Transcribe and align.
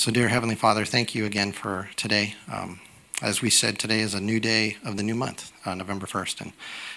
so, 0.00 0.10
dear 0.10 0.28
Heavenly 0.28 0.54
Father, 0.54 0.86
thank 0.86 1.14
you 1.14 1.26
again 1.26 1.52
for 1.52 1.90
today. 1.94 2.34
Um, 2.50 2.80
as 3.20 3.42
we 3.42 3.50
said, 3.50 3.78
today 3.78 4.00
is 4.00 4.14
a 4.14 4.20
new 4.20 4.40
day 4.40 4.78
of 4.82 4.96
the 4.96 5.02
new 5.02 5.14
month, 5.14 5.52
uh, 5.66 5.74
November 5.74 6.06
1st. 6.06 6.40
And, 6.40 6.52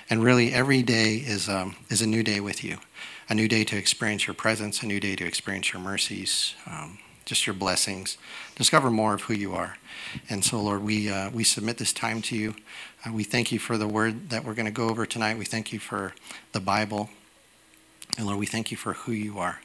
and 0.09 0.23
really, 0.23 0.53
every 0.53 0.83
day 0.83 1.15
is, 1.15 1.49
um, 1.49 1.75
is 1.89 2.01
a 2.01 2.07
new 2.07 2.23
day 2.23 2.39
with 2.39 2.63
you, 2.63 2.77
a 3.27 3.35
new 3.35 3.49
day 3.49 3.65
to 3.65 3.75
experience 3.75 4.25
your 4.25 4.33
presence, 4.33 4.81
a 4.83 4.85
new 4.85 5.01
day 5.01 5.17
to 5.17 5.25
experience 5.25 5.73
your 5.73 5.81
mercies, 5.81 6.55
um, 6.65 6.97
just 7.25 7.45
your 7.45 7.53
blessings, 7.53 8.17
discover 8.55 8.89
more 8.89 9.15
of 9.15 9.23
who 9.23 9.33
you 9.33 9.51
are. 9.51 9.77
And 10.29 10.45
so, 10.45 10.61
Lord, 10.61 10.81
we, 10.81 11.09
uh, 11.09 11.29
we 11.31 11.43
submit 11.43 11.79
this 11.79 11.91
time 11.91 12.21
to 12.21 12.37
you. 12.37 12.55
Uh, 13.05 13.11
we 13.11 13.25
thank 13.25 13.51
you 13.51 13.59
for 13.59 13.77
the 13.77 13.85
word 13.85 14.29
that 14.29 14.45
we're 14.45 14.53
going 14.53 14.65
to 14.65 14.71
go 14.71 14.87
over 14.87 15.05
tonight. 15.05 15.37
We 15.37 15.43
thank 15.43 15.73
you 15.73 15.79
for 15.79 16.13
the 16.53 16.61
Bible. 16.61 17.09
And 18.17 18.27
Lord, 18.27 18.39
we 18.39 18.45
thank 18.45 18.71
you 18.71 18.77
for 18.77 18.93
who 18.93 19.11
you 19.11 19.39
are. 19.39 19.59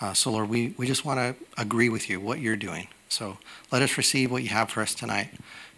Uh, 0.00 0.12
so, 0.12 0.30
Lord, 0.30 0.48
we, 0.48 0.74
we 0.76 0.86
just 0.86 1.04
want 1.04 1.18
to 1.18 1.34
agree 1.60 1.88
with 1.88 2.10
you, 2.10 2.20
what 2.20 2.40
you're 2.40 2.56
doing. 2.56 2.88
So 3.08 3.38
let 3.70 3.82
us 3.82 3.96
receive 3.96 4.30
what 4.30 4.42
you 4.42 4.48
have 4.48 4.70
for 4.70 4.80
us 4.82 4.94
tonight. 4.94 5.30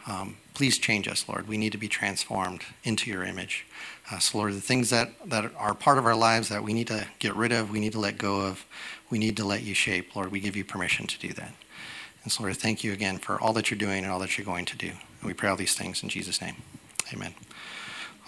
Um, 0.07 0.37
please 0.55 0.79
change 0.79 1.07
us, 1.09 1.29
Lord. 1.29 1.49
We 1.49 1.59
need 1.59 1.73
to 1.73 1.79
be 1.79 1.89
transformed 1.89 2.63
into 2.85 3.11
your 3.11 3.25
image. 3.25 3.67
Uh, 4.11 4.19
so, 4.19 4.39
Lord, 4.39 4.55
the 4.55 4.61
things 4.61 4.91
that, 4.91 5.11
that 5.29 5.53
are 5.57 5.75
part 5.75 5.99
of 5.99 6.07
our 6.07 6.15
lives 6.15 6.49
that 6.49 6.63
we 6.63 6.73
need 6.73 6.87
to 6.87 7.07
get 7.19 7.35
rid 7.35 7.53
of, 7.53 7.71
we 7.71 7.81
need 7.81 7.93
to 7.93 7.99
let 7.99 8.17
go 8.17 8.41
of, 8.41 8.65
we 9.11 9.19
need 9.19 9.37
to 9.37 9.45
let 9.45 9.63
you 9.63 9.75
shape, 9.75 10.15
Lord, 10.17 10.33
we 10.33 10.41
give 10.41 10.57
you 10.57 10.65
permission 10.65 11.07
to 11.09 11.19
do 11.19 11.33
that. 11.35 11.53
And 12.23 12.33
so, 12.33 12.43
Lord, 12.43 12.57
thank 12.57 12.83
you 12.83 12.93
again 12.93 13.19
for 13.19 13.41
all 13.41 13.53
that 13.53 13.71
you're 13.71 13.79
doing 13.79 14.03
and 14.03 14.13
all 14.13 14.19
that 14.21 14.39
you're 14.39 14.45
going 14.45 14.65
to 14.65 14.77
do. 14.77 14.89
And 14.89 15.25
we 15.25 15.35
pray 15.35 15.49
all 15.49 15.57
these 15.57 15.75
things 15.75 16.03
in 16.03 16.09
Jesus' 16.09 16.41
name. 16.41 16.57
Amen. 17.13 17.35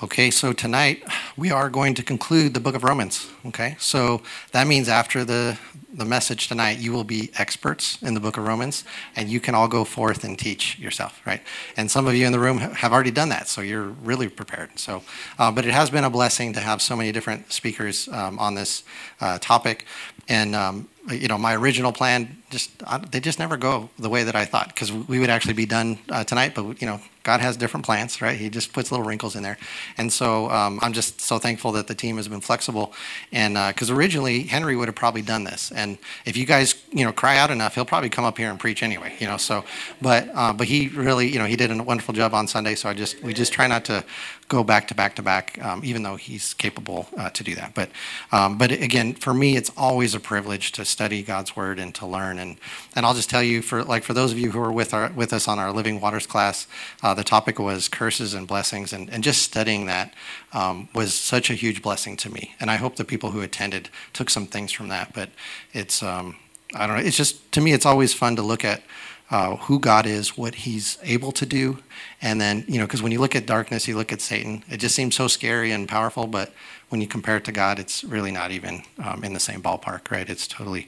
Okay, 0.00 0.30
so 0.30 0.52
tonight 0.52 1.02
we 1.36 1.50
are 1.50 1.68
going 1.68 1.92
to 1.94 2.04
conclude 2.04 2.54
the 2.54 2.60
book 2.60 2.76
of 2.76 2.84
Romans. 2.84 3.28
Okay, 3.46 3.74
so 3.80 4.22
that 4.52 4.68
means 4.68 4.88
after 4.88 5.24
the, 5.24 5.58
the 5.92 6.04
message 6.04 6.46
tonight, 6.46 6.78
you 6.78 6.92
will 6.92 7.02
be 7.02 7.32
experts 7.36 8.00
in 8.00 8.14
the 8.14 8.20
book 8.20 8.36
of 8.36 8.46
Romans 8.46 8.84
and 9.16 9.28
you 9.28 9.40
can 9.40 9.56
all 9.56 9.66
go 9.66 9.82
forth 9.82 10.22
and 10.22 10.38
teach 10.38 10.78
yourself, 10.78 11.20
right? 11.26 11.42
And 11.76 11.90
some 11.90 12.06
of 12.06 12.14
you 12.14 12.26
in 12.26 12.30
the 12.30 12.38
room 12.38 12.58
have 12.58 12.92
already 12.92 13.10
done 13.10 13.30
that, 13.30 13.48
so 13.48 13.60
you're 13.60 13.88
really 13.88 14.28
prepared. 14.28 14.78
So, 14.78 15.02
uh, 15.36 15.50
but 15.50 15.66
it 15.66 15.72
has 15.72 15.90
been 15.90 16.04
a 16.04 16.10
blessing 16.10 16.52
to 16.52 16.60
have 16.60 16.80
so 16.80 16.94
many 16.94 17.10
different 17.10 17.52
speakers 17.52 18.06
um, 18.06 18.38
on 18.38 18.54
this 18.54 18.84
uh, 19.20 19.38
topic. 19.40 19.84
And 20.28 20.54
um, 20.54 20.88
you 21.10 21.26
know, 21.26 21.38
my 21.38 21.56
original 21.56 21.90
plan 21.90 22.36
just 22.50 22.70
I, 22.86 22.98
they 22.98 23.18
just 23.18 23.38
never 23.38 23.56
go 23.56 23.90
the 23.98 24.08
way 24.08 24.22
that 24.22 24.36
I 24.36 24.44
thought 24.44 24.68
because 24.68 24.92
we 24.92 25.18
would 25.18 25.30
actually 25.30 25.54
be 25.54 25.66
done 25.66 25.98
uh, 26.10 26.22
tonight. 26.22 26.54
But 26.54 26.80
you 26.80 26.86
know, 26.86 27.00
God 27.28 27.40
has 27.42 27.58
different 27.58 27.84
plans, 27.84 28.22
right? 28.22 28.38
He 28.38 28.48
just 28.48 28.72
puts 28.72 28.90
little 28.90 29.04
wrinkles 29.04 29.36
in 29.36 29.42
there, 29.42 29.58
and 29.98 30.10
so 30.10 30.48
um, 30.50 30.78
I'm 30.80 30.94
just 30.94 31.20
so 31.20 31.38
thankful 31.38 31.72
that 31.72 31.86
the 31.86 31.94
team 31.94 32.16
has 32.16 32.26
been 32.26 32.40
flexible. 32.40 32.94
And 33.32 33.52
because 33.74 33.90
uh, 33.90 33.94
originally 33.94 34.44
Henry 34.44 34.74
would 34.76 34.88
have 34.88 34.94
probably 34.94 35.20
done 35.20 35.44
this, 35.44 35.70
and 35.70 35.98
if 36.24 36.38
you 36.38 36.46
guys 36.46 36.74
you 36.90 37.04
know 37.04 37.12
cry 37.12 37.36
out 37.36 37.50
enough, 37.50 37.74
he'll 37.74 37.84
probably 37.84 38.08
come 38.08 38.24
up 38.24 38.38
here 38.38 38.48
and 38.48 38.58
preach 38.58 38.82
anyway, 38.82 39.12
you 39.18 39.26
know. 39.26 39.36
So, 39.36 39.62
but 40.00 40.30
uh, 40.32 40.54
but 40.54 40.68
he 40.68 40.88
really 40.88 41.30
you 41.30 41.38
know 41.38 41.44
he 41.44 41.54
did 41.54 41.70
a 41.70 41.82
wonderful 41.82 42.14
job 42.14 42.32
on 42.32 42.48
Sunday. 42.48 42.74
So 42.74 42.88
I 42.88 42.94
just 42.94 43.22
we 43.22 43.34
just 43.34 43.52
try 43.52 43.66
not 43.66 43.84
to 43.84 44.02
go 44.48 44.64
back 44.64 44.88
to 44.88 44.94
back 44.94 45.14
to 45.16 45.22
back, 45.22 45.62
um, 45.62 45.82
even 45.84 46.02
though 46.02 46.16
he's 46.16 46.54
capable 46.54 47.06
uh, 47.16 47.28
to 47.30 47.44
do 47.44 47.54
that. 47.54 47.74
But 47.74 47.90
um, 48.32 48.58
but 48.58 48.72
again, 48.72 49.14
for 49.14 49.34
me, 49.34 49.56
it's 49.56 49.70
always 49.76 50.14
a 50.14 50.20
privilege 50.20 50.72
to 50.72 50.84
study 50.84 51.22
God's 51.22 51.54
word 51.54 51.78
and 51.78 51.94
to 51.96 52.06
learn. 52.06 52.38
And 52.38 52.56
and 52.96 53.04
I'll 53.04 53.14
just 53.14 53.30
tell 53.30 53.42
you, 53.42 53.62
for 53.62 53.84
like 53.84 54.04
for 54.04 54.14
those 54.14 54.32
of 54.32 54.38
you 54.38 54.50
who 54.50 54.60
are 54.60 54.72
with 54.72 54.94
our 54.94 55.12
with 55.12 55.32
us 55.32 55.46
on 55.46 55.58
our 55.58 55.72
Living 55.72 56.00
Waters 56.00 56.26
class, 56.26 56.66
uh, 57.02 57.14
the 57.14 57.24
topic 57.24 57.58
was 57.58 57.88
curses 57.88 58.34
and 58.34 58.48
blessings, 58.48 58.92
and 58.92 59.10
and 59.10 59.22
just 59.22 59.42
studying 59.42 59.86
that 59.86 60.14
um, 60.52 60.88
was 60.94 61.12
such 61.14 61.50
a 61.50 61.54
huge 61.54 61.82
blessing 61.82 62.16
to 62.18 62.30
me. 62.30 62.54
And 62.58 62.70
I 62.70 62.76
hope 62.76 62.96
the 62.96 63.04
people 63.04 63.30
who 63.30 63.42
attended 63.42 63.90
took 64.12 64.30
some 64.30 64.46
things 64.46 64.72
from 64.72 64.88
that. 64.88 65.12
But 65.12 65.28
it's 65.72 66.02
um, 66.02 66.36
I 66.74 66.86
don't 66.86 66.96
know. 66.96 67.02
It's 67.02 67.16
just 67.16 67.52
to 67.52 67.60
me, 67.60 67.72
it's 67.72 67.86
always 67.86 68.14
fun 68.14 68.36
to 68.36 68.42
look 68.42 68.64
at 68.64 68.82
uh, 69.30 69.56
who 69.56 69.78
God 69.78 70.06
is, 70.06 70.36
what 70.36 70.54
He's 70.54 70.98
able 71.02 71.32
to 71.32 71.46
do, 71.46 71.78
and 72.22 72.40
then 72.40 72.64
you 72.66 72.78
know, 72.78 72.86
because 72.86 73.02
when 73.02 73.12
you 73.12 73.20
look 73.20 73.36
at 73.36 73.46
darkness, 73.46 73.86
you 73.86 73.96
look 73.96 74.12
at 74.12 74.20
Satan. 74.20 74.64
It 74.68 74.78
just 74.78 74.94
seems 74.94 75.14
so 75.14 75.28
scary 75.28 75.70
and 75.70 75.88
powerful, 75.88 76.26
but 76.26 76.52
when 76.88 77.00
you 77.02 77.06
compare 77.06 77.36
it 77.36 77.44
to 77.44 77.52
God, 77.52 77.78
it's 77.78 78.02
really 78.02 78.30
not 78.30 78.50
even 78.50 78.82
um, 79.04 79.22
in 79.22 79.34
the 79.34 79.40
same 79.40 79.60
ballpark, 79.60 80.10
right? 80.10 80.28
It's 80.28 80.46
totally 80.46 80.86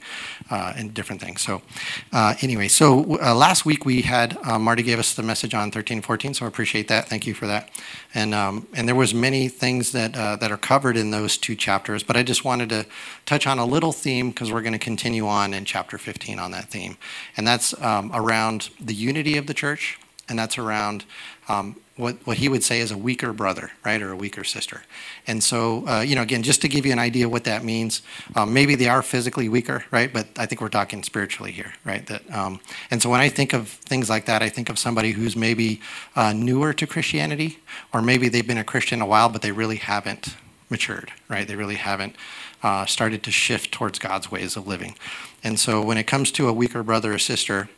uh, 0.49 0.73
in 0.75 0.89
different 0.89 1.21
things. 1.21 1.41
So, 1.41 1.61
uh, 2.11 2.33
anyway, 2.41 2.69
so 2.69 3.19
uh, 3.21 3.35
last 3.35 3.65
week 3.65 3.85
we 3.85 4.01
had 4.01 4.37
uh, 4.43 4.57
Marty 4.57 4.81
gave 4.81 4.97
us 4.97 5.13
the 5.13 5.21
message 5.21 5.53
on 5.53 5.69
13, 5.71 6.01
14, 6.01 6.33
so 6.33 6.45
I 6.45 6.47
appreciate 6.47 6.87
that. 6.87 7.07
Thank 7.07 7.27
you 7.27 7.33
for 7.33 7.45
that. 7.45 7.69
And 8.13 8.33
um, 8.33 8.67
and 8.73 8.87
there 8.87 8.95
was 8.95 9.13
many 9.13 9.47
things 9.47 9.91
that 9.91 10.17
uh, 10.17 10.35
that 10.37 10.51
are 10.51 10.57
covered 10.57 10.97
in 10.97 11.11
those 11.11 11.37
two 11.37 11.55
chapters, 11.55 12.03
but 12.03 12.17
I 12.17 12.23
just 12.23 12.43
wanted 12.43 12.69
to 12.69 12.85
touch 13.25 13.45
on 13.45 13.59
a 13.59 13.65
little 13.65 13.91
theme 13.91 14.31
because 14.31 14.51
we're 14.51 14.61
going 14.61 14.73
to 14.73 14.79
continue 14.79 15.27
on 15.27 15.53
in 15.53 15.65
chapter 15.65 15.97
15 15.97 16.39
on 16.39 16.51
that 16.51 16.65
theme, 16.65 16.97
and 17.37 17.47
that's 17.47 17.79
um, 17.81 18.11
around 18.13 18.71
the 18.79 18.93
unity 18.93 19.37
of 19.37 19.45
the 19.45 19.53
church, 19.53 19.99
and 20.31 20.39
that's 20.39 20.57
around 20.57 21.03
um, 21.49 21.75
what, 21.97 22.15
what 22.25 22.37
he 22.37 22.47
would 22.47 22.63
say 22.63 22.79
is 22.79 22.89
a 22.89 22.97
weaker 22.97 23.33
brother, 23.33 23.69
right, 23.83 24.01
or 24.01 24.11
a 24.11 24.15
weaker 24.15 24.45
sister. 24.45 24.81
And 25.27 25.43
so, 25.43 25.85
uh, 25.87 25.99
you 25.99 26.15
know, 26.15 26.21
again, 26.21 26.41
just 26.41 26.61
to 26.61 26.69
give 26.69 26.85
you 26.85 26.93
an 26.93 26.99
idea 26.99 27.27
what 27.27 27.43
that 27.43 27.65
means, 27.65 28.01
um, 28.35 28.53
maybe 28.53 28.75
they 28.75 28.87
are 28.87 29.01
physically 29.01 29.49
weaker, 29.49 29.83
right, 29.91 30.11
but 30.11 30.27
I 30.37 30.45
think 30.45 30.61
we're 30.61 30.69
talking 30.69 31.03
spiritually 31.03 31.51
here, 31.51 31.73
right? 31.83 32.07
That, 32.07 32.23
um, 32.33 32.61
and 32.89 33.01
so 33.01 33.09
when 33.09 33.19
I 33.19 33.27
think 33.27 33.51
of 33.51 33.67
things 33.67 34.09
like 34.09 34.25
that, 34.25 34.41
I 34.41 34.47
think 34.47 34.69
of 34.69 34.79
somebody 34.79 35.11
who's 35.11 35.35
maybe 35.35 35.81
uh, 36.15 36.31
newer 36.31 36.71
to 36.73 36.87
Christianity, 36.87 37.59
or 37.93 38.01
maybe 38.01 38.29
they've 38.29 38.47
been 38.47 38.57
a 38.57 38.63
Christian 38.63 39.01
a 39.01 39.05
while, 39.05 39.27
but 39.27 39.41
they 39.41 39.51
really 39.51 39.75
haven't 39.75 40.35
matured, 40.69 41.11
right? 41.27 41.45
They 41.45 41.57
really 41.57 41.75
haven't 41.75 42.15
uh, 42.63 42.85
started 42.85 43.21
to 43.23 43.31
shift 43.31 43.73
towards 43.73 43.99
God's 43.99 44.31
ways 44.31 44.55
of 44.55 44.65
living. 44.65 44.95
And 45.43 45.59
so 45.59 45.81
when 45.83 45.97
it 45.97 46.07
comes 46.07 46.31
to 46.31 46.47
a 46.47 46.53
weaker 46.53 46.83
brother 46.83 47.13
or 47.13 47.19
sister, 47.19 47.69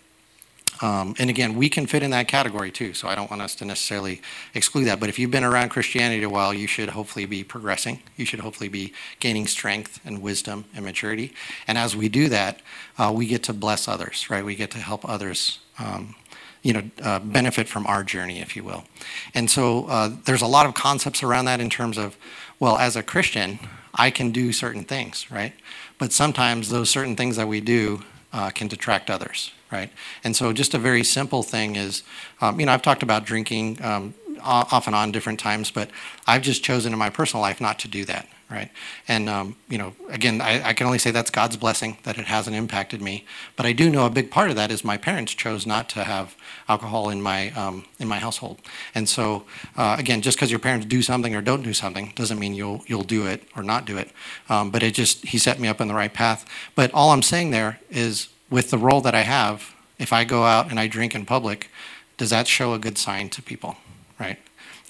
and 0.82 1.30
again, 1.30 1.56
we 1.56 1.70
can 1.70 1.86
fit 1.86 2.04
in 2.04 2.12
that 2.12 2.28
category 2.28 2.72
too, 2.72 2.94
so 2.94 3.08
I 3.08 3.16
don't 3.16 3.30
want 3.30 3.42
us 3.42 3.56
to 3.56 3.66
necessarily 3.66 4.22
exclude 4.54 4.86
that. 4.86 5.00
But 5.00 5.10
if 5.10 5.18
you've 5.20 5.32
been 5.32 5.44
around 5.44 5.70
Christianity 5.70 6.24
a 6.24 6.30
while, 6.30 6.54
you 6.54 6.68
should 6.68 6.90
hopefully 6.90 7.26
be 7.26 7.44
progressing. 7.44 8.02
You 8.18 8.26
should 8.26 8.42
hopefully 8.42 8.70
be 8.70 8.94
gaining 9.20 9.48
strength 9.48 10.00
and 10.04 10.22
wisdom 10.22 10.66
and 10.76 10.84
maturity. 10.84 11.34
And 11.68 11.78
as 11.78 11.96
we 11.96 12.10
do 12.10 12.28
that, 12.30 12.60
uh, 12.98 13.12
we 13.16 13.28
get 13.28 13.44
to 13.44 13.54
bless 13.54 13.88
others, 13.88 14.30
right? 14.30 14.44
We 14.44 14.56
get 14.56 14.72
to 14.72 14.80
help 14.80 15.08
others. 15.08 15.60
Um, 15.80 16.16
you 16.64 16.72
know, 16.72 16.84
uh, 17.02 17.20
benefit 17.20 17.68
from 17.68 17.86
our 17.88 18.06
journey, 18.06 18.40
if 18.40 18.56
you 18.56 18.64
will. 18.64 18.86
And 19.34 19.52
so 19.52 19.86
uh, 19.88 20.12
there's 20.24 20.42
a 20.42 20.48
lot 20.48 20.66
of 20.66 20.74
concepts 20.74 21.22
around 21.22 21.46
that 21.46 21.60
in 21.60 21.70
terms 21.70 21.98
of, 21.98 22.16
well, 22.58 22.78
as 22.78 22.96
a 22.96 23.04
Christian, 23.04 23.60
I 23.94 24.10
can 24.10 24.32
do 24.32 24.54
certain 24.54 24.86
things, 24.86 25.30
right? 25.30 25.54
But 25.98 26.14
sometimes 26.14 26.70
those 26.70 26.90
certain 26.90 27.18
things 27.18 27.36
that 27.36 27.50
we 27.50 27.60
do 27.60 28.04
uh, 28.32 28.50
can 28.50 28.68
detract 28.68 29.10
others, 29.10 29.52
right? 29.74 29.90
And 30.24 30.36
so, 30.36 30.54
just 30.54 30.74
a 30.74 30.78
very 30.78 31.04
simple 31.04 31.44
thing 31.44 31.76
is, 31.76 32.04
um, 32.40 32.60
you 32.60 32.66
know, 32.66 32.72
I've 32.72 32.84
talked 32.84 33.04
about 33.04 33.26
drinking 33.26 33.84
um, 33.84 34.14
off 34.44 34.88
and 34.88 34.96
on 34.96 35.12
different 35.12 35.40
times, 35.40 35.72
but 35.72 35.90
I've 36.28 36.42
just 36.42 36.64
chosen 36.64 36.94
in 36.94 37.00
my 37.00 37.10
personal 37.10 37.42
life 37.42 37.60
not 37.62 37.80
to 37.80 37.88
do 37.88 38.06
that, 38.06 38.28
right? 38.50 38.70
And 39.08 39.30
um, 39.30 39.56
you 39.70 39.78
know, 39.78 39.94
again, 40.10 40.42
I, 40.42 40.70
I, 40.70 40.74
can 40.74 40.86
only 40.86 41.00
say 41.00 41.12
that's 41.12 41.32
God's 41.32 41.58
blessing 41.58 41.98
that 42.04 42.18
it 42.18 42.26
hasn't 42.26 42.56
impacted 42.56 43.02
me. 43.02 43.26
But 43.56 43.66
I 43.66 43.74
do 43.74 43.90
know 43.90 44.06
a 44.06 44.10
big 44.10 44.30
part 44.30 44.50
of 44.50 44.56
that 44.58 44.72
is 44.72 44.84
my 44.84 44.98
parents 44.98 45.34
chose 45.34 45.66
not 45.66 45.90
to 45.90 46.04
have 46.04 46.36
alcohol 46.68 47.10
in 47.10 47.22
my 47.22 47.52
um, 47.52 47.86
in 48.00 48.08
my 48.08 48.20
household. 48.20 48.60
And 48.94 49.08
so, 49.08 49.46
uh, 49.78 49.96
again, 49.98 50.22
just 50.22 50.38
because 50.38 50.52
your 50.52 50.60
parents 50.60 50.86
do 50.86 51.02
something 51.02 51.36
or 51.36 51.42
don't 51.42 51.64
do 51.64 51.74
something 51.74 52.14
doesn't 52.16 52.40
mean 52.40 52.54
you'll 52.54 52.84
you'll 52.86 53.04
do 53.04 53.26
it 53.26 53.44
or 53.56 53.64
not 53.64 53.86
do 53.86 53.98
it. 53.98 54.12
Um, 54.50 54.72
but 54.72 54.84
it 54.84 54.94
just 54.94 55.26
he 55.26 55.38
set 55.38 55.60
me 55.60 55.68
up 55.68 55.82
on 55.82 55.88
the 55.88 55.96
right 55.96 56.14
path. 56.14 56.46
But 56.76 56.94
all 56.94 57.12
I'm 57.12 57.24
saying 57.24 57.52
there 57.52 57.80
is, 57.90 58.28
with 58.54 58.70
the 58.70 58.78
role 58.78 59.02
that 59.02 59.16
I 59.16 59.22
have, 59.22 59.74
if 59.98 60.14
I 60.14 60.26
go 60.26 60.44
out 60.44 60.70
and 60.70 60.80
I 60.80 60.86
drink 60.86 61.16
in 61.16 61.26
public, 61.26 61.72
does 62.18 62.30
that 62.30 62.48
show 62.48 62.76
a 62.76 62.80
good 62.80 63.00
sign 63.00 63.30
to 63.30 63.42
people, 63.42 63.78
right? 64.20 64.38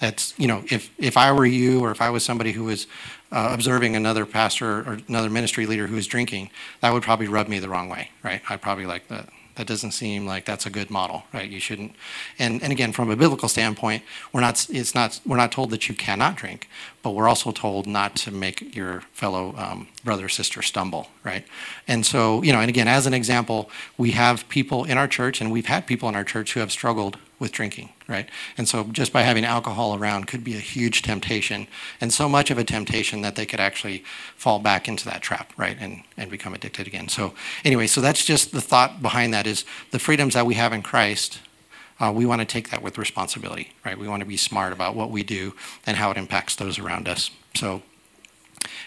That's 0.01 0.33
you 0.37 0.47
know, 0.47 0.65
if 0.69 0.91
if 0.97 1.15
I 1.15 1.31
were 1.31 1.45
you 1.45 1.79
or 1.79 1.89
if 1.91 2.01
I 2.01 2.09
was 2.09 2.25
somebody 2.25 2.51
who 2.51 2.65
was 2.65 2.87
uh, 3.31 3.51
observing 3.53 3.95
another 3.95 4.25
pastor 4.25 4.81
or 4.81 4.99
another 5.07 5.29
ministry 5.29 5.65
leader 5.65 5.87
who 5.87 5.95
was 5.95 6.07
drinking, 6.07 6.49
that 6.81 6.91
would 6.91 7.03
probably 7.03 7.29
rub 7.29 7.47
me 7.47 7.59
the 7.59 7.69
wrong 7.69 7.87
way, 7.87 8.11
right? 8.21 8.41
I'd 8.49 8.61
probably 8.61 8.85
like 8.85 9.07
that. 9.07 9.29
That 9.55 9.67
doesn't 9.67 9.91
seem 9.91 10.25
like 10.25 10.45
that's 10.45 10.65
a 10.65 10.71
good 10.71 10.89
model, 10.89 11.23
right? 11.31 11.49
You 11.49 11.59
shouldn't. 11.59 11.95
And 12.39 12.63
and 12.63 12.71
again, 12.71 12.91
from 12.91 13.11
a 13.11 13.15
biblical 13.15 13.47
standpoint, 13.47 14.03
we're 14.31 14.41
not. 14.41 14.67
It's 14.69 14.95
not. 14.95 15.19
We're 15.25 15.37
not 15.37 15.51
told 15.51 15.69
that 15.69 15.87
you 15.87 15.95
cannot 15.95 16.35
drink, 16.35 16.67
but 17.03 17.11
we're 17.11 17.27
also 17.27 17.51
told 17.51 17.85
not 17.85 18.15
to 18.17 18.31
make 18.31 18.75
your 18.75 19.01
fellow 19.13 19.53
um, 19.57 19.87
brother 20.03 20.25
or 20.25 20.29
sister 20.29 20.61
stumble, 20.61 21.07
right? 21.23 21.45
And 21.87 22.05
so, 22.05 22.41
you 22.41 22.51
know, 22.51 22.61
and 22.61 22.69
again, 22.69 22.87
as 22.87 23.05
an 23.05 23.13
example, 23.13 23.69
we 23.97 24.11
have 24.11 24.47
people 24.49 24.85
in 24.85 24.97
our 24.97 25.07
church, 25.07 25.39
and 25.39 25.51
we've 25.51 25.67
had 25.67 25.85
people 25.85 26.09
in 26.09 26.15
our 26.15 26.23
church 26.23 26.53
who 26.53 26.59
have 26.59 26.71
struggled 26.71 27.17
with 27.43 27.51
drinking, 27.51 27.89
right? 28.07 28.27
And 28.57 28.67
so 28.67 28.85
just 28.85 29.13
by 29.13 29.21
having 29.21 29.45
alcohol 29.45 29.95
around 29.95 30.25
could 30.25 30.43
be 30.43 30.55
a 30.55 30.59
huge 30.59 31.03
temptation, 31.03 31.67
and 32.01 32.11
so 32.11 32.27
much 32.27 32.49
of 32.49 32.57
a 32.57 32.63
temptation 32.63 33.21
that 33.21 33.35
they 33.35 33.45
could 33.45 33.59
actually 33.59 34.03
fall 34.35 34.57
back 34.57 34.87
into 34.87 35.05
that 35.05 35.21
trap, 35.21 35.53
right, 35.55 35.77
and, 35.79 36.01
and 36.17 36.31
become 36.31 36.55
addicted 36.55 36.87
again. 36.87 37.07
So 37.07 37.35
anyway, 37.63 37.85
so 37.85 38.01
that's 38.01 38.25
just 38.25 38.51
the 38.51 38.61
thought 38.61 39.03
behind 39.03 39.31
that 39.35 39.45
is 39.45 39.65
the 39.91 39.99
freedoms 39.99 40.33
that 40.33 40.47
we 40.47 40.55
have 40.55 40.73
in 40.73 40.81
Christ 40.81 41.39
uh, 41.99 42.11
we 42.11 42.25
want 42.25 42.41
to 42.41 42.45
take 42.45 42.69
that 42.69 42.81
with 42.81 42.97
responsibility, 42.97 43.71
right? 43.85 43.97
We 43.97 44.07
want 44.07 44.21
to 44.21 44.25
be 44.25 44.35
smart 44.35 44.73
about 44.73 44.95
what 44.95 45.09
we 45.09 45.23
do 45.23 45.53
and 45.85 45.95
how 45.95 46.11
it 46.11 46.17
impacts 46.17 46.55
those 46.55 46.79
around 46.79 47.07
us. 47.07 47.29
So, 47.55 47.81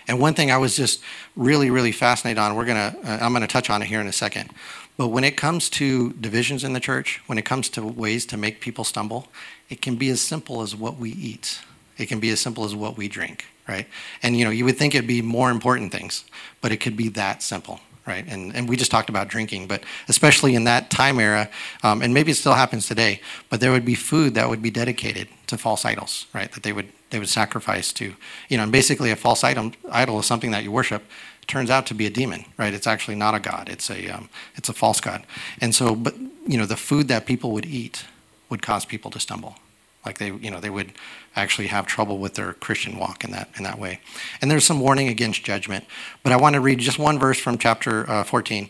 And 0.09 0.21
one 0.21 0.35
thing 0.35 0.51
I 0.51 0.59
was 0.59 0.77
just 0.77 1.03
really, 1.35 1.71
really 1.71 1.93
fascinated 1.93 2.39
on, 2.39 2.57
we're 2.57 2.65
gonna, 2.65 2.97
uh, 3.05 3.19
I'm 3.21 3.33
gonna 3.33 3.47
touch 3.47 3.71
on 3.71 3.83
it 3.83 3.87
here 3.87 4.01
in 4.01 4.07
a 4.07 4.13
second. 4.13 4.51
But 4.97 5.09
when 5.09 5.25
it 5.25 5.37
comes 5.37 5.69
to 5.71 6.13
divisions 6.15 6.65
in 6.65 6.73
the 6.73 6.81
church, 6.81 7.21
when 7.27 7.39
it 7.39 7.45
comes 7.45 7.69
to 7.71 7.83
ways 7.83 8.25
to 8.27 8.37
make 8.37 8.61
people 8.61 8.85
stumble, 8.85 9.29
it 9.69 9.83
can 9.83 9.97
be 9.97 10.09
as 10.09 10.21
simple 10.21 10.63
as 10.63 10.75
what 10.75 10.97
we 10.97 11.11
eat. 11.11 11.61
It 11.99 12.07
can 12.07 12.21
be 12.21 12.31
as 12.31 12.41
simple 12.41 12.65
as 12.65 12.75
what 12.75 12.97
we 12.97 13.09
drink, 13.09 13.47
right? 13.69 13.87
And 14.23 14.37
you 14.37 14.45
know, 14.45 14.51
you 14.51 14.65
would 14.65 14.77
think 14.77 14.95
it'd 14.95 15.07
be 15.07 15.23
more 15.23 15.51
important 15.51 15.93
things, 15.93 16.25
but 16.61 16.73
it 16.73 16.79
could 16.79 16.97
be 16.97 17.09
that 17.11 17.43
simple, 17.43 17.81
right? 18.07 18.25
And 18.27 18.55
and 18.55 18.69
we 18.69 18.77
just 18.77 18.91
talked 18.91 19.09
about 19.09 19.29
drinking, 19.29 19.67
but 19.67 19.83
especially 20.09 20.55
in 20.55 20.65
that 20.65 20.91
time 20.91 21.19
era, 21.19 21.49
um, 21.83 22.03
and 22.03 22.15
maybe 22.15 22.31
it 22.31 22.37
still 22.37 22.55
happens 22.55 22.87
today, 22.87 23.21
but 23.51 23.61
there 23.61 23.73
would 23.73 23.85
be 23.85 23.95
food 23.95 24.35
that 24.35 24.49
would 24.49 24.63
be 24.63 24.71
dedicated 24.71 25.29
to 25.49 25.59
false 25.59 25.85
idols, 25.85 26.27
right? 26.33 26.51
That 26.53 26.63
they 26.63 26.73
would 26.73 26.93
they 27.11 27.19
would 27.19 27.29
sacrifice 27.29 27.93
to, 27.95 28.15
you 28.49 28.57
know, 28.57 28.65
and 28.65 28.73
basically 28.73 29.11
a 29.11 29.17
false 29.17 29.45
item, 29.45 29.73
idol 29.91 30.19
is 30.19 30.27
something 30.27 30.51
that 30.51 30.65
you 30.65 30.73
worship 30.73 31.05
turns 31.47 31.71
out 31.71 31.87
to 31.87 31.95
be 31.95 32.07
a 32.07 32.11
demon, 32.11 32.45
right? 32.57 32.75
It's 32.75 32.87
actually 32.87 33.17
not 33.17 33.35
a 33.35 33.41
god. 33.41 33.69
It's 33.69 33.91
a 33.91 34.09
um, 34.09 34.29
it's 34.55 34.69
a 34.69 34.73
false 34.73 35.01
god. 35.01 35.25
And 35.61 35.75
so, 35.75 35.95
but 35.95 36.15
you 36.47 36.59
know, 36.59 36.67
the 36.67 36.77
food 36.77 37.09
that 37.09 37.27
people 37.27 37.53
would 37.53 37.67
eat 37.67 38.05
would 38.49 38.63
cause 38.63 38.85
people 38.85 39.11
to 39.13 39.21
stumble. 39.21 39.57
Like 40.05 40.19
they, 40.19 40.31
you 40.31 40.51
know, 40.51 40.61
they 40.61 40.71
would 40.71 40.93
actually 41.35 41.67
have 41.67 41.87
trouble 41.87 42.19
with 42.19 42.35
their 42.35 42.53
Christian 42.53 42.97
walk 42.97 43.25
in 43.25 43.33
that 43.33 43.51
in 43.57 43.65
that 43.65 43.79
way. 43.79 44.01
And 44.41 44.51
there's 44.51 44.65
some 44.65 44.81
warning 44.81 45.09
against 45.09 45.45
judgment. 45.45 45.85
But 46.23 46.33
I 46.33 46.37
want 46.37 46.55
to 46.55 46.61
read 46.61 46.79
just 46.79 46.99
one 46.99 47.19
verse 47.19 47.39
from 47.39 47.59
chapter 47.59 48.09
uh, 48.09 48.25
14. 48.25 48.69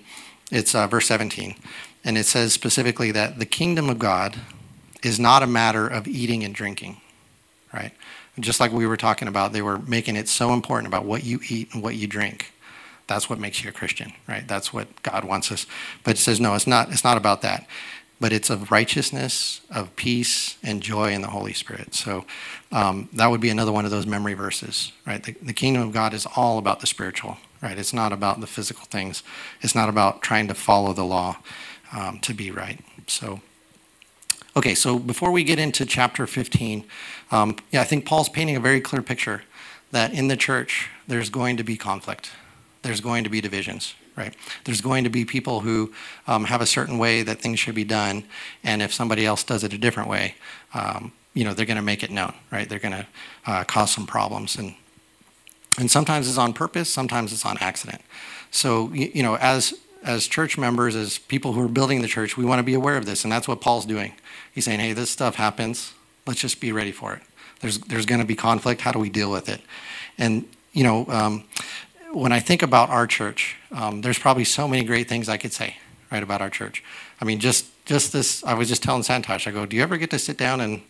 It's 0.50 0.74
uh, 0.74 0.86
verse 0.86 1.06
17, 1.06 1.56
and 2.04 2.16
it 2.16 2.24
says 2.24 2.52
specifically 2.52 3.10
that 3.10 3.40
the 3.40 3.46
kingdom 3.46 3.90
of 3.90 3.98
God 3.98 4.36
is 5.02 5.18
not 5.18 5.42
a 5.42 5.46
matter 5.46 5.88
of 5.88 6.06
eating 6.06 6.44
and 6.44 6.54
drinking, 6.54 7.00
right? 7.74 7.92
Just 8.38 8.60
like 8.60 8.70
we 8.70 8.86
were 8.86 8.96
talking 8.96 9.26
about, 9.28 9.52
they 9.52 9.62
were 9.62 9.78
making 9.78 10.14
it 10.14 10.28
so 10.28 10.52
important 10.52 10.86
about 10.86 11.04
what 11.04 11.24
you 11.24 11.40
eat 11.48 11.74
and 11.74 11.82
what 11.82 11.96
you 11.96 12.06
drink. 12.06 12.52
That's 13.06 13.30
what 13.30 13.38
makes 13.38 13.62
you 13.62 13.70
a 13.70 13.72
Christian, 13.72 14.12
right? 14.28 14.46
That's 14.46 14.72
what 14.72 15.02
God 15.02 15.24
wants 15.24 15.52
us. 15.52 15.66
But 16.02 16.16
it 16.16 16.18
says 16.18 16.40
no, 16.40 16.54
it's 16.54 16.66
not. 16.66 16.90
It's 16.90 17.04
not 17.04 17.16
about 17.16 17.42
that 17.42 17.66
but 18.18 18.32
it's 18.32 18.48
of 18.48 18.70
righteousness, 18.70 19.60
of 19.70 19.94
peace, 19.96 20.56
and 20.62 20.82
joy 20.82 21.12
in 21.12 21.20
the 21.20 21.28
Holy 21.28 21.52
Spirit. 21.52 21.94
So 21.94 22.24
um, 22.72 23.08
that 23.12 23.26
would 23.26 23.40
be 23.40 23.50
another 23.50 23.72
one 23.72 23.84
of 23.84 23.90
those 23.90 24.06
memory 24.06 24.34
verses, 24.34 24.92
right? 25.06 25.22
The, 25.22 25.32
the, 25.42 25.52
kingdom 25.52 25.82
of 25.82 25.92
God 25.92 26.14
is 26.14 26.26
all 26.34 26.58
about 26.58 26.80
the 26.80 26.86
spiritual, 26.86 27.36
right? 27.60 27.78
It's 27.78 27.92
not 27.92 28.12
about 28.12 28.40
the 28.40 28.46
physical 28.46 28.86
things. 28.86 29.22
It's 29.60 29.74
not 29.74 29.88
about 29.88 30.22
trying 30.22 30.48
to 30.48 30.54
follow 30.54 30.92
the 30.94 31.04
law 31.04 31.38
um, 31.94 32.18
to 32.20 32.32
be 32.32 32.50
right. 32.50 32.80
So, 33.06 33.40
okay, 34.56 34.74
so 34.74 34.98
before 34.98 35.30
we 35.30 35.44
get 35.44 35.58
into 35.58 35.84
chapter 35.84 36.26
15, 36.26 36.84
um, 37.30 37.56
yeah, 37.70 37.82
I 37.82 37.84
think 37.84 38.06
Paul's 38.06 38.30
painting 38.30 38.56
a 38.56 38.60
very 38.60 38.80
clear 38.80 39.02
picture 39.02 39.42
that 39.90 40.14
in 40.14 40.28
the 40.28 40.36
church 40.36 40.88
there's 41.06 41.28
going 41.28 41.58
to 41.58 41.64
be 41.64 41.76
conflict, 41.76 42.30
there's 42.86 43.00
going 43.00 43.24
to 43.24 43.30
be 43.30 43.40
divisions, 43.40 43.94
right? 44.14 44.32
There's 44.64 44.80
going 44.80 45.02
to 45.02 45.10
be 45.10 45.24
people 45.24 45.60
who 45.60 45.92
um, 46.28 46.44
have 46.44 46.60
a 46.60 46.66
certain 46.66 46.98
way 46.98 47.22
that 47.22 47.40
things 47.40 47.58
should 47.58 47.74
be 47.74 47.82
done, 47.82 48.24
and 48.62 48.80
if 48.80 48.94
somebody 48.94 49.26
else 49.26 49.42
does 49.42 49.64
it 49.64 49.72
a 49.72 49.78
different 49.78 50.08
way, 50.08 50.36
um, 50.72 51.10
you 51.34 51.42
know, 51.44 51.52
they're 51.52 51.66
going 51.66 51.78
to 51.78 51.82
make 51.82 52.04
it 52.04 52.10
known, 52.10 52.32
right? 52.52 52.68
They're 52.68 52.78
going 52.78 52.94
to 52.94 53.06
uh, 53.44 53.64
cause 53.64 53.90
some 53.90 54.06
problems, 54.06 54.56
and 54.56 54.74
and 55.78 55.90
sometimes 55.90 56.28
it's 56.28 56.38
on 56.38 56.52
purpose, 56.52 56.90
sometimes 56.90 57.32
it's 57.32 57.44
on 57.44 57.58
accident. 57.60 58.00
So 58.50 58.90
you, 58.92 59.10
you 59.14 59.22
know, 59.24 59.36
as 59.36 59.74
as 60.04 60.28
church 60.28 60.56
members, 60.56 60.94
as 60.94 61.18
people 61.18 61.52
who 61.52 61.62
are 61.64 61.68
building 61.68 62.00
the 62.02 62.08
church, 62.08 62.36
we 62.36 62.44
want 62.44 62.60
to 62.60 62.62
be 62.62 62.74
aware 62.74 62.96
of 62.96 63.04
this, 63.04 63.24
and 63.24 63.32
that's 63.32 63.48
what 63.48 63.60
Paul's 63.60 63.84
doing. 63.84 64.14
He's 64.54 64.64
saying, 64.64 64.78
"Hey, 64.78 64.92
this 64.92 65.10
stuff 65.10 65.34
happens. 65.34 65.92
Let's 66.24 66.40
just 66.40 66.60
be 66.60 66.70
ready 66.70 66.92
for 66.92 67.14
it. 67.14 67.22
There's 67.60 67.78
there's 67.78 68.06
going 68.06 68.20
to 68.20 68.26
be 68.26 68.36
conflict. 68.36 68.80
How 68.80 68.92
do 68.92 69.00
we 69.00 69.10
deal 69.10 69.30
with 69.32 69.48
it?" 69.48 69.60
And 70.16 70.46
you 70.76 70.84
know, 70.84 71.06
um, 71.08 71.44
when 72.16 72.32
I 72.32 72.40
think 72.40 72.62
about 72.62 72.88
our 72.88 73.06
church, 73.06 73.56
um, 73.72 74.00
there's 74.00 74.18
probably 74.18 74.44
so 74.44 74.66
many 74.66 74.84
great 74.84 75.06
things 75.06 75.28
I 75.28 75.36
could 75.36 75.52
say, 75.52 75.76
right, 76.10 76.22
about 76.22 76.40
our 76.40 76.48
church. 76.48 76.82
I 77.20 77.24
mean, 77.24 77.40
just 77.40 77.66
just 77.84 78.12
this. 78.12 78.42
I 78.44 78.54
was 78.54 78.68
just 78.68 78.82
telling 78.82 79.02
Santosh, 79.02 79.46
I 79.46 79.50
go, 79.50 79.66
do 79.66 79.76
you 79.76 79.82
ever 79.82 79.96
get 79.98 80.10
to 80.10 80.18
sit 80.18 80.38
down 80.38 80.60
and 80.60 80.80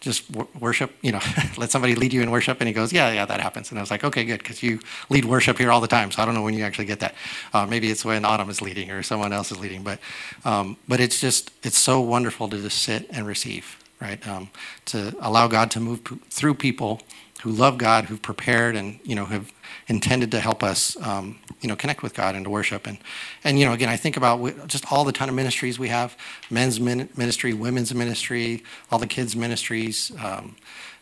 just 0.00 0.30
worship? 0.58 0.92
You 1.02 1.12
know, 1.12 1.20
let 1.56 1.72
somebody 1.72 1.96
lead 1.96 2.12
you 2.12 2.22
in 2.22 2.30
worship? 2.30 2.60
And 2.60 2.68
he 2.68 2.72
goes, 2.72 2.92
yeah, 2.92 3.10
yeah, 3.10 3.26
that 3.26 3.40
happens. 3.40 3.70
And 3.70 3.78
I 3.78 3.82
was 3.82 3.90
like, 3.90 4.04
okay, 4.04 4.24
good, 4.24 4.38
because 4.38 4.62
you 4.62 4.78
lead 5.10 5.24
worship 5.24 5.58
here 5.58 5.72
all 5.72 5.80
the 5.80 5.88
time. 5.88 6.12
So 6.12 6.22
I 6.22 6.24
don't 6.24 6.34
know 6.34 6.42
when 6.42 6.54
you 6.54 6.62
actually 6.62 6.86
get 6.86 7.00
that. 7.00 7.14
Uh, 7.52 7.66
maybe 7.66 7.90
it's 7.90 8.04
when 8.04 8.24
Autumn 8.24 8.48
is 8.48 8.62
leading 8.62 8.90
or 8.92 9.02
someone 9.02 9.32
else 9.32 9.50
is 9.50 9.58
leading. 9.58 9.82
But 9.82 9.98
um, 10.44 10.76
but 10.86 11.00
it's 11.00 11.20
just 11.20 11.50
it's 11.64 11.78
so 11.78 12.00
wonderful 12.00 12.48
to 12.48 12.62
just 12.62 12.82
sit 12.82 13.06
and 13.10 13.26
receive, 13.26 13.76
right? 14.00 14.26
Um, 14.26 14.50
to 14.86 15.16
allow 15.20 15.48
God 15.48 15.70
to 15.72 15.80
move 15.80 16.00
through 16.30 16.54
people 16.54 17.02
who 17.46 17.52
love 17.52 17.78
God, 17.78 18.06
who've 18.06 18.20
prepared 18.20 18.74
and 18.74 18.98
you 19.04 19.14
know 19.14 19.26
have 19.26 19.52
intended 19.86 20.32
to 20.32 20.40
help 20.40 20.64
us, 20.64 20.96
um, 21.00 21.38
you 21.60 21.68
know, 21.68 21.76
connect 21.76 22.02
with 22.02 22.12
God 22.12 22.34
and 22.34 22.44
to 22.44 22.50
worship. 22.50 22.88
And, 22.88 22.98
and, 23.44 23.56
you 23.56 23.64
know, 23.64 23.72
again, 23.72 23.88
I 23.88 23.96
think 23.96 24.16
about 24.16 24.66
just 24.66 24.90
all 24.90 25.04
the 25.04 25.12
ton 25.12 25.28
of 25.28 25.34
ministries 25.36 25.78
we 25.78 25.88
have, 25.88 26.16
men's 26.50 26.80
ministry, 26.80 27.54
women's 27.54 27.94
ministry, 27.94 28.64
all 28.90 28.98
the 28.98 29.06
kids' 29.06 29.36
ministries. 29.36 30.10
Um, 30.18 30.56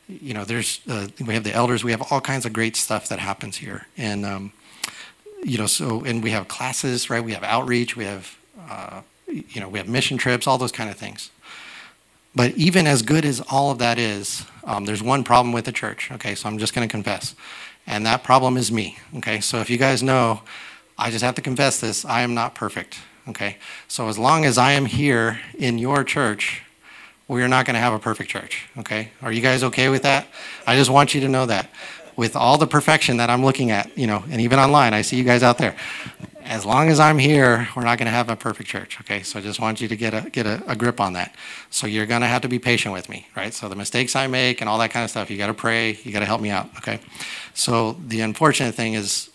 you 0.07 0.35
know, 0.35 0.45
there's, 0.45 0.81
uh, 0.87 1.09
we 1.27 1.33
have 1.33 1.45
the 1.45 1.55
elders, 1.55 1.83
we 1.83 1.93
have 1.93 2.03
all 2.11 2.21
kinds 2.21 2.45
of 2.45 2.53
great 2.53 2.77
stuff 2.77 3.09
that 3.09 3.19
happens 3.19 3.57
here. 3.57 3.87
And, 3.97 4.27
um, 4.27 4.53
you 5.43 5.57
know, 5.57 5.67
so, 5.67 6.05
and 6.05 6.23
we 6.23 6.31
have 6.33 6.49
classes, 6.49 7.09
right? 7.09 7.25
We 7.25 7.33
have 7.33 7.43
outreach, 7.43 7.97
we 7.97 8.05
have, 8.05 8.37
uh, 8.69 9.01
you 9.27 9.63
know, 9.63 9.71
we 9.71 9.79
have 9.79 9.89
mission 9.89 10.19
trips, 10.19 10.47
all 10.47 10.59
those 10.59 10.73
kind 10.73 10.91
of 10.91 10.97
things. 10.97 11.31
But 12.35 12.53
even 12.53 12.87
as 12.87 13.03
good 13.03 13.25
as 13.25 13.41
all 13.41 13.71
of 13.71 13.79
that 13.79 13.99
is, 13.99 14.45
um, 14.65 14.85
there's 14.85 15.03
one 15.03 15.25
problem 15.25 15.53
with 15.53 15.65
the 15.65 15.73
church. 15.73 16.11
Okay, 16.13 16.35
so 16.35 16.49
I'm 16.49 16.59
just 16.59 16.75
going 16.75 16.87
to 16.87 16.91
confess 16.91 17.35
and 17.87 18.07
that 18.07 18.23
problem 18.23 18.57
is 18.57 18.73
me. 18.73 18.99
Okay, 19.17 19.41
so 19.41 19.61
if 19.61 19.69
you 19.69 19.79
guys 19.79 20.03
know, 20.03 20.43
I 20.97 21.11
just 21.11 21.25
have 21.25 21.35
to 21.37 21.43
confess 21.43 21.81
this 21.81 22.05
I 22.05 22.23
am 22.23 22.35
not 22.35 22.55
perfect. 22.55 22.99
Okay, 23.29 23.57
so 23.89 24.09
as 24.09 24.19
long 24.19 24.45
as 24.45 24.59
I 24.59 24.73
am 24.73 24.87
here 24.87 25.41
in 25.59 25.79
your 25.79 26.05
church, 26.05 26.63
we're 27.27 27.49
not 27.49 27.65
going 27.65 27.75
to 27.75 27.81
have 27.81 27.95
a 27.95 27.99
perfect 27.99 28.31
church. 28.31 28.69
Okay, 28.79 29.11
are 29.23 29.33
you 29.33 29.41
guys 29.41 29.63
okay 29.65 29.89
with 29.89 30.03
that? 30.03 30.27
I 30.67 30.77
just 30.77 30.91
want 30.91 31.15
you 31.15 31.21
to 31.23 31.29
know 31.29 31.47
that. 31.47 31.71
With 32.17 32.37
all 32.37 32.59
the 32.59 32.67
perfection 32.67 33.17
that 33.17 33.31
I'm 33.31 33.45
looking 33.45 33.71
at, 33.71 33.97
you 33.99 34.07
know, 34.07 34.25
and 34.31 34.41
even 34.41 34.59
online, 34.59 34.95
I 34.95 35.03
see 35.03 35.17
you 35.17 35.25
guys 35.25 35.43
out 35.43 35.59
there. 35.59 35.75
As 36.45 36.65
long 36.65 36.89
as 36.89 37.01
I'm 37.01 37.19
here, 37.19 37.69
we're 37.75 37.85
not 37.85 37.99
going 37.99 38.07
to 38.07 38.13
have 38.13 38.29
a 38.29 38.37
perfect 38.37 38.69
church. 38.69 39.01
Okay, 39.01 39.23
so 39.23 39.39
I 39.39 39.43
just 39.43 39.61
want 39.61 39.81
you 39.81 39.89
to 39.89 39.97
get 39.97 40.13
a 40.13 40.29
get 40.31 40.47
a, 40.47 40.63
a 40.71 40.77
grip 40.77 41.01
on 41.01 41.15
that. 41.15 41.35
So 41.71 41.87
you're 41.87 42.07
going 42.07 42.21
to 42.21 42.27
have 42.27 42.43
to 42.43 42.49
be 42.49 42.59
patient 42.59 42.93
with 42.93 43.09
me, 43.09 43.27
right? 43.35 43.55
So 43.55 43.69
the 43.69 43.77
mistakes 43.77 44.15
I 44.15 44.27
make 44.27 44.61
and 44.61 44.69
all 44.69 44.79
that 44.79 44.91
kind 44.91 45.05
of 45.05 45.11
stuff, 45.11 45.31
you 45.31 45.39
got 45.39 45.47
to 45.47 45.55
pray, 45.55 45.99
you 46.05 46.13
got 46.13 46.21
to 46.21 46.27
help 46.27 46.41
me 46.41 46.51
out. 46.51 46.69
Okay. 46.77 47.01
So 47.55 47.97
the 48.07 48.21
unfortunate 48.21 48.75
thing 48.75 48.95
is, 48.95 49.31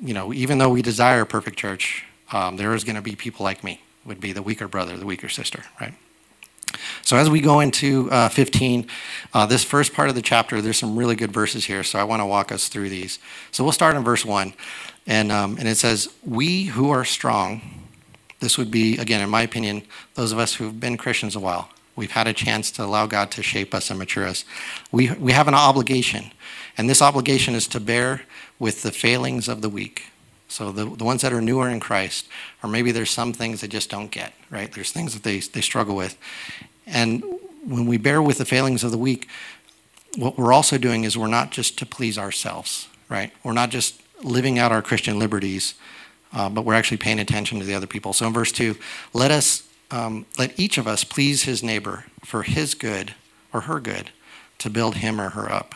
you 0.00 0.14
know, 0.14 0.32
even 0.32 0.58
though 0.58 0.70
we 0.70 0.82
desire 0.82 1.22
a 1.22 1.26
perfect 1.26 1.58
church, 1.58 2.04
um, 2.32 2.56
there 2.56 2.74
is 2.74 2.84
going 2.84 2.96
to 2.96 3.02
be 3.02 3.16
people 3.16 3.44
like 3.44 3.64
me, 3.64 3.80
would 4.04 4.20
be 4.20 4.32
the 4.32 4.42
weaker 4.42 4.68
brother, 4.68 4.96
the 4.96 5.06
weaker 5.06 5.28
sister, 5.28 5.64
right? 5.80 5.94
So 7.02 7.16
as 7.16 7.30
we 7.30 7.40
go 7.40 7.60
into 7.60 8.10
uh, 8.10 8.28
15, 8.28 8.86
uh, 9.34 9.46
this 9.46 9.64
first 9.64 9.92
part 9.92 10.08
of 10.08 10.14
the 10.14 10.22
chapter, 10.22 10.60
there's 10.60 10.78
some 10.78 10.96
really 10.96 11.16
good 11.16 11.32
verses 11.32 11.64
here. 11.66 11.82
So 11.82 11.98
I 11.98 12.04
want 12.04 12.20
to 12.20 12.26
walk 12.26 12.52
us 12.52 12.68
through 12.68 12.88
these. 12.88 13.18
So 13.50 13.64
we'll 13.64 13.72
start 13.72 13.96
in 13.96 14.04
verse 14.04 14.24
one, 14.24 14.54
and 15.06 15.32
um, 15.32 15.56
and 15.58 15.68
it 15.68 15.76
says, 15.76 16.08
"We 16.24 16.64
who 16.64 16.90
are 16.90 17.04
strong." 17.04 17.60
This 18.40 18.58
would 18.58 18.72
be, 18.72 18.98
again, 18.98 19.20
in 19.20 19.30
my 19.30 19.42
opinion, 19.42 19.82
those 20.14 20.32
of 20.32 20.38
us 20.40 20.54
who've 20.54 20.80
been 20.80 20.96
Christians 20.96 21.36
a 21.36 21.40
while. 21.40 21.68
We've 21.94 22.10
had 22.10 22.26
a 22.26 22.32
chance 22.32 22.72
to 22.72 22.84
allow 22.84 23.06
God 23.06 23.30
to 23.32 23.42
shape 23.42 23.72
us 23.72 23.88
and 23.88 23.98
mature 23.98 24.26
us. 24.26 24.44
We 24.90 25.12
we 25.12 25.30
have 25.32 25.46
an 25.46 25.54
obligation 25.54 26.32
and 26.76 26.88
this 26.88 27.02
obligation 27.02 27.54
is 27.54 27.66
to 27.68 27.80
bear 27.80 28.22
with 28.58 28.82
the 28.82 28.92
failings 28.92 29.48
of 29.48 29.62
the 29.62 29.68
weak. 29.68 30.11
So 30.52 30.70
the, 30.70 30.84
the 30.84 31.04
ones 31.04 31.22
that 31.22 31.32
are 31.32 31.40
newer 31.40 31.68
in 31.68 31.80
Christ, 31.80 32.28
or 32.62 32.68
maybe 32.68 32.92
there's 32.92 33.10
some 33.10 33.32
things 33.32 33.60
they 33.60 33.68
just 33.68 33.90
don't 33.90 34.10
get, 34.10 34.34
right? 34.50 34.70
There's 34.70 34.92
things 34.92 35.14
that 35.14 35.22
they, 35.22 35.38
they 35.38 35.62
struggle 35.62 35.96
with. 35.96 36.18
And 36.86 37.24
when 37.66 37.86
we 37.86 37.96
bear 37.96 38.20
with 38.20 38.38
the 38.38 38.44
failings 38.44 38.84
of 38.84 38.90
the 38.90 38.98
weak, 38.98 39.28
what 40.16 40.36
we're 40.36 40.52
also 40.52 40.76
doing 40.76 41.04
is 41.04 41.16
we're 41.16 41.26
not 41.26 41.52
just 41.52 41.78
to 41.78 41.86
please 41.86 42.18
ourselves, 42.18 42.88
right? 43.08 43.32
We're 43.42 43.52
not 43.52 43.70
just 43.70 44.02
living 44.22 44.58
out 44.58 44.72
our 44.72 44.82
Christian 44.82 45.18
liberties, 45.18 45.74
uh, 46.34 46.50
but 46.50 46.64
we're 46.64 46.74
actually 46.74 46.98
paying 46.98 47.18
attention 47.18 47.58
to 47.58 47.64
the 47.64 47.74
other 47.74 47.86
people. 47.86 48.12
So 48.12 48.26
in 48.26 48.32
verse 48.32 48.52
2, 48.52 48.76
let 49.14 49.30
us, 49.30 49.66
um, 49.90 50.26
let 50.38 50.58
each 50.60 50.76
of 50.76 50.86
us 50.86 51.02
please 51.02 51.44
his 51.44 51.62
neighbor 51.62 52.04
for 52.24 52.42
his 52.42 52.74
good 52.74 53.14
or 53.52 53.62
her 53.62 53.80
good 53.80 54.10
to 54.58 54.68
build 54.68 54.96
him 54.96 55.20
or 55.20 55.30
her 55.30 55.50
up. 55.50 55.74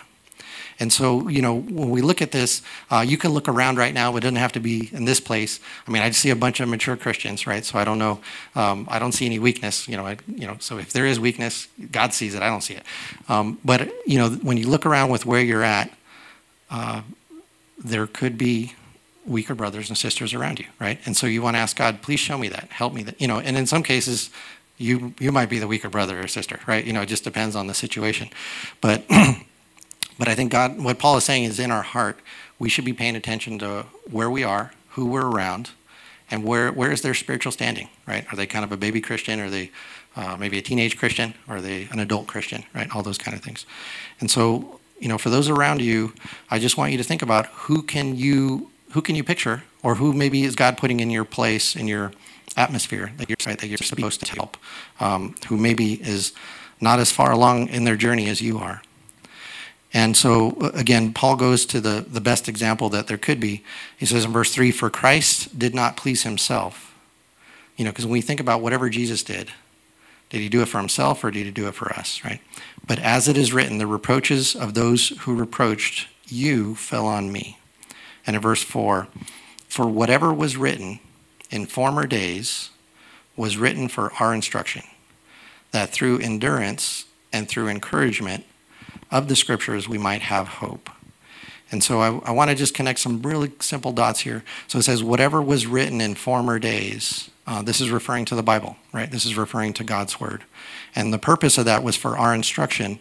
And 0.78 0.92
so, 0.92 1.28
you 1.28 1.40
know, 1.40 1.54
when 1.54 1.90
we 1.90 2.02
look 2.02 2.21
at 2.21 2.33
this, 2.33 2.62
uh, 2.90 3.04
you 3.06 3.16
can 3.16 3.33
look 3.33 3.49
around 3.49 3.78
right 3.78 3.95
now. 3.95 4.14
It 4.16 4.21
doesn't 4.21 4.37
have 4.37 4.52
to 4.52 4.61
be 4.61 4.90
in 4.92 5.04
this 5.04 5.21
place. 5.21 5.61
I 5.87 5.90
mean, 5.90 6.02
I 6.02 6.11
see 6.11 6.30
a 6.30 6.37
bunch 6.37 6.61
of 6.61 6.68
mature 6.68 6.97
Christians, 6.97 7.47
right? 7.47 7.64
So 7.64 7.78
I 7.78 7.85
don't 7.85 7.99
know. 7.99 8.21
Um, 8.54 8.87
I 8.90 8.99
don't 8.99 9.12
see 9.12 9.26
any 9.26 9.38
weakness. 9.38 9.88
You 9.88 9.97
know, 9.97 10.06
I, 10.06 10.16
you 10.26 10.47
know. 10.47 10.56
So 10.61 10.78
if 10.78 10.92
there 10.92 11.06
is 11.06 11.18
weakness, 11.18 11.68
God 11.90 12.12
sees 12.12 12.35
it. 12.35 12.42
I 12.42 12.49
don't 12.49 12.62
see 12.62 12.75
it. 12.75 12.83
Um, 13.28 13.59
but 13.64 13.90
you 14.06 14.18
know, 14.18 14.30
when 14.30 14.56
you 14.56 14.68
look 14.68 14.85
around 14.87 15.11
with 15.11 15.25
where 15.25 15.40
you're 15.40 15.62
at, 15.64 15.90
uh, 16.71 17.02
there 17.78 18.06
could 18.06 18.37
be 18.37 18.75
weaker 19.25 19.54
brothers 19.54 19.88
and 19.88 19.99
sisters 19.99 20.35
around 20.35 20.59
you, 20.59 20.66
right? 20.78 20.99
And 21.04 21.16
so 21.16 21.26
you 21.26 21.42
want 21.42 21.56
to 21.56 21.59
ask 21.59 21.76
God, 21.76 22.00
please 22.00 22.21
show 22.21 22.38
me 22.38 22.49
that, 22.49 22.68
help 22.71 22.92
me 22.92 23.02
that, 23.04 23.21
you 23.21 23.26
know. 23.26 23.40
And 23.40 23.56
in 23.56 23.66
some 23.66 23.83
cases, 23.83 24.30
you 24.78 25.14
you 25.18 25.33
might 25.33 25.49
be 25.49 25.59
the 25.59 25.66
weaker 25.66 25.88
brother 25.88 26.21
or 26.21 26.28
sister, 26.28 26.61
right? 26.66 26.85
You 26.85 26.92
know, 26.92 27.02
it 27.02 27.06
just 27.06 27.25
depends 27.25 27.56
on 27.56 27.66
the 27.66 27.75
situation. 27.75 28.28
But 28.80 29.04
But 30.19 30.29
I 30.29 30.35
think 30.35 30.53
God, 30.53 30.83
what 30.83 30.99
Paul 30.99 31.17
is 31.17 31.25
saying 31.25 31.45
is 31.45 31.59
in 31.59 31.71
our 31.71 31.83
heart, 31.83 32.21
we 32.59 32.69
should 32.69 32.85
be 32.85 32.93
paying 32.93 33.17
attention 33.17 33.59
to 33.59 33.87
where 34.11 34.31
we 34.31 34.43
are, 34.43 34.73
who 34.91 35.07
we're 35.07 35.27
around, 35.27 35.71
and 36.31 36.43
where 36.43 36.73
where 36.73 36.91
is 36.91 37.03
their 37.03 37.15
spiritual 37.15 37.53
standing, 37.53 37.89
right? 38.07 38.27
Are 38.33 38.37
they 38.37 38.47
kind 38.47 38.65
of 38.65 38.73
a 38.73 38.77
baby 38.77 39.01
Christian? 39.01 39.41
Are 39.41 39.51
they 39.51 39.71
uh, 40.17 40.37
maybe 40.39 40.59
a 40.59 40.63
teenage 40.63 40.97
Christian? 40.99 41.35
Are 41.49 41.61
they 41.61 41.89
an 41.91 42.01
adult 42.01 42.27
Christian, 42.27 42.65
right? 42.75 42.95
All 42.95 43.03
those 43.03 43.19
kind 43.19 43.37
of 43.37 43.43
things. 43.43 43.67
And 44.21 44.31
so, 44.31 44.81
you 44.99 45.09
know, 45.09 45.19
for 45.19 45.31
those 45.31 45.49
around 45.49 45.83
you, 45.83 46.15
I 46.51 46.59
just 46.59 46.77
want 46.77 46.93
you 46.93 46.99
to 46.99 47.05
think 47.05 47.23
about 47.23 47.47
who 47.47 47.83
can 47.83 48.17
you 48.17 48.71
who 48.93 49.03
can 49.03 49.15
you 49.15 49.23
picture, 49.23 49.65
or 49.83 49.97
who 49.97 50.13
maybe 50.13 50.43
is 50.43 50.57
God 50.57 50.79
putting 50.79 51.01
in 51.01 51.11
your 51.11 51.25
place 51.25 51.77
in 51.77 51.87
your 51.87 52.13
atmosphere 52.57 53.13
that 53.19 53.29
you're 53.29 53.37
right, 53.47 53.59
that 53.59 53.67
you're 53.67 53.79
supposed 53.79 54.25
to 54.25 54.35
help, 54.35 54.57
um, 54.99 55.35
who 55.49 55.57
maybe 55.57 55.95
is 55.95 56.33
not 56.81 56.99
as 56.99 57.13
far 57.13 57.31
along 57.33 57.69
in 57.69 57.85
their 57.85 57.97
journey 57.97 58.29
as 58.29 58.41
you 58.41 58.59
are. 58.59 58.83
And 59.97 60.15
so, 60.15 60.50
uh, 60.61 60.73
again, 60.75 61.15
Paul 61.15 61.37
goes 61.37 61.65
to 61.65 61.81
the, 61.81 62.05
the 62.07 62.21
best 62.21 62.50
example 62.50 62.91
that 62.91 63.07
there 63.07 63.17
could 63.17 63.41
be. 63.41 63.65
He 63.97 64.05
says 64.05 64.26
in 64.26 64.31
verse 64.31 64.53
3 64.55 64.71
For 64.71 64.91
Christ 64.91 65.59
did 65.59 65.75
not 65.75 65.97
please 65.97 66.23
himself. 66.23 66.95
You 67.79 67.87
know, 67.87 67.93
because 67.93 68.05
when 68.05 68.12
we 68.12 68.21
think 68.21 68.38
about 68.38 68.61
whatever 68.61 68.91
Jesus 68.91 69.23
did, 69.23 69.53
did 70.29 70.43
he 70.43 70.50
do 70.50 70.61
it 70.61 70.69
for 70.69 70.76
himself 70.76 71.25
or 71.25 71.31
did 71.31 71.47
he 71.47 71.50
do 71.50 71.67
it 71.67 71.75
for 71.75 71.91
us, 71.95 72.23
right? 72.23 72.43
But 72.87 72.99
as 72.99 73.26
it 73.26 73.38
is 73.38 73.55
written, 73.55 73.79
the 73.79 73.87
reproaches 73.87 74.55
of 74.55 74.75
those 74.75 75.09
who 75.21 75.35
reproached 75.35 76.09
you 76.29 76.75
fell 76.75 77.07
on 77.07 77.33
me. 77.33 77.59
And 78.26 78.37
in 78.37 78.43
verse 78.43 78.62
4 78.62 79.09
For 79.67 79.87
whatever 79.87 80.31
was 80.31 80.59
written 80.59 81.00
in 81.50 81.65
former 81.65 82.07
days 82.07 82.69
was 83.35 83.57
written 83.57 83.88
for 83.88 84.12
our 84.21 84.35
instruction, 84.35 84.83
that 85.71 85.88
through 85.88 86.19
endurance 86.19 87.07
and 87.33 87.49
through 87.49 87.69
encouragement, 87.69 88.45
of 89.11 89.29
the 89.29 89.37
scriptures, 89.37 89.89
we 89.89 89.99
might 89.99 90.23
have 90.23 90.49
hope. 90.49 90.91
And 91.71 91.83
so 91.83 92.01
I, 92.01 92.29
I 92.29 92.31
want 92.31 92.51
to 92.51 92.57
just 92.57 92.75
connect 92.75 93.01
some 93.01 93.23
really 93.23 93.53
simple 93.61 93.93
dots 93.93 94.21
here. 94.21 94.45
So 94.69 94.79
it 94.79 94.83
says, 94.83 95.03
whatever 95.03 95.43
was 95.43 95.67
written 95.67 96.01
in 96.01 96.15
former 96.15 96.59
days, 96.59 97.31
uh, 97.47 97.63
this 97.63 97.81
is 97.81 97.91
referring 97.91 98.25
to 98.27 98.35
the 98.35 98.43
Bible, 98.43 98.77
right? 98.93 99.11
This 99.11 99.25
is 99.25 99.37
referring 99.37 99.73
to 99.75 99.85
God's 99.85 100.21
word. 100.21 100.45
And 100.95 101.13
the 101.13 101.19
purpose 101.19 101.59
of 101.59 101.65
that 101.65 101.83
was 101.83 101.97
for 101.97 102.17
our 102.17 102.35
instruction. 102.35 103.01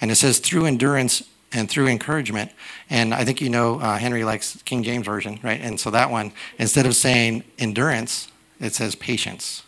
And 0.00 0.10
it 0.10 0.16
says, 0.16 0.38
through 0.38 0.66
endurance 0.66 1.24
and 1.52 1.68
through 1.68 1.88
encouragement. 1.88 2.50
And 2.90 3.14
I 3.14 3.24
think 3.24 3.40
you 3.40 3.48
know 3.48 3.80
uh, 3.80 3.98
Henry 3.98 4.24
likes 4.24 4.60
King 4.62 4.82
James 4.82 5.06
Version, 5.06 5.38
right? 5.42 5.60
And 5.60 5.78
so 5.78 5.90
that 5.90 6.10
one, 6.10 6.32
instead 6.58 6.86
of 6.86 6.96
saying 6.96 7.44
endurance, 7.58 8.28
it 8.60 8.74
says 8.74 8.94
patience. 8.94 9.62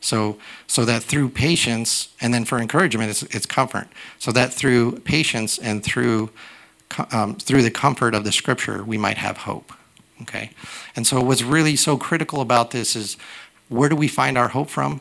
So, 0.00 0.38
so 0.66 0.84
that 0.86 1.02
through 1.02 1.28
patience, 1.30 2.08
and 2.20 2.32
then 2.32 2.44
for 2.44 2.58
encouragement, 2.58 3.10
it's, 3.10 3.22
it's 3.34 3.46
comfort. 3.46 3.88
So 4.18 4.32
that 4.32 4.52
through 4.52 5.00
patience 5.00 5.58
and 5.58 5.84
through, 5.84 6.30
um, 7.12 7.34
through 7.34 7.62
the 7.62 7.70
comfort 7.70 8.14
of 8.14 8.24
the 8.24 8.32
scripture, 8.32 8.82
we 8.82 8.96
might 8.96 9.18
have 9.18 9.38
hope. 9.38 9.72
Okay? 10.22 10.50
And 10.96 11.06
so 11.06 11.20
what's 11.20 11.42
really 11.42 11.76
so 11.76 11.96
critical 11.96 12.40
about 12.40 12.70
this 12.70 12.96
is 12.96 13.16
where 13.68 13.88
do 13.88 13.96
we 13.96 14.08
find 14.08 14.38
our 14.38 14.48
hope 14.48 14.70
from? 14.70 15.00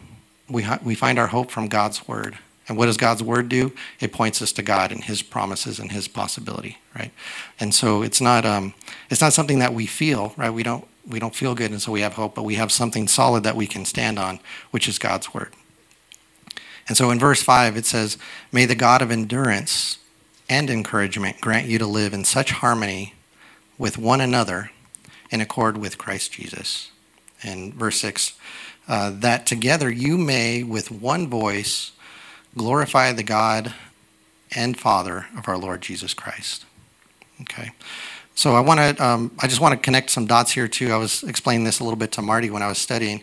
We, 0.50 0.66
we 0.84 0.96
find 0.96 1.18
our 1.18 1.28
hope 1.28 1.50
from 1.50 1.68
God's 1.68 2.08
word. 2.08 2.38
And 2.68 2.78
what 2.78 2.86
does 2.86 2.98
God's 2.98 3.24
word 3.24 3.50
do? 3.50 3.72
It 4.00 4.14
points 4.14 4.42
us 4.42 4.52
to 4.54 4.62
God 4.62 4.92
and 4.92 5.04
His 5.04 5.24
promises 5.24 5.80
and 5.80 5.92
His 5.92 6.08
possibility, 6.08 6.78
right? 6.96 7.12
And 7.60 7.74
so 7.74 8.04
it's 8.04 8.22
not 8.22 8.46
um, 8.46 8.76
it's 9.10 9.22
not 9.22 9.34
something 9.34 9.58
that 9.58 9.74
we 9.74 9.88
feel, 9.88 10.34
right? 10.38 10.52
We 10.52 10.62
don't 10.62 10.88
we 11.10 11.20
don't 11.20 11.36
feel 11.36 11.56
good 11.56 11.72
and 11.72 11.82
so 11.82 11.92
we 11.92 12.02
have 12.02 12.14
hope, 12.14 12.36
but 12.36 12.44
we 12.44 12.56
have 12.56 12.72
something 12.72 13.08
solid 13.08 13.44
that 13.44 13.56
we 13.56 13.68
can 13.68 13.84
stand 13.84 14.20
on, 14.20 14.40
which 14.72 14.88
is 14.88 15.00
God's 15.00 15.34
word. 15.34 15.54
And 16.88 16.96
so 16.96 17.12
in 17.12 17.20
verse 17.20 17.42
5, 17.42 17.78
it 17.78 17.86
says, 17.86 18.18
May 18.52 18.66
the 18.66 18.76
God 18.76 19.02
of 19.02 19.12
endurance 19.12 19.98
and 20.50 20.70
encouragement 20.70 21.42
grant 21.42 21.68
you 21.68 21.78
to 21.78 21.86
live 21.86 22.14
in 22.14 22.26
such 22.26 22.52
harmony 22.52 23.14
with 23.78 23.98
one 23.98 24.22
another 24.22 24.72
in 25.30 25.42
accord 25.42 25.78
with 25.78 25.98
Christ 25.98 26.32
Jesus. 26.34 26.92
And 27.44 27.74
verse 27.74 28.00
6, 28.00 28.34
uh, 28.88 29.12
that 29.12 29.46
together 29.46 29.90
you 29.90 30.18
may 30.18 30.64
with 30.64 30.92
one 30.92 31.28
voice 31.28 31.92
glorify 32.58 33.14
the 33.14 33.24
God 33.24 33.74
and 34.52 34.78
Father 34.78 35.28
of 35.38 35.48
our 35.48 35.58
Lord 35.58 35.82
Jesus 35.82 36.14
Christ. 36.14 36.66
Okay. 37.42 37.72
So 38.40 38.56
I 38.56 38.62
want 38.62 38.80
to, 38.80 39.06
um, 39.06 39.32
I 39.40 39.48
just 39.48 39.60
want 39.60 39.74
to 39.74 39.78
connect 39.78 40.10
some 40.12 40.26
dots 40.26 40.54
here 40.54 40.70
too. 40.70 40.94
I 40.94 40.96
was 40.96 41.24
explaining 41.24 41.66
this 41.66 41.82
a 41.82 41.84
little 41.84 41.98
bit 41.98 42.14
to 42.14 42.22
Marty 42.22 42.50
when 42.50 42.62
I 42.62 42.70
was 42.70 42.78
studying 42.78 43.22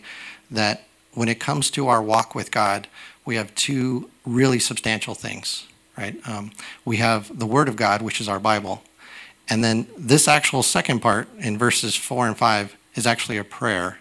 that 0.51 0.83
when 1.15 1.27
it 1.27 1.39
comes 1.39 1.71
to 1.71 1.87
our 1.87 2.03
walk 2.03 2.35
with 2.35 2.51
God, 2.51 2.87
we 3.25 3.35
have 3.35 3.55
two 3.55 4.11
really 4.27 4.59
substantial 4.59 5.15
things, 5.15 5.65
right? 5.97 6.15
Um, 6.27 6.51
we 6.85 6.97
have 6.97 7.39
the 7.39 7.47
Word 7.47 7.67
of 7.67 7.75
God, 7.75 8.03
which 8.03 8.21
is 8.21 8.29
our 8.29 8.39
Bible, 8.39 8.83
and 9.49 9.63
then 9.63 9.87
this 9.97 10.27
actual 10.27 10.61
second 10.61 10.99
part 10.99 11.27
in 11.39 11.57
verses 11.57 11.95
four 11.95 12.27
and 12.27 12.37
five 12.37 12.75
is 12.93 13.07
actually 13.07 13.39
a 13.39 13.43
prayer 13.43 13.97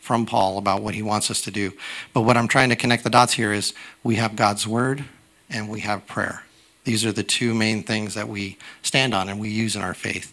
from 0.00 0.24
Paul 0.24 0.56
about 0.56 0.80
what 0.80 0.94
he 0.94 1.02
wants 1.02 1.30
us 1.30 1.42
to 1.42 1.50
do. 1.50 1.74
But 2.14 2.22
what 2.22 2.38
I'm 2.38 2.48
trying 2.48 2.70
to 2.70 2.76
connect 2.76 3.04
the 3.04 3.10
dots 3.10 3.34
here 3.34 3.52
is 3.52 3.74
we 4.02 4.14
have 4.14 4.34
God's 4.34 4.66
Word 4.66 5.04
and 5.50 5.68
we 5.68 5.80
have 5.80 6.06
prayer. 6.06 6.44
These 6.88 7.04
are 7.04 7.12
the 7.12 7.22
two 7.22 7.52
main 7.52 7.82
things 7.82 8.14
that 8.14 8.30
we 8.30 8.56
stand 8.80 9.12
on 9.12 9.28
and 9.28 9.38
we 9.38 9.50
use 9.50 9.76
in 9.76 9.82
our 9.82 9.92
faith. 9.92 10.32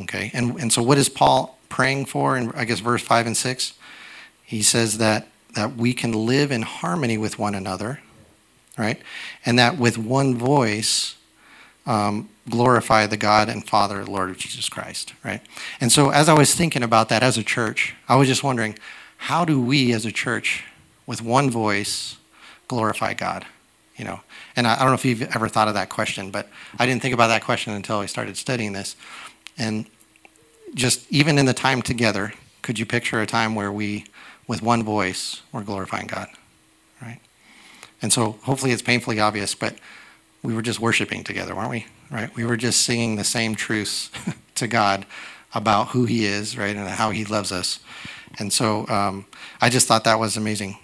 Okay, 0.00 0.30
and, 0.34 0.60
and 0.60 0.70
so 0.70 0.82
what 0.82 0.98
is 0.98 1.08
Paul 1.08 1.56
praying 1.70 2.04
for 2.04 2.36
in, 2.36 2.52
I 2.52 2.66
guess, 2.66 2.80
verse 2.80 3.00
5 3.00 3.28
and 3.28 3.34
6? 3.34 3.72
He 4.44 4.60
says 4.60 4.98
that, 4.98 5.28
that 5.54 5.76
we 5.76 5.94
can 5.94 6.12
live 6.12 6.52
in 6.52 6.60
harmony 6.60 7.16
with 7.16 7.38
one 7.38 7.54
another, 7.54 8.00
right? 8.76 9.00
And 9.46 9.58
that 9.58 9.78
with 9.78 9.96
one 9.96 10.36
voice, 10.36 11.16
um, 11.86 12.28
glorify 12.50 13.06
the 13.06 13.16
God 13.16 13.48
and 13.48 13.66
Father, 13.66 14.04
Lord 14.04 14.28
of 14.28 14.36
Jesus 14.36 14.68
Christ, 14.68 15.14
right? 15.24 15.40
And 15.80 15.90
so 15.90 16.10
as 16.10 16.28
I 16.28 16.34
was 16.34 16.54
thinking 16.54 16.82
about 16.82 17.08
that 17.08 17.22
as 17.22 17.38
a 17.38 17.42
church, 17.42 17.94
I 18.10 18.16
was 18.16 18.28
just 18.28 18.44
wondering, 18.44 18.78
how 19.16 19.46
do 19.46 19.58
we 19.58 19.94
as 19.94 20.04
a 20.04 20.12
church, 20.12 20.64
with 21.06 21.22
one 21.22 21.50
voice, 21.50 22.18
glorify 22.68 23.14
God? 23.14 23.46
You 23.96 24.04
know, 24.04 24.20
and 24.58 24.66
I, 24.66 24.74
I 24.74 24.78
don't 24.78 24.88
know 24.88 24.94
if 24.94 25.04
you've 25.04 25.22
ever 25.22 25.48
thought 25.48 25.68
of 25.68 25.74
that 25.74 25.88
question, 25.88 26.32
but 26.32 26.48
I 26.80 26.84
didn't 26.84 27.00
think 27.00 27.14
about 27.14 27.28
that 27.28 27.44
question 27.44 27.72
until 27.74 28.00
I 28.00 28.06
started 28.06 28.36
studying 28.36 28.72
this. 28.72 28.96
And 29.56 29.86
just 30.74 31.10
even 31.12 31.38
in 31.38 31.46
the 31.46 31.54
time 31.54 31.80
together, 31.80 32.32
could 32.62 32.76
you 32.76 32.84
picture 32.84 33.20
a 33.22 33.26
time 33.26 33.54
where 33.54 33.70
we, 33.70 34.06
with 34.48 34.60
one 34.60 34.82
voice, 34.82 35.42
were 35.52 35.62
glorifying 35.62 36.08
God? 36.08 36.26
Right? 37.00 37.20
And 38.02 38.12
so 38.12 38.32
hopefully 38.42 38.72
it's 38.72 38.82
painfully 38.82 39.20
obvious, 39.20 39.54
but 39.54 39.76
we 40.42 40.52
were 40.54 40.62
just 40.62 40.80
worshiping 40.80 41.22
together, 41.22 41.54
weren't 41.54 41.70
we? 41.70 41.86
Right? 42.10 42.34
We 42.34 42.44
were 42.44 42.56
just 42.56 42.80
singing 42.80 43.14
the 43.14 43.22
same 43.22 43.54
truths 43.54 44.10
to 44.56 44.66
God 44.66 45.06
about 45.54 45.90
who 45.90 46.04
He 46.04 46.24
is, 46.24 46.58
right, 46.58 46.74
and 46.74 46.88
how 46.88 47.12
He 47.12 47.24
loves 47.24 47.52
us. 47.52 47.78
And 48.40 48.52
so 48.52 48.88
um, 48.88 49.26
I 49.60 49.70
just 49.70 49.86
thought 49.86 50.02
that 50.02 50.18
was 50.18 50.36
amazing. 50.36 50.78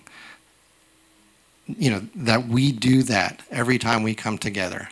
You 1.67 1.91
know, 1.91 2.03
that 2.17 2.47
we 2.47 2.73
do 2.73 3.03
that 3.05 3.43
every 3.51 3.79
time 3.79 4.03
we 4.03 4.15
come 4.15 4.39
together 4.39 4.89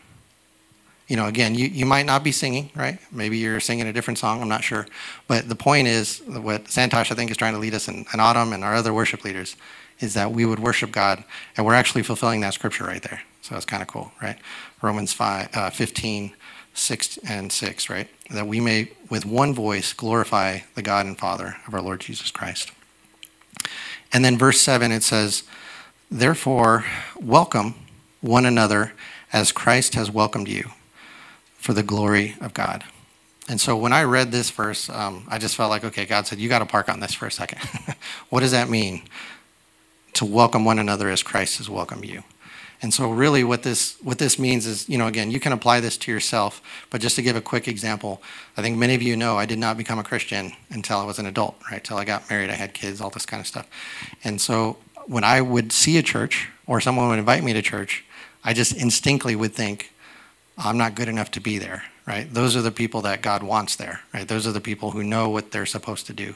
you 1.12 1.17
know, 1.17 1.26
again, 1.26 1.55
you, 1.55 1.67
you 1.67 1.85
might 1.85 2.07
not 2.07 2.25
be 2.25 2.33
singing, 2.33 2.71
right? 2.75 2.99
Maybe 3.11 3.37
you're 3.37 3.61
singing 3.61 3.87
a 3.87 3.93
different 3.93 4.17
song, 4.17 4.41
I'm 4.41 4.49
not 4.49 4.64
sure. 4.64 4.87
But 5.29 5.47
the 5.47 5.55
point 5.55 5.87
is, 5.87 6.23
what 6.26 6.64
Santosh, 6.64 7.12
I 7.12 7.14
think, 7.14 7.31
is 7.31 7.37
trying 7.37 7.52
to 7.52 7.59
lead 7.59 7.75
us, 7.75 7.87
in, 7.87 8.07
and 8.12 8.21
Autumn 8.21 8.55
and 8.55 8.64
our 8.64 8.75
other 8.75 8.95
worship 8.95 9.23
leaders, 9.23 9.57
is 10.00 10.14
that 10.14 10.33
we 10.33 10.47
would 10.47 10.59
worship 10.59 10.91
God, 10.91 11.23
and 11.55 11.67
we're 11.67 11.75
actually 11.75 12.02
fulfilling 12.02 12.41
that 12.41 12.55
scripture 12.55 12.85
right 12.85 13.02
there. 13.02 13.21
So 13.43 13.55
it's 13.57 13.67
kind 13.67 13.83
of 13.83 13.88
cool, 13.88 14.11
right? 14.23 14.38
Romans 14.81 15.12
5, 15.12 15.49
uh, 15.55 15.69
15, 15.69 16.33
6 16.73 17.19
and 17.29 17.52
6, 17.52 17.91
right? 17.91 18.09
That 18.31 18.47
we 18.47 18.61
may, 18.61 18.91
with 19.11 19.26
one 19.26 19.52
voice, 19.52 19.93
glorify 19.93 20.61
the 20.76 20.83
God 20.83 21.05
and 21.05 21.19
Father 21.19 21.57
of 21.67 21.75
our 21.75 21.83
Lord 21.83 22.00
Jesus 22.00 22.31
Christ. 22.31 22.73
And 24.14 24.25
then 24.25 24.38
verse 24.38 24.62
7, 24.62 24.91
it 24.93 25.02
says, 25.02 25.43
Therefore, 26.14 26.85
welcome 27.19 27.75
one 28.21 28.45
another 28.45 28.92
as 29.33 29.50
Christ 29.50 29.95
has 29.95 30.11
welcomed 30.11 30.47
you 30.47 30.73
for 31.57 31.73
the 31.73 31.83
glory 31.83 32.37
of 32.38 32.52
God. 32.52 32.85
And 33.49 33.59
so 33.59 33.78
when 33.78 33.95
I 33.95 34.02
read 34.02 34.31
this 34.31 34.50
verse, 34.50 34.90
um, 34.90 35.25
I 35.28 35.38
just 35.38 35.57
felt 35.57 35.71
like, 35.71 35.85
okay, 35.85 36.04
God 36.04 36.26
said, 36.26 36.38
you 36.38 36.50
got 36.50 36.59
to 36.59 36.66
park 36.66 36.90
on 36.90 37.00
this 37.00 37.14
for 37.14 37.25
a 37.25 37.33
second. 37.33 37.61
what 38.28 38.40
does 38.40 38.50
that 38.50 38.69
mean? 38.69 39.04
To 40.12 40.26
welcome 40.26 40.66
one 40.66 40.78
another 40.78 41.09
as 41.09 41.23
Christ 41.23 41.57
has 41.57 41.71
welcomed 41.71 42.04
you. 42.04 42.25
And 42.83 42.92
so 42.92 43.11
really 43.11 43.42
what 43.42 43.62
this 43.62 43.97
what 44.02 44.19
this 44.19 44.38
means 44.38 44.66
is, 44.66 44.88
you 44.90 44.99
know, 44.99 45.07
again, 45.07 45.31
you 45.31 45.40
can 45.40 45.52
apply 45.52 45.81
this 45.81 45.97
to 45.99 46.12
yourself, 46.12 46.61
but 46.90 47.00
just 47.00 47.16
to 47.16 47.23
give 47.23 47.37
a 47.37 47.40
quick 47.40 47.69
example, 47.69 48.21
I 48.57 48.61
think 48.61 48.76
many 48.76 48.95
of 48.95 49.00
you 49.00 49.16
know 49.16 49.38
I 49.38 49.47
did 49.47 49.59
not 49.59 49.78
become 49.78 50.00
a 50.00 50.04
Christian 50.04 50.52
until 50.69 50.99
I 50.99 51.04
was 51.04 51.19
an 51.19 51.25
adult, 51.25 51.57
right? 51.71 51.78
Until 51.78 51.97
I 51.97 52.04
got 52.04 52.28
married, 52.28 52.50
I 52.50 52.54
had 52.54 52.75
kids, 52.75 53.00
all 53.00 53.09
this 53.09 53.25
kind 53.25 53.40
of 53.40 53.47
stuff. 53.47 53.66
And 54.25 54.40
so 54.40 54.76
when 55.06 55.25
I 55.25 55.40
would 55.40 55.73
see 55.73 55.99
a 55.99 56.02
church 56.02 56.49
or 56.66 56.80
someone 56.80 57.09
would 57.09 57.18
invite 57.18 57.42
me 57.42 57.52
to 57.52 57.62
church, 57.62 58.04
I 58.44 58.52
just 58.52 58.75
instinctively 58.75 59.37
would 59.37 59.52
think, 59.54 59.92
I'm 60.59 60.78
not 60.78 60.94
good 60.94 61.09
enough 61.09 61.30
to 61.32 61.40
be 61.40 61.59
there, 61.59 61.85
right? 62.06 62.32
Those 62.32 62.56
are 62.56 62.62
the 62.62 62.71
people 62.71 63.02
that 63.02 63.23
God 63.23 63.42
wants 63.42 63.76
there, 63.76 64.00
right? 64.12 64.26
Those 64.26 64.47
are 64.47 64.52
the 64.52 64.61
people 64.61 64.90
who 64.90 65.02
know 65.02 65.28
what 65.28 65.50
they're 65.50 65.66
supposed 65.66 66.06
to 66.06 66.12
do. 66.12 66.35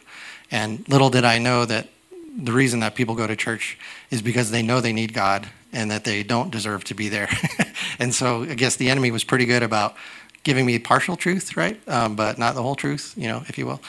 And 0.50 0.88
little 0.88 1.11
did 1.11 1.25
I 1.25 1.38
know 1.38 1.64
that 1.64 1.88
the 2.37 2.52
reason 2.52 2.80
that 2.80 2.94
people 2.94 3.14
go 3.14 3.26
to 3.26 3.37
church 3.37 3.78
is 4.11 4.23
because 4.23 4.50
they 4.50 4.62
know 4.62 4.80
they 4.80 4.92
need 4.92 5.12
God 5.12 5.49
and 5.73 5.90
that 5.90 6.04
they 6.04 6.23
don't 6.23 6.50
deserve 6.50 6.85
to 6.85 6.94
be 6.94 7.08
there. 7.08 7.28
and 7.99 8.14
so 8.14 8.44
I 8.44 8.54
guess 8.54 8.76
the 8.76 8.90
enemy 8.90 9.11
was 9.11 9.25
pretty 9.25 9.46
good 9.46 9.62
about 9.62 9.96
giving 10.42 10.64
me 10.64 10.78
partial 10.78 11.16
truth, 11.16 11.56
right? 11.56 11.80
Um, 11.88 12.14
but 12.14 12.38
not 12.38 12.54
the 12.54 12.62
whole 12.62 12.76
truth, 12.76 13.14
you 13.16 13.26
know, 13.26 13.42
if 13.49 13.58
you 13.58 13.66
will. 13.66 13.80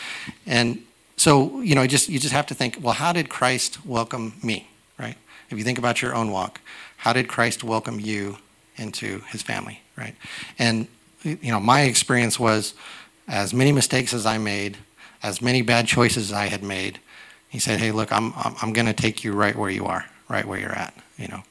And 0.46 0.84
so, 1.18 1.62
you 1.62 1.76
know, 1.76 1.86
just 1.88 2.10
you 2.10 2.20
just 2.20 2.34
have 2.34 2.46
to 2.48 2.54
think, 2.54 2.78
well, 2.82 2.94
how 2.94 3.12
did 3.12 3.30
Christ 3.30 3.86
welcome 3.86 4.36
me, 4.44 4.70
right? 5.00 5.18
If 5.50 5.58
you 5.58 5.64
think 5.64 5.80
about 5.80 6.02
your 6.02 6.16
own 6.16 6.32
walk, 6.32 6.62
how 6.98 7.14
did 7.14 7.28
Christ 7.28 7.64
welcome 7.64 8.00
you 8.00 8.38
into 8.78 9.22
his 9.30 9.42
family, 9.42 9.82
right? 9.96 10.16
And 10.60 10.88
you 11.24 11.52
know, 11.52 11.60
my 11.60 11.82
experience 11.82 12.40
was 12.40 12.76
as 13.28 13.54
many 13.54 13.72
mistakes 13.72 14.14
as 14.14 14.26
I 14.26 14.38
made, 14.38 14.78
as 15.24 15.42
many 15.42 15.62
bad 15.62 15.88
choices 15.88 16.32
as 16.32 16.34
I 16.34 16.46
had 16.46 16.64
made, 16.64 17.00
he 17.50 17.60
said, 17.60 17.80
"Hey, 17.80 17.92
look, 17.92 18.12
I'm 18.12 18.34
I'm, 18.36 18.56
I'm 18.62 18.74
going 18.74 18.86
to 18.86 18.94
take 18.94 19.24
you 19.24 19.34
right 19.34 19.56
where 19.56 19.70
you 19.70 19.86
are, 19.86 20.06
right 20.30 20.46
where 20.46 20.60
you're 20.60 20.72
at." 20.72 20.94
You 21.18 21.28
know, 21.30 21.44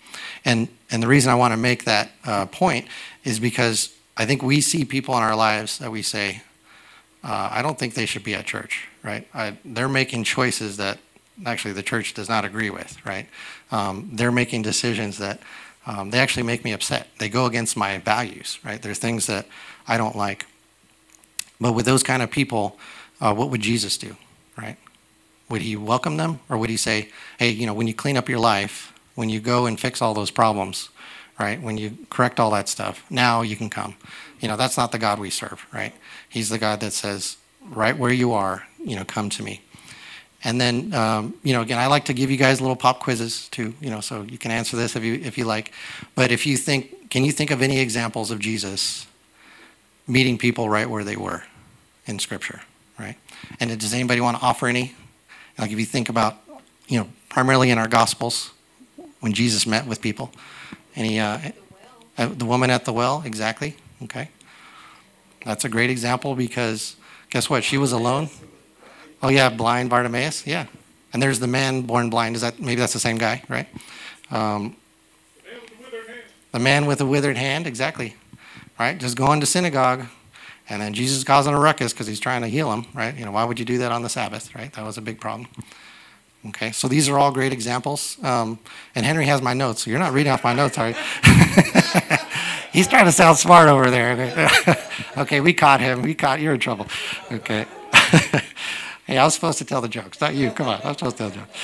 and 0.45 0.69
and 0.91 1.03
the 1.03 1.09
reason 1.09 1.33
I 1.33 1.35
want 1.35 1.53
to 1.53 1.57
make 1.57 1.85
that 1.85 2.11
uh, 2.25 2.47
point 2.47 2.87
is 3.25 3.41
because 3.41 3.95
I 4.17 4.27
think 4.27 4.43
we 4.43 4.61
see 4.61 4.85
people 4.85 5.17
in 5.17 5.23
our 5.23 5.35
lives 5.35 5.79
that 5.79 5.91
we 5.91 6.03
say, 6.03 6.43
uh, 7.27 7.49
"I 7.53 7.61
don't 7.63 7.79
think 7.79 7.95
they 7.95 8.07
should 8.07 8.25
be 8.25 8.35
at 8.35 8.47
church," 8.47 8.89
right? 9.03 9.27
I, 9.35 9.59
they're 9.65 9.89
making 9.89 10.25
choices 10.25 10.77
that 10.79 10.99
actually 11.45 11.75
the 11.75 11.83
church 11.83 12.15
does 12.15 12.29
not 12.29 12.45
agree 12.45 12.71
with, 12.71 13.05
right? 13.05 13.27
Um, 13.71 14.11
they're 14.13 14.33
making 14.33 14.63
decisions 14.63 15.19
that 15.19 15.41
um, 15.87 16.11
they 16.11 16.19
actually 16.19 16.45
make 16.45 16.65
me 16.65 16.73
upset. 16.73 17.09
They 17.19 17.29
go 17.29 17.47
against 17.47 17.77
my 17.77 17.99
values, 17.99 18.59
right? 18.65 18.81
There's 18.81 18.99
things 18.99 19.27
that 19.27 19.47
I 19.87 19.99
don't 19.99 20.17
like. 20.17 20.47
But 21.61 21.73
with 21.73 21.87
those 21.87 22.03
kind 22.03 22.23
of 22.23 22.31
people, 22.31 22.79
uh, 23.21 23.35
what 23.35 23.51
would 23.51 23.61
Jesus 23.61 23.97
do, 23.97 24.17
right? 24.57 24.77
Would 25.49 25.63
he 25.63 25.77
welcome 25.77 26.17
them 26.17 26.41
or 26.49 26.59
would 26.59 26.71
he 26.71 26.77
say, 26.77 27.11
hey, 27.39 27.51
you 27.51 27.67
know, 27.67 27.75
when 27.75 27.87
you 27.87 27.95
clean 27.95 28.17
up 28.17 28.29
your 28.29 28.41
life, 28.41 28.93
when 29.15 29.31
you 29.31 29.41
go 29.41 29.67
and 29.67 29.79
fix 29.79 30.03
all 30.03 30.13
those 30.13 30.31
problems, 30.31 30.91
right? 31.39 31.61
When 31.61 31.79
you 31.79 31.99
correct 32.11 32.41
all 32.41 32.51
that 32.51 32.69
stuff, 32.69 33.05
now 33.11 33.43
you 33.43 33.57
can 33.57 33.71
come. 33.71 33.95
You 34.41 34.49
know, 34.49 34.57
that's 34.57 34.77
not 34.77 34.93
the 34.93 34.99
God 34.99 35.19
we 35.19 35.31
serve, 35.31 35.67
right? 35.73 35.95
He's 36.29 36.49
the 36.49 36.59
God 36.59 36.81
that 36.81 36.93
says, 36.93 37.37
right 37.71 37.97
where 37.97 38.13
you 38.13 38.33
are, 38.33 38.67
you 38.79 38.97
know, 38.97 39.05
come 39.05 39.31
to 39.31 39.43
me. 39.43 39.63
And 40.45 40.61
then, 40.61 40.95
um, 40.95 41.35
you 41.43 41.53
know, 41.53 41.63
again, 41.63 41.79
I 41.79 41.87
like 41.87 42.05
to 42.07 42.15
give 42.15 42.31
you 42.31 42.37
guys 42.37 42.61
little 42.61 42.77
pop 42.77 43.01
quizzes 43.01 43.49
too, 43.49 43.75
you 43.81 43.91
know, 43.91 44.01
so 44.01 44.23
you 44.23 44.39
can 44.39 44.51
answer 44.51 44.77
this 44.77 44.95
if 44.95 45.03
you 45.03 45.15
if 45.15 45.37
you 45.39 45.45
like. 45.45 45.73
But 46.15 46.31
if 46.31 46.47
you 46.47 46.57
think, 46.57 47.11
can 47.11 47.25
you 47.25 47.33
think 47.33 47.51
of 47.51 47.63
any 47.63 47.81
examples 47.81 48.31
of 48.31 48.39
Jesus 48.39 49.07
meeting 50.07 50.39
people 50.39 50.69
right 50.69 50.89
where 50.89 51.03
they 51.03 51.17
were 51.17 51.43
in 52.07 52.19
Scripture, 52.19 52.61
right? 52.99 53.17
And 53.59 53.77
does 53.81 53.93
anybody 53.93 54.21
want 54.21 54.39
to 54.39 54.43
offer 54.45 54.69
any? 54.69 54.95
Like 55.59 55.73
if 55.73 55.79
you 55.81 55.87
think 55.87 56.09
about, 56.09 56.37
you 56.87 57.01
know, 57.01 57.09
primarily 57.29 57.71
in 57.71 57.79
our 57.79 57.89
Gospels, 57.89 58.53
when 59.21 59.33
Jesus 59.33 59.67
met 59.67 59.87
with 59.87 60.01
people, 60.01 60.31
any 60.95 61.19
uh, 61.19 61.39
uh, 62.19 62.27
the 62.29 62.45
woman 62.45 62.71
at 62.71 62.85
the 62.85 62.93
well, 62.93 63.23
exactly. 63.27 63.77
Okay, 64.03 64.29
that's 65.45 65.65
a 65.65 65.69
great 65.69 65.91
example 65.91 66.35
because 66.35 66.97
guess 67.31 67.49
what? 67.49 67.65
She 67.65 67.79
was 67.79 67.93
alone. 67.93 68.29
Oh 69.23 69.29
yeah, 69.29 69.49
blind 69.49 69.91
Bartimaeus. 69.91 70.47
Yeah, 70.47 70.67
and 71.13 71.23
there's 71.23 71.41
the 71.41 71.47
man 71.47 71.83
born 71.83 72.11
blind. 72.11 72.37
Is 72.37 72.43
that 72.43 72.61
maybe 72.61 72.81
that's 72.81 72.93
the 72.93 73.01
same 73.01 73.17
guy, 73.17 73.43
right? 73.49 73.67
Um, 74.31 74.77
the 76.53 76.59
man 76.59 76.87
with 76.87 77.01
a 77.01 77.07
withered 77.07 77.37
hand, 77.37 77.67
exactly. 77.67 78.15
Right, 78.79 78.99
just 78.99 79.17
going 79.17 79.41
to 79.41 79.47
synagogue, 79.47 80.05
and 80.69 80.83
then 80.83 80.93
Jesus 80.93 81.25
causing 81.25 81.55
a 81.55 81.59
ruckus 81.59 81.95
because 81.95 82.07
he's 82.07 82.21
trying 82.21 82.43
to 82.43 82.49
heal 82.49 82.71
him. 82.71 82.85
Right? 82.93 83.17
You 83.17 83.25
know, 83.25 83.31
why 83.31 83.45
would 83.45 83.59
you 83.59 83.65
do 83.65 83.79
that 83.79 83.91
on 83.91 84.03
the 84.03 84.11
Sabbath? 84.11 84.55
Right? 84.55 84.71
That 84.75 84.85
was 84.85 84.99
a 84.99 85.03
big 85.03 85.19
problem. 85.19 85.49
Okay, 86.49 86.71
so 86.71 86.87
these 86.87 87.09
are 87.09 87.19
all 87.19 87.33
great 87.33 87.53
examples. 87.53 88.23
Um, 88.23 88.59
and 88.95 89.05
Henry 89.05 89.27
has 89.27 89.43
my 89.43 89.55
notes, 89.55 89.83
so 89.85 89.91
you're 89.91 89.99
not 89.99 90.13
reading 90.13 90.33
off 90.33 90.45
my 90.45 90.53
notes, 90.53 90.79
are 90.79 90.91
you? 90.91 90.95
He's 92.77 92.87
trying 92.87 93.07
to 93.07 93.13
sound 93.13 93.39
smart 93.39 93.71
over 93.71 93.91
there. 93.91 94.51
okay, 95.17 95.41
we 95.41 95.55
caught 95.55 95.81
him. 95.81 96.03
We 96.03 96.13
caught. 96.13 96.43
You're 96.43 96.53
in 96.53 96.61
trouble. 96.61 96.87
Okay. 97.33 97.65
hey, 99.07 99.17
I 99.17 99.25
was 99.25 99.33
supposed 99.33 99.57
to 99.57 99.65
tell 99.65 99.81
the 99.81 99.89
jokes, 99.89 100.21
not 100.21 100.35
you. 100.35 100.51
Come 100.51 100.69
on, 100.69 100.83
I 100.85 100.89
was 100.89 100.99
supposed 100.99 101.17
to 101.17 101.23
tell 101.23 101.31
the 101.31 101.37
jokes. 101.37 101.59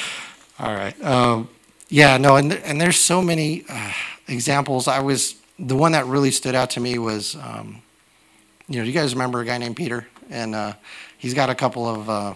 All 0.58 0.74
right. 0.74 1.04
Um, 1.04 1.50
yeah, 1.90 2.16
no, 2.16 2.36
and 2.36 2.54
and 2.54 2.80
there's 2.80 2.96
so 2.96 3.20
many 3.20 3.62
uh, 3.68 3.92
examples. 4.26 4.88
I 4.88 5.00
was 5.00 5.34
the 5.58 5.76
one 5.76 5.92
that 5.92 6.06
really 6.06 6.30
stood 6.30 6.54
out 6.54 6.70
to 6.70 6.80
me 6.80 6.98
was, 6.98 7.36
um, 7.36 7.82
you 8.66 8.78
know, 8.78 8.84
you 8.84 8.92
guys 8.92 9.12
remember 9.12 9.42
a 9.42 9.44
guy 9.44 9.58
named 9.58 9.76
Peter, 9.76 10.06
and 10.30 10.54
uh, 10.54 10.72
he's 11.18 11.34
got 11.34 11.50
a 11.50 11.54
couple 11.54 11.86
of. 11.86 12.08
Uh, 12.08 12.34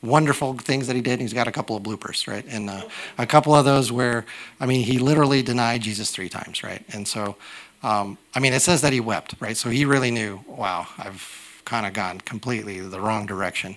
wonderful 0.00 0.54
things 0.54 0.86
that 0.86 0.94
he 0.94 1.02
did. 1.02 1.20
He's 1.20 1.32
got 1.32 1.48
a 1.48 1.50
couple 1.50 1.76
of 1.76 1.82
bloopers, 1.82 2.28
right? 2.28 2.44
And 2.48 2.70
uh, 2.70 2.82
a 3.18 3.26
couple 3.26 3.52
of 3.52 3.64
those 3.64 3.90
where, 3.90 4.26
I 4.60 4.66
mean, 4.66 4.84
he 4.84 5.00
literally 5.00 5.42
denied 5.42 5.80
Jesus 5.80 6.12
three 6.12 6.28
times, 6.28 6.62
right? 6.62 6.84
And 6.92 7.08
so, 7.08 7.34
um, 7.82 8.18
I 8.34 8.40
mean, 8.40 8.52
it 8.52 8.60
says 8.60 8.80
that 8.82 8.92
he 8.92 9.00
wept, 9.00 9.34
right? 9.40 9.56
So 9.56 9.70
he 9.70 9.84
really 9.84 10.10
knew, 10.10 10.40
wow, 10.46 10.86
I've 10.98 11.62
kind 11.64 11.86
of 11.86 11.92
gone 11.92 12.20
completely 12.20 12.80
the 12.80 13.00
wrong 13.00 13.26
direction. 13.26 13.76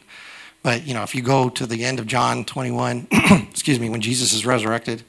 But, 0.63 0.85
you 0.85 0.93
know, 0.93 1.03
if 1.03 1.15
you 1.15 1.21
go 1.21 1.49
to 1.49 1.65
the 1.65 1.83
end 1.83 1.99
of 1.99 2.07
John 2.07 2.45
21, 2.45 3.07
excuse 3.49 3.79
me, 3.79 3.89
when 3.89 4.01
Jesus 4.01 4.33
is 4.33 4.45
resurrected, 4.45 5.03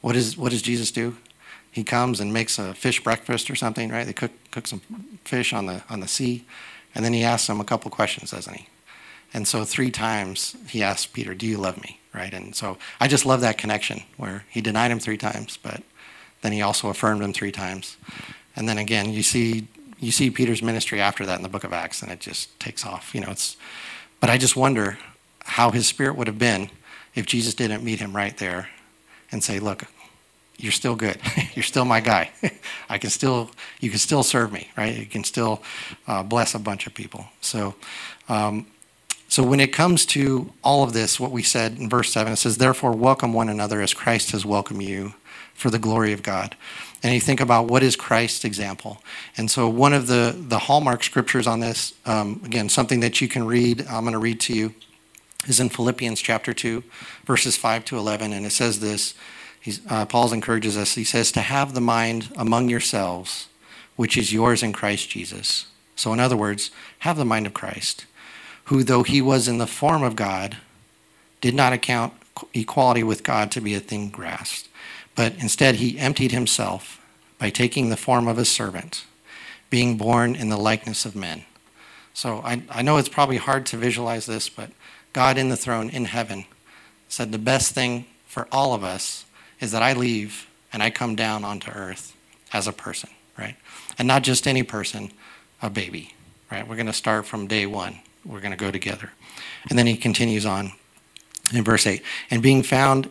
what, 0.00 0.16
is, 0.16 0.36
what 0.36 0.50
does 0.50 0.62
Jesus 0.62 0.90
do? 0.90 1.16
He 1.70 1.84
comes 1.84 2.20
and 2.20 2.32
makes 2.32 2.58
a 2.58 2.74
fish 2.74 3.02
breakfast 3.02 3.50
or 3.50 3.54
something, 3.54 3.90
right? 3.90 4.04
They 4.04 4.12
cook, 4.12 4.32
cook 4.50 4.66
some 4.66 4.80
fish 5.24 5.52
on 5.52 5.66
the, 5.66 5.82
on 5.88 6.00
the 6.00 6.08
sea. 6.08 6.44
And 6.94 7.04
then 7.04 7.12
he 7.12 7.22
asks 7.22 7.46
them 7.46 7.60
a 7.60 7.64
couple 7.64 7.90
questions, 7.90 8.30
doesn't 8.30 8.54
he? 8.54 8.68
And 9.34 9.46
so 9.46 9.64
three 9.64 9.90
times 9.90 10.56
he 10.68 10.82
asks 10.82 11.06
Peter, 11.06 11.34
Do 11.34 11.46
you 11.46 11.58
love 11.58 11.80
me? 11.82 12.00
Right? 12.14 12.32
And 12.32 12.54
so 12.54 12.78
I 12.98 13.08
just 13.08 13.26
love 13.26 13.42
that 13.42 13.58
connection 13.58 14.02
where 14.16 14.44
he 14.48 14.60
denied 14.60 14.90
him 14.90 14.98
three 14.98 15.18
times, 15.18 15.58
but 15.62 15.82
then 16.42 16.52
he 16.52 16.62
also 16.62 16.88
affirmed 16.88 17.22
him 17.22 17.32
three 17.32 17.52
times. 17.52 17.96
And 18.56 18.68
then 18.68 18.78
again, 18.78 19.12
you 19.12 19.22
see 19.22 19.68
you 20.00 20.12
see 20.12 20.30
Peter's 20.30 20.62
ministry 20.62 21.00
after 21.00 21.26
that 21.26 21.36
in 21.36 21.42
the 21.42 21.48
book 21.48 21.64
of 21.64 21.72
Acts, 21.72 22.02
and 22.02 22.12
it 22.12 22.20
just 22.20 22.58
takes 22.60 22.86
off. 22.86 23.14
You 23.14 23.20
know, 23.20 23.30
it's 23.30 23.56
but 24.20 24.30
I 24.30 24.38
just 24.38 24.56
wonder 24.56 24.98
how 25.44 25.70
his 25.70 25.86
spirit 25.86 26.16
would 26.16 26.26
have 26.26 26.38
been 26.38 26.70
if 27.14 27.26
Jesus 27.26 27.54
didn't 27.54 27.82
meet 27.82 28.00
him 28.00 28.14
right 28.14 28.36
there 28.36 28.68
and 29.32 29.42
say, 29.42 29.58
Look, 29.58 29.84
you're 30.56 30.72
still 30.72 30.96
good. 30.96 31.18
you're 31.54 31.62
still 31.62 31.84
my 31.84 32.00
guy. 32.00 32.30
I 32.88 32.98
can 32.98 33.10
still, 33.10 33.50
you 33.80 33.90
can 33.90 33.98
still 33.98 34.22
serve 34.22 34.52
me, 34.52 34.70
right? 34.76 34.96
You 34.96 35.06
can 35.06 35.24
still 35.24 35.62
uh, 36.06 36.22
bless 36.22 36.54
a 36.54 36.58
bunch 36.58 36.86
of 36.86 36.94
people. 36.94 37.26
So, 37.40 37.74
um, 38.28 38.66
so 39.28 39.42
when 39.42 39.60
it 39.60 39.72
comes 39.72 40.06
to 40.06 40.52
all 40.64 40.82
of 40.82 40.94
this, 40.94 41.20
what 41.20 41.30
we 41.30 41.42
said 41.42 41.76
in 41.76 41.88
verse 41.88 42.10
7, 42.12 42.32
it 42.32 42.36
says, 42.36 42.56
Therefore, 42.56 42.92
welcome 42.92 43.32
one 43.32 43.48
another 43.48 43.80
as 43.82 43.94
Christ 43.94 44.32
has 44.32 44.44
welcomed 44.44 44.82
you 44.82 45.14
for 45.58 45.70
the 45.70 45.78
glory 45.78 46.12
of 46.12 46.22
God. 46.22 46.56
And 47.02 47.14
you 47.14 47.20
think 47.20 47.40
about 47.40 47.66
what 47.66 47.82
is 47.82 47.96
Christ's 47.96 48.44
example. 48.44 49.02
And 49.36 49.50
so 49.50 49.68
one 49.68 49.92
of 49.92 50.06
the, 50.06 50.34
the 50.36 50.58
hallmark 50.58 51.02
scriptures 51.04 51.46
on 51.46 51.60
this, 51.60 51.94
um, 52.06 52.40
again, 52.44 52.68
something 52.68 53.00
that 53.00 53.20
you 53.20 53.28
can 53.28 53.44
read, 53.46 53.86
I'm 53.88 54.04
going 54.04 54.12
to 54.12 54.18
read 54.18 54.40
to 54.40 54.54
you, 54.54 54.74
is 55.46 55.60
in 55.60 55.68
Philippians 55.68 56.20
chapter 56.20 56.52
2, 56.52 56.82
verses 57.24 57.56
5 57.56 57.84
to 57.86 57.98
11. 57.98 58.32
And 58.32 58.46
it 58.46 58.50
says 58.50 58.80
this 58.80 59.14
uh, 59.88 60.06
Paul 60.06 60.32
encourages 60.32 60.76
us, 60.76 60.94
he 60.94 61.04
says, 61.04 61.30
to 61.32 61.40
have 61.40 61.74
the 61.74 61.80
mind 61.80 62.32
among 62.36 62.68
yourselves, 62.68 63.48
which 63.96 64.16
is 64.16 64.32
yours 64.32 64.62
in 64.62 64.72
Christ 64.72 65.10
Jesus. 65.10 65.66
So, 65.94 66.12
in 66.12 66.20
other 66.20 66.36
words, 66.36 66.70
have 67.00 67.16
the 67.16 67.24
mind 67.24 67.46
of 67.46 67.54
Christ 67.54 68.06
who, 68.68 68.84
though 68.84 69.02
he 69.02 69.22
was 69.22 69.48
in 69.48 69.56
the 69.56 69.66
form 69.66 70.02
of 70.02 70.14
God, 70.14 70.58
did 71.40 71.54
not 71.54 71.72
account 71.72 72.12
equality 72.52 73.02
with 73.02 73.24
God 73.24 73.50
to 73.52 73.62
be 73.62 73.74
a 73.74 73.80
thing 73.80 74.10
grasped, 74.10 74.67
but 75.18 75.34
instead 75.40 75.74
he 75.74 75.98
emptied 75.98 76.30
himself 76.30 77.04
by 77.38 77.50
taking 77.50 77.88
the 77.88 77.96
form 77.96 78.28
of 78.28 78.38
a 78.38 78.44
servant, 78.44 79.04
being 79.68 79.96
born 79.96 80.36
in 80.36 80.48
the 80.48 80.56
likeness 80.56 81.04
of 81.04 81.16
men. 81.16 81.44
So 82.14 82.40
I, 82.44 82.62
I 82.70 82.82
know 82.82 82.98
it's 82.98 83.08
probably 83.08 83.38
hard 83.38 83.66
to 83.66 83.76
visualize 83.76 84.26
this, 84.26 84.48
but 84.48 84.70
God 85.12 85.36
in 85.36 85.48
the 85.48 85.56
throne 85.56 85.90
in 85.90 86.04
heaven 86.04 86.44
said 87.08 87.32
the 87.32 87.38
best 87.38 87.74
thing 87.74 88.06
for 88.28 88.46
all 88.52 88.74
of 88.74 88.84
us 88.84 89.24
is 89.58 89.72
that 89.72 89.82
I 89.82 89.92
leave 89.92 90.46
and 90.72 90.84
I 90.84 90.90
come 90.90 91.16
down 91.16 91.42
onto 91.42 91.72
earth 91.72 92.14
as 92.52 92.68
a 92.68 92.72
person, 92.72 93.10
right? 93.36 93.56
And 93.98 94.06
not 94.06 94.22
just 94.22 94.46
any 94.46 94.62
person, 94.62 95.10
a 95.60 95.68
baby, 95.68 96.14
right? 96.48 96.68
We're 96.68 96.76
going 96.76 96.86
to 96.86 96.92
start 96.92 97.26
from 97.26 97.48
day 97.48 97.66
one 97.66 97.98
we're 98.24 98.40
going 98.40 98.52
to 98.52 98.56
go 98.56 98.70
together. 98.70 99.10
And 99.68 99.76
then 99.76 99.88
he 99.88 99.96
continues 99.96 100.46
on 100.46 100.74
in 101.52 101.64
verse 101.64 101.88
8 101.88 102.04
and 102.30 102.40
being 102.40 102.62
found 102.62 103.10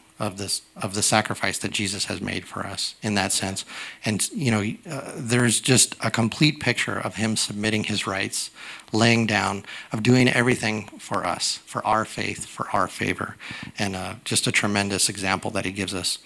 of 0.21 0.37
this 0.37 0.61
of 0.75 0.93
the 0.93 1.01
sacrifice 1.01 1.57
that 1.57 1.71
Jesus 1.71 2.05
has 2.05 2.21
made 2.21 2.45
for 2.45 2.65
us 2.65 2.93
in 3.01 3.15
that 3.15 3.33
sense. 3.33 3.65
And 4.05 4.29
you 4.29 4.51
know, 4.51 4.63
uh, 4.89 5.11
there's 5.15 5.59
just 5.59 5.95
a 5.99 6.11
complete 6.11 6.59
picture 6.59 6.97
of 6.97 7.15
him 7.15 7.35
submitting 7.35 7.85
his 7.85 8.05
rights, 8.05 8.51
laying 8.93 9.25
down, 9.25 9.65
of 9.91 10.03
doing 10.03 10.29
everything 10.29 10.85
for 10.99 11.25
us, 11.25 11.57
for 11.65 11.83
our 11.85 12.05
faith, 12.05 12.45
for 12.45 12.69
our 12.71 12.87
favor, 12.87 13.35
and 13.79 13.95
uh, 13.95 14.13
just 14.23 14.45
a 14.45 14.51
tremendous 14.51 15.09
example 15.09 15.49
that 15.51 15.65
he 15.65 15.71
gives 15.71 15.93
us. 15.93 16.19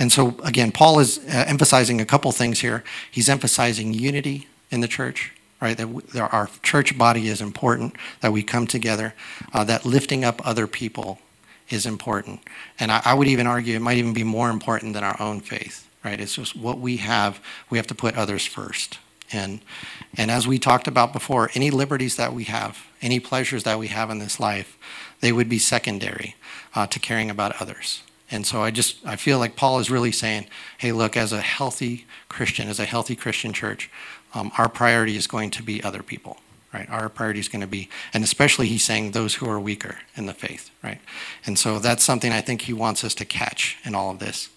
And 0.00 0.10
so 0.10 0.36
again, 0.42 0.72
Paul 0.72 0.98
is 0.98 1.18
uh, 1.18 1.44
emphasizing 1.46 2.00
a 2.00 2.04
couple 2.04 2.32
things 2.32 2.60
here. 2.60 2.82
He's 3.08 3.28
emphasizing 3.28 3.94
unity 3.94 4.48
in 4.70 4.80
the 4.80 4.88
church 4.88 5.32
right? 5.60 5.76
That 5.76 6.28
our 6.32 6.48
church 6.62 6.96
body 6.96 7.26
is 7.26 7.40
important, 7.40 7.96
that 8.20 8.32
we 8.32 8.44
come 8.44 8.68
together, 8.68 9.12
uh, 9.52 9.64
that 9.64 9.84
lifting 9.84 10.24
up 10.24 10.40
other 10.46 10.68
people 10.68 11.18
is 11.70 11.86
important. 11.86 12.40
And 12.78 12.90
I, 12.90 13.02
I, 13.04 13.14
would 13.14 13.28
even 13.28 13.46
argue 13.46 13.76
it 13.76 13.82
might 13.82 13.98
even 13.98 14.12
be 14.12 14.24
more 14.24 14.50
important 14.50 14.94
than 14.94 15.04
our 15.04 15.20
own 15.20 15.40
faith, 15.40 15.88
right? 16.04 16.20
It's 16.20 16.34
just 16.34 16.56
what 16.56 16.78
we 16.78 16.98
have, 16.98 17.40
we 17.70 17.78
have 17.78 17.86
to 17.88 17.94
put 17.94 18.16
others 18.16 18.46
first. 18.46 18.98
And, 19.30 19.60
and 20.16 20.30
as 20.30 20.46
we 20.46 20.58
talked 20.58 20.88
about 20.88 21.12
before, 21.12 21.50
any 21.54 21.70
liberties 21.70 22.16
that 22.16 22.32
we 22.32 22.44
have, 22.44 22.86
any 23.02 23.20
pleasures 23.20 23.64
that 23.64 23.78
we 23.78 23.88
have 23.88 24.10
in 24.10 24.18
this 24.18 24.40
life, 24.40 24.78
they 25.20 25.32
would 25.32 25.48
be 25.48 25.58
secondary 25.58 26.36
uh, 26.74 26.86
to 26.86 26.98
caring 26.98 27.30
about 27.30 27.60
others. 27.60 28.02
And 28.30 28.46
so 28.46 28.62
I 28.62 28.70
just 28.70 29.04
I 29.06 29.16
feel 29.16 29.38
like 29.38 29.56
Paul 29.56 29.78
is 29.78 29.90
really 29.90 30.12
saying, 30.12 30.46
hey, 30.78 30.92
look, 30.92 31.16
as 31.16 31.32
a 31.32 31.40
healthy 31.40 32.06
Christian, 32.28 32.68
as 32.68 32.78
a 32.78 32.84
healthy 32.84 33.16
Christian 33.16 33.52
church, 33.52 33.90
um, 34.34 34.52
our 34.58 34.68
priority 34.68 35.16
is 35.16 35.26
going 35.26 35.50
to 35.52 35.62
be 35.62 35.82
other 35.82 36.02
people 36.02 36.38
right? 36.72 36.88
Our 36.90 37.08
priority 37.08 37.40
is 37.40 37.48
going 37.48 37.62
to 37.62 37.66
be, 37.66 37.88
and 38.12 38.22
especially 38.22 38.66
he's 38.66 38.84
saying 38.84 39.12
those 39.12 39.36
who 39.36 39.48
are 39.48 39.58
weaker 39.58 39.98
in 40.16 40.26
the 40.26 40.34
faith, 40.34 40.70
right? 40.82 41.00
And 41.46 41.58
so 41.58 41.78
that's 41.78 42.04
something 42.04 42.32
I 42.32 42.40
think 42.40 42.62
he 42.62 42.72
wants 42.72 43.04
us 43.04 43.14
to 43.16 43.24
catch 43.24 43.78
in 43.84 43.94
all 43.94 44.10
of 44.10 44.18
this. 44.18 44.50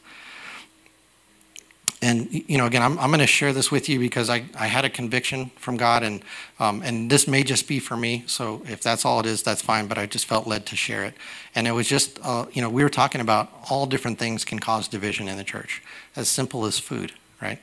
And 2.03 2.33
you 2.49 2.57
know, 2.57 2.65
again, 2.65 2.81
I'm, 2.81 2.97
I'm 2.97 3.11
going 3.11 3.19
to 3.19 3.27
share 3.27 3.53
this 3.53 3.69
with 3.69 3.87
you 3.87 3.99
because 3.99 4.27
I, 4.27 4.45
I 4.57 4.65
had 4.65 4.85
a 4.85 4.89
conviction 4.89 5.51
from 5.55 5.77
God, 5.77 6.01
and 6.01 6.23
um, 6.59 6.81
and 6.81 7.11
this 7.11 7.27
may 7.27 7.43
just 7.43 7.67
be 7.67 7.79
for 7.79 7.95
me. 7.95 8.23
So 8.25 8.63
if 8.67 8.81
that's 8.81 9.05
all 9.05 9.19
it 9.19 9.27
is, 9.27 9.43
that's 9.43 9.61
fine. 9.61 9.85
But 9.85 9.99
I 9.99 10.07
just 10.07 10.25
felt 10.25 10.47
led 10.47 10.65
to 10.67 10.75
share 10.75 11.03
it, 11.03 11.13
and 11.53 11.67
it 11.67 11.73
was 11.73 11.87
just, 11.87 12.19
uh, 12.23 12.47
you 12.53 12.61
know, 12.63 12.69
we 12.69 12.81
were 12.81 12.89
talking 12.89 13.21
about 13.21 13.51
all 13.69 13.85
different 13.85 14.17
things 14.17 14.43
can 14.43 14.57
cause 14.57 14.87
division 14.87 15.27
in 15.27 15.37
the 15.37 15.43
church, 15.43 15.83
as 16.15 16.27
simple 16.27 16.65
as 16.65 16.79
food, 16.79 17.13
right? 17.39 17.59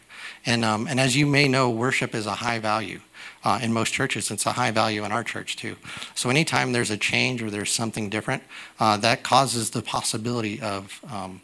And 0.46 0.64
um, 0.64 0.86
and 0.86 1.00
as 1.00 1.16
you 1.16 1.26
may 1.26 1.48
know, 1.48 1.68
worship 1.68 2.14
is 2.14 2.26
a 2.26 2.36
high 2.36 2.60
value 2.60 3.00
uh, 3.44 3.58
in 3.62 3.72
most 3.72 3.92
churches. 3.92 4.30
It's 4.30 4.46
a 4.46 4.52
high 4.52 4.70
value 4.70 5.04
in 5.04 5.12
our 5.12 5.24
church 5.24 5.56
too. 5.56 5.76
So 6.14 6.30
anytime 6.30 6.72
there's 6.72 6.90
a 6.90 6.96
change 6.96 7.42
or 7.42 7.50
there's 7.50 7.72
something 7.72 8.10
different, 8.10 8.42
uh, 8.80 8.96
that 8.98 9.22
causes 9.22 9.70
the 9.70 9.82
possibility 9.82 10.60
of 10.60 11.00
um, 11.10 11.40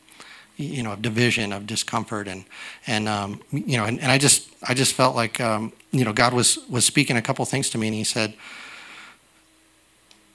you 0.57 0.83
know 0.83 0.93
of 0.93 1.03
division, 1.03 1.53
of 1.53 1.67
discomfort, 1.67 2.29
and 2.29 2.45
and 2.87 3.09
um, 3.09 3.41
you 3.51 3.77
know, 3.77 3.85
and, 3.85 4.01
and, 4.01 4.11
I 4.11 4.19
just 4.19 4.49
I 4.69 4.75
just 4.75 4.95
felt 4.95 5.17
like 5.17 5.41
um, 5.41 5.73
you 5.91 6.05
know 6.05 6.13
God 6.13 6.33
was 6.33 6.59
was 6.69 6.85
speaking 6.85 7.17
a 7.17 7.23
couple 7.23 7.45
things 7.45 7.71
to 7.71 7.79
me, 7.79 7.89
and 7.89 7.97
He 7.97 8.05
said, 8.05 8.35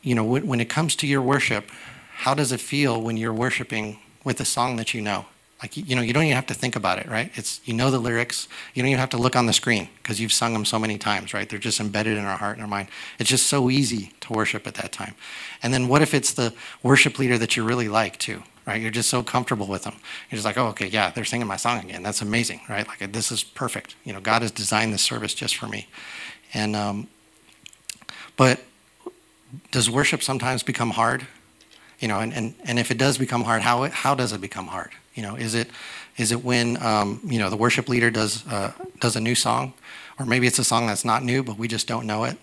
you 0.01 0.15
know, 0.15 0.23
when, 0.23 0.47
when 0.47 0.59
it 0.59 0.69
comes 0.69 0.95
to 0.97 1.07
your 1.07 1.21
worship, 1.21 1.69
how 2.13 2.33
does 2.33 2.51
it 2.51 2.59
feel 2.59 3.01
when 3.01 3.17
you're 3.17 3.33
worshiping 3.33 3.99
with 4.23 4.39
a 4.39 4.45
song 4.45 4.75
that 4.75 4.93
you 4.93 5.01
know? 5.01 5.25
Like, 5.61 5.75
you 5.75 5.95
know, 5.95 6.01
you 6.01 6.13
don't 6.13 6.23
even 6.23 6.35
have 6.35 6.47
to 6.47 6.53
think 6.53 6.77
about 6.77 6.99
it, 6.99 7.07
right? 7.07 7.31
It's, 7.35 7.59
you 7.65 7.73
know 7.73 7.91
the 7.91 7.99
lyrics. 7.99 8.47
You 8.73 8.81
don't 8.81 8.89
even 8.89 8.99
have 8.99 9.09
to 9.09 9.17
look 9.17 9.35
on 9.35 9.45
the 9.45 9.51
screen 9.51 9.89
because 10.01 10.19
you've 10.19 10.31
sung 10.31 10.53
them 10.53 10.63
so 10.63 10.79
many 10.79 10.97
times, 10.97 11.33
right? 11.33 11.49
They're 11.49 11.59
just 11.59 11.81
embedded 11.81 12.17
in 12.17 12.23
our 12.23 12.37
heart 12.37 12.53
and 12.53 12.61
our 12.61 12.67
mind. 12.67 12.87
It's 13.19 13.29
just 13.29 13.47
so 13.47 13.69
easy 13.69 14.13
to 14.21 14.31
worship 14.31 14.65
at 14.67 14.75
that 14.75 14.93
time. 14.93 15.15
And 15.61 15.73
then 15.73 15.89
what 15.89 16.01
if 16.01 16.13
it's 16.13 16.31
the 16.31 16.53
worship 16.81 17.19
leader 17.19 17.37
that 17.37 17.57
you 17.57 17.65
really 17.65 17.89
like 17.89 18.17
too, 18.19 18.43
right? 18.65 18.81
You're 18.81 18.89
just 18.89 19.09
so 19.09 19.21
comfortable 19.21 19.67
with 19.67 19.83
them. 19.83 19.95
You're 20.31 20.37
just 20.37 20.45
like, 20.45 20.57
oh, 20.57 20.67
okay, 20.67 20.87
yeah, 20.87 21.09
they're 21.09 21.25
singing 21.25 21.47
my 21.47 21.57
song 21.57 21.83
again. 21.83 22.03
That's 22.03 22.21
amazing, 22.21 22.61
right? 22.69 22.87
Like, 22.87 23.11
this 23.11 23.29
is 23.29 23.43
perfect. 23.43 23.95
You 24.05 24.13
know, 24.13 24.21
God 24.21 24.43
has 24.43 24.51
designed 24.51 24.93
this 24.93 25.01
service 25.01 25.33
just 25.33 25.57
for 25.57 25.67
me. 25.67 25.89
And, 26.53 26.73
um, 26.73 27.07
but 28.37 28.61
does 29.71 29.89
worship 29.89 30.23
sometimes 30.23 30.63
become 30.63 30.91
hard? 30.91 31.27
You 31.99 32.07
know, 32.07 32.19
and, 32.21 32.33
and, 32.33 32.55
and 32.63 32.79
if 32.79 32.91
it 32.91 32.97
does 32.97 33.17
become 33.17 33.43
hard, 33.43 33.61
how, 33.61 33.83
how 33.89 34.15
does 34.15 34.31
it 34.31 34.39
become 34.39 34.67
hard? 34.67 34.91
You 35.19 35.25
know, 35.27 35.35
is 35.35 35.53
it 35.53 35.69
is 36.15 36.31
it 36.31 36.45
when 36.45 36.81
um, 36.81 37.19
you 37.25 37.39
know 37.39 37.49
the 37.49 37.57
worship 37.57 37.89
leader 37.89 38.09
does 38.09 38.47
uh, 38.47 38.71
does 39.01 39.17
a 39.17 39.19
new 39.19 39.35
song, 39.35 39.73
or 40.17 40.25
maybe 40.25 40.47
it's 40.47 40.59
a 40.59 40.63
song 40.63 40.87
that's 40.87 41.03
not 41.03 41.23
new 41.23 41.43
but 41.43 41.57
we 41.57 41.67
just 41.67 41.87
don't 41.87 42.07
know 42.07 42.23
it, 42.23 42.37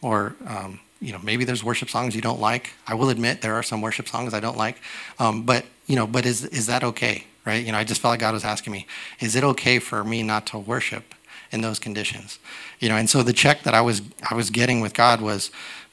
or 0.00 0.34
um, 0.46 0.80
you 0.98 1.12
know 1.12 1.18
maybe 1.22 1.44
there's 1.44 1.62
worship 1.62 1.90
songs 1.90 2.14
you 2.14 2.22
don't 2.22 2.40
like. 2.40 2.72
I 2.86 2.94
will 2.94 3.10
admit 3.10 3.42
there 3.42 3.52
are 3.52 3.62
some 3.62 3.82
worship 3.82 4.08
songs 4.08 4.32
I 4.32 4.40
don't 4.40 4.56
like, 4.56 4.80
um, 5.18 5.42
but 5.42 5.66
you 5.86 5.94
know, 5.94 6.06
but 6.06 6.24
is 6.24 6.46
is 6.46 6.68
that 6.68 6.82
okay? 6.82 7.26
Right? 7.44 7.62
You 7.66 7.72
know, 7.72 7.76
I 7.76 7.84
just 7.84 8.00
felt 8.00 8.12
like 8.12 8.20
God 8.20 8.32
was 8.32 8.46
asking 8.46 8.72
me, 8.72 8.86
is 9.20 9.36
it 9.36 9.44
okay 9.44 9.78
for 9.78 10.02
me 10.02 10.22
not 10.22 10.46
to 10.46 10.58
worship 10.58 11.14
in 11.50 11.60
those 11.60 11.78
conditions? 11.78 12.38
You 12.80 12.88
know, 12.88 12.96
and 12.96 13.10
so 13.10 13.22
the 13.22 13.34
check 13.34 13.62
that 13.64 13.74
I 13.74 13.82
was 13.82 14.00
I 14.30 14.34
was 14.34 14.48
getting 14.48 14.80
with 14.80 14.94
God 14.94 15.20
was, 15.20 15.50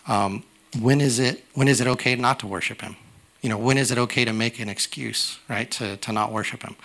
um, 0.08 0.44
when 0.80 1.02
is 1.02 1.20
it 1.20 1.44
when 1.54 1.68
is 1.68 1.82
it 1.82 1.88
okay 1.88 2.16
not 2.16 2.40
to 2.40 2.48
worship 2.48 2.80
Him? 2.80 2.96
You 3.42 3.50
know, 3.50 3.58
when 3.58 3.78
is 3.78 3.92
it 3.92 3.98
okay 3.98 4.26
to 4.26 4.34
make 4.34 4.60
an 4.60 4.70
excuse, 4.70 5.40
right, 5.48 5.70
to, 5.72 5.98
to 5.98 6.12
not 6.12 6.32
worship 6.32 6.64
him? 6.64 6.76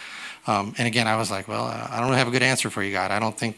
Um, 0.47 0.75
and 0.77 0.87
again, 0.87 1.07
I 1.07 1.17
was 1.17 1.31
like, 1.31 1.49
well, 1.49 1.65
I 1.65 2.01
don't 2.01 2.13
have 2.13 2.29
a 2.29 2.31
good 2.31 2.43
answer 2.43 2.69
for 2.69 2.83
you, 2.83 2.93
God. 2.93 3.11
I 3.11 3.19
don't 3.19 3.37
think, 3.37 3.57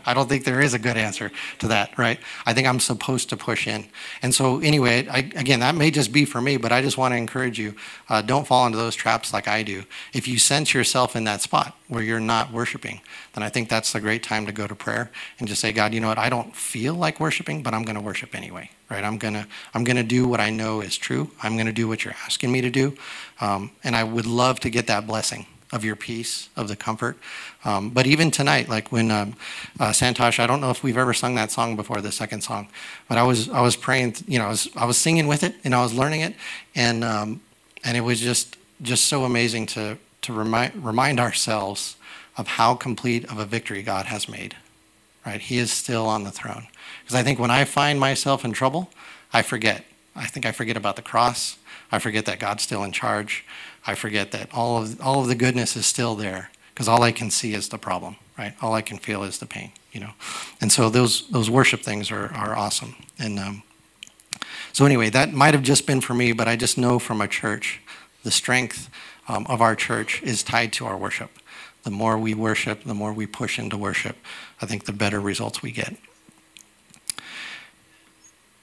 I 0.06 0.14
don't 0.14 0.28
think 0.28 0.44
there 0.44 0.60
is 0.60 0.74
a 0.74 0.78
good 0.78 0.96
answer 0.96 1.30
to 1.60 1.68
that, 1.68 1.96
right? 1.96 2.18
I 2.44 2.52
think 2.52 2.66
I'm 2.66 2.80
supposed 2.80 3.28
to 3.28 3.36
push 3.36 3.68
in. 3.68 3.84
And 4.20 4.34
so, 4.34 4.58
anyway, 4.58 5.06
I, 5.06 5.18
again, 5.36 5.60
that 5.60 5.76
may 5.76 5.92
just 5.92 6.12
be 6.12 6.24
for 6.24 6.40
me, 6.40 6.56
but 6.56 6.72
I 6.72 6.82
just 6.82 6.98
want 6.98 7.12
to 7.12 7.16
encourage 7.18 7.58
you: 7.58 7.76
uh, 8.08 8.20
don't 8.22 8.46
fall 8.46 8.66
into 8.66 8.78
those 8.78 8.96
traps 8.96 9.32
like 9.32 9.46
I 9.46 9.62
do. 9.62 9.84
If 10.12 10.26
you 10.26 10.38
sense 10.38 10.74
yourself 10.74 11.14
in 11.14 11.24
that 11.24 11.40
spot 11.40 11.76
where 11.88 12.02
you're 12.02 12.20
not 12.20 12.52
worshiping, 12.52 13.00
then 13.34 13.44
I 13.44 13.48
think 13.48 13.68
that's 13.68 13.94
a 13.94 14.00
great 14.00 14.24
time 14.24 14.46
to 14.46 14.52
go 14.52 14.66
to 14.66 14.74
prayer 14.74 15.12
and 15.38 15.46
just 15.46 15.60
say, 15.60 15.72
God, 15.72 15.94
you 15.94 16.00
know 16.00 16.08
what? 16.08 16.18
I 16.18 16.30
don't 16.30 16.54
feel 16.56 16.94
like 16.94 17.20
worshiping, 17.20 17.62
but 17.62 17.74
I'm 17.74 17.84
going 17.84 17.96
to 17.96 18.00
worship 18.00 18.34
anyway, 18.34 18.70
right? 18.90 19.04
I'm 19.04 19.18
gonna, 19.18 19.46
I'm 19.72 19.84
gonna 19.84 20.02
do 20.02 20.26
what 20.26 20.40
I 20.40 20.50
know 20.50 20.80
is 20.80 20.96
true. 20.96 21.30
I'm 21.42 21.54
going 21.54 21.66
to 21.66 21.72
do 21.72 21.86
what 21.86 22.04
you're 22.04 22.14
asking 22.24 22.50
me 22.50 22.60
to 22.62 22.70
do, 22.70 22.96
um, 23.40 23.70
and 23.84 23.94
I 23.94 24.02
would 24.02 24.26
love 24.26 24.58
to 24.60 24.70
get 24.70 24.88
that 24.88 25.06
blessing 25.06 25.46
of 25.74 25.84
your 25.84 25.96
peace, 25.96 26.48
of 26.56 26.68
the 26.68 26.76
comfort. 26.76 27.18
Um, 27.64 27.90
but 27.90 28.06
even 28.06 28.30
tonight, 28.30 28.68
like 28.68 28.92
when 28.92 29.10
um, 29.10 29.34
uh, 29.80 29.90
Santosh, 29.90 30.38
I 30.38 30.46
don't 30.46 30.60
know 30.60 30.70
if 30.70 30.82
we've 30.84 30.96
ever 30.96 31.12
sung 31.12 31.34
that 31.34 31.50
song 31.50 31.74
before, 31.74 32.00
the 32.00 32.12
second 32.12 32.42
song, 32.42 32.68
but 33.08 33.18
I 33.18 33.24
was 33.24 33.50
I 33.50 33.60
was 33.60 33.74
praying, 33.76 34.16
you 34.26 34.38
know, 34.38 34.46
I 34.46 34.50
was 34.50 34.68
I 34.76 34.84
was 34.86 34.96
singing 34.96 35.26
with 35.26 35.42
it 35.42 35.56
and 35.64 35.74
I 35.74 35.82
was 35.82 35.92
learning 35.92 36.20
it, 36.20 36.34
and 36.74 37.02
um, 37.02 37.40
and 37.82 37.96
it 37.96 38.02
was 38.02 38.20
just 38.20 38.56
just 38.80 39.06
so 39.06 39.24
amazing 39.24 39.66
to 39.66 39.98
to 40.22 40.32
remind 40.32 40.72
remind 40.82 41.18
ourselves 41.18 41.96
of 42.36 42.46
how 42.46 42.74
complete 42.74 43.24
of 43.30 43.38
a 43.38 43.44
victory 43.44 43.82
God 43.82 44.06
has 44.06 44.28
made. 44.28 44.56
Right, 45.26 45.40
He 45.40 45.58
is 45.58 45.72
still 45.72 46.06
on 46.06 46.24
the 46.24 46.30
throne. 46.30 46.68
Because 47.02 47.16
I 47.16 47.22
think 47.22 47.38
when 47.38 47.50
I 47.50 47.64
find 47.64 47.98
myself 47.98 48.44
in 48.44 48.52
trouble, 48.52 48.90
I 49.32 49.42
forget. 49.42 49.84
I 50.14 50.26
think 50.26 50.46
I 50.46 50.52
forget 50.52 50.76
about 50.76 50.96
the 50.96 51.02
cross. 51.02 51.58
I 51.90 51.98
forget 51.98 52.26
that 52.26 52.38
God's 52.38 52.62
still 52.62 52.84
in 52.84 52.92
charge. 52.92 53.44
I 53.86 53.94
forget 53.94 54.32
that 54.32 54.48
all 54.52 54.82
of 54.82 55.00
all 55.00 55.20
of 55.20 55.28
the 55.28 55.34
goodness 55.34 55.76
is 55.76 55.86
still 55.86 56.14
there 56.14 56.50
because 56.72 56.88
all 56.88 57.02
I 57.02 57.12
can 57.12 57.30
see 57.30 57.54
is 57.54 57.68
the 57.68 57.78
problem, 57.78 58.16
right? 58.38 58.54
All 58.60 58.74
I 58.74 58.82
can 58.82 58.98
feel 58.98 59.22
is 59.22 59.38
the 59.38 59.46
pain, 59.46 59.72
you 59.92 60.00
know. 60.00 60.10
And 60.60 60.72
so 60.72 60.88
those 60.90 61.28
those 61.28 61.50
worship 61.50 61.80
things 61.80 62.10
are 62.10 62.32
are 62.34 62.56
awesome. 62.56 62.96
And 63.18 63.38
um, 63.38 63.62
so 64.72 64.84
anyway, 64.84 65.10
that 65.10 65.32
might 65.32 65.54
have 65.54 65.62
just 65.62 65.86
been 65.86 66.00
for 66.00 66.14
me, 66.14 66.32
but 66.32 66.48
I 66.48 66.56
just 66.56 66.76
know 66.78 66.98
from 66.98 67.20
a 67.20 67.28
church, 67.28 67.80
the 68.22 68.30
strength 68.30 68.90
um, 69.28 69.46
of 69.48 69.60
our 69.60 69.76
church 69.76 70.22
is 70.22 70.42
tied 70.42 70.72
to 70.74 70.86
our 70.86 70.96
worship. 70.96 71.30
The 71.84 71.90
more 71.90 72.18
we 72.18 72.34
worship, 72.34 72.84
the 72.84 72.94
more 72.94 73.12
we 73.12 73.26
push 73.26 73.58
into 73.58 73.76
worship, 73.76 74.16
I 74.60 74.66
think 74.66 74.84
the 74.84 74.92
better 74.92 75.20
results 75.20 75.62
we 75.62 75.70
get. 75.70 75.94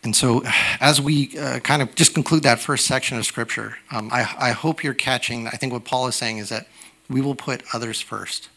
And 0.03 0.15
so, 0.15 0.43
as 0.79 0.99
we 0.99 1.37
uh, 1.37 1.59
kind 1.59 1.81
of 1.81 1.93
just 1.93 2.15
conclude 2.15 2.41
that 2.43 2.59
first 2.59 2.87
section 2.87 3.19
of 3.19 3.25
Scripture, 3.25 3.77
um, 3.91 4.09
I, 4.11 4.21
I 4.39 4.51
hope 4.51 4.83
you're 4.83 4.95
catching. 4.95 5.47
I 5.47 5.51
think 5.51 5.71
what 5.71 5.83
Paul 5.83 6.07
is 6.07 6.15
saying 6.15 6.39
is 6.39 6.49
that 6.49 6.67
we 7.07 7.21
will 7.21 7.35
put 7.35 7.63
others 7.71 8.01
first. 8.01 8.49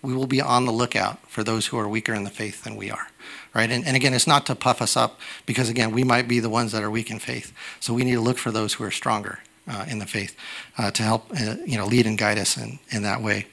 We 0.00 0.14
will 0.14 0.26
be 0.26 0.40
on 0.40 0.64
the 0.64 0.72
lookout 0.72 1.18
for 1.28 1.42
those 1.42 1.66
who 1.66 1.78
are 1.78 1.88
weaker 1.88 2.14
in 2.14 2.22
the 2.24 2.30
faith 2.30 2.62
than 2.62 2.76
we 2.76 2.90
are, 2.90 3.08
right? 3.52 3.70
And, 3.70 3.84
and 3.84 3.96
again, 3.96 4.14
it's 4.14 4.26
not 4.26 4.46
to 4.46 4.54
puff 4.54 4.80
us 4.80 4.96
up 4.96 5.18
because, 5.44 5.68
again, 5.68 5.90
we 5.92 6.04
might 6.04 6.28
be 6.28 6.38
the 6.40 6.50
ones 6.50 6.70
that 6.72 6.82
are 6.82 6.90
weak 6.90 7.10
in 7.10 7.18
faith. 7.18 7.52
So 7.80 7.94
we 7.94 8.04
need 8.04 8.14
to 8.14 8.20
look 8.20 8.38
for 8.38 8.50
those 8.52 8.74
who 8.74 8.84
are 8.84 8.90
stronger 8.90 9.40
uh, 9.66 9.86
in 9.88 9.98
the 9.98 10.06
faith 10.06 10.36
uh, 10.78 10.90
to 10.92 11.02
help, 11.02 11.30
uh, 11.32 11.56
you 11.64 11.76
know, 11.78 11.86
lead 11.86 12.06
and 12.06 12.18
guide 12.18 12.38
us 12.38 12.56
in, 12.56 12.78
in 12.90 13.02
that 13.02 13.22
way. 13.22 13.46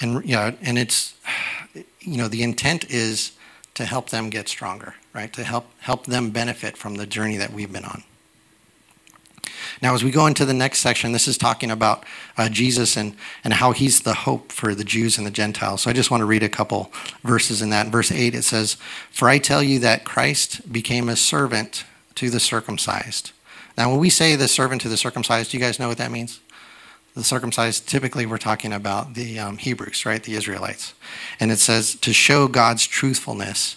And 0.00 0.24
yeah, 0.24 0.52
and 0.60 0.78
it's, 0.78 1.14
you 2.00 2.16
know, 2.18 2.28
the 2.28 2.42
intent 2.42 2.90
is 2.90 3.32
to 3.76 3.84
help 3.84 4.10
them 4.10 4.30
get 4.30 4.48
stronger, 4.48 4.94
right? 5.14 5.32
To 5.34 5.44
help 5.44 5.66
help 5.78 6.06
them 6.06 6.30
benefit 6.30 6.76
from 6.76 6.96
the 6.96 7.06
journey 7.06 7.36
that 7.36 7.52
we've 7.52 7.72
been 7.72 7.84
on. 7.84 8.02
Now, 9.82 9.94
as 9.94 10.02
we 10.02 10.10
go 10.10 10.26
into 10.26 10.44
the 10.44 10.54
next 10.54 10.78
section, 10.78 11.12
this 11.12 11.28
is 11.28 11.36
talking 11.36 11.70
about 11.70 12.04
uh, 12.36 12.48
Jesus 12.48 12.96
and, 12.96 13.14
and 13.44 13.54
how 13.54 13.72
he's 13.72 14.00
the 14.00 14.14
hope 14.14 14.50
for 14.50 14.74
the 14.74 14.84
Jews 14.84 15.18
and 15.18 15.26
the 15.26 15.30
Gentiles. 15.30 15.82
So 15.82 15.90
I 15.90 15.92
just 15.92 16.10
want 16.10 16.22
to 16.22 16.26
read 16.26 16.42
a 16.42 16.48
couple 16.48 16.90
verses 17.22 17.60
in 17.60 17.70
that. 17.70 17.88
verse 17.88 18.10
8, 18.10 18.34
it 18.34 18.42
says, 18.42 18.76
For 19.10 19.28
I 19.28 19.38
tell 19.38 19.62
you 19.62 19.78
that 19.80 20.04
Christ 20.04 20.72
became 20.72 21.08
a 21.08 21.16
servant 21.16 21.84
to 22.14 22.30
the 22.30 22.40
circumcised. 22.40 23.32
Now, 23.76 23.90
when 23.90 23.98
we 23.98 24.08
say 24.08 24.36
the 24.36 24.48
servant 24.48 24.80
to 24.82 24.88
the 24.88 24.96
circumcised, 24.96 25.50
do 25.50 25.58
you 25.58 25.62
guys 25.62 25.78
know 25.78 25.88
what 25.88 25.98
that 25.98 26.10
means? 26.10 26.40
The 27.16 27.24
circumcised, 27.24 27.88
typically, 27.88 28.26
we're 28.26 28.36
talking 28.36 28.74
about 28.74 29.14
the 29.14 29.38
um, 29.38 29.56
Hebrews, 29.56 30.04
right? 30.04 30.22
The 30.22 30.34
Israelites. 30.34 30.92
And 31.40 31.50
it 31.50 31.58
says 31.58 31.94
to 31.94 32.12
show 32.12 32.46
God's 32.46 32.86
truthfulness 32.86 33.76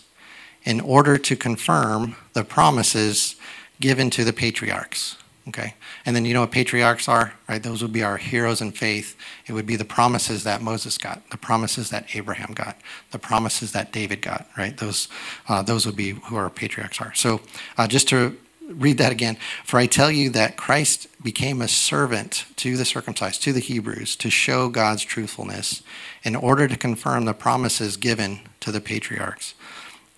in 0.66 0.82
order 0.82 1.18
to 1.18 1.36
confirm 1.38 2.18
the 2.34 2.44
promises 2.44 3.38
given 3.80 4.10
to 4.10 4.26
the 4.26 4.34
patriarchs. 4.34 5.16
Okay? 5.48 5.76
And 6.06 6.18
then 6.18 6.26
you 6.26 6.34
know 6.34 6.42
what 6.42 6.52
patriarchs 6.52 7.08
are, 7.08 7.34
right? 7.48 7.64
Those 7.64 7.82
would 7.82 7.94
be 7.94 8.04
our 8.04 8.18
heroes 8.18 8.60
in 8.60 8.74
faith. 8.74 9.16
It 9.48 9.54
would 9.54 9.66
be 9.66 9.78
the 9.78 9.86
promises 9.86 10.44
that 10.44 10.62
Moses 10.62 10.98
got, 10.98 11.28
the 11.32 11.38
promises 11.38 11.90
that 11.92 12.14
Abraham 12.14 12.52
got, 12.54 12.78
the 13.12 13.20
promises 13.20 13.72
that 13.72 13.94
David 13.94 14.22
got, 14.22 14.48
right? 14.58 14.76
Those, 14.76 15.08
uh, 15.48 15.62
those 15.62 15.86
would 15.86 15.96
be 15.96 16.12
who 16.12 16.36
our 16.36 16.50
patriarchs 16.50 17.00
are. 17.00 17.14
So 17.16 17.40
uh, 17.78 17.88
just 17.88 18.10
to 18.10 18.38
read 18.70 18.98
that 18.98 19.12
again. 19.12 19.38
For 19.64 19.80
I 19.80 19.86
tell 19.86 20.12
you 20.12 20.30
that 20.32 20.58
Christ 20.58 21.08
became 21.24 21.62
a 21.62 21.68
servant 21.68 22.46
to 22.58 22.78
the 22.78 22.86
circumcised, 22.86 23.42
to 23.44 23.54
the 23.54 23.60
Hebrews, 23.60 24.16
to 24.18 24.30
show 24.30 24.70
God's 24.70 25.04
truthfulness 25.04 25.82
in 26.24 26.36
order 26.36 26.68
to 26.68 26.78
confirm 26.78 27.26
the 27.26 27.34
promises 27.34 27.98
given 27.98 28.42
to 28.60 28.72
the 28.72 28.82
patriarchs. 28.82 29.54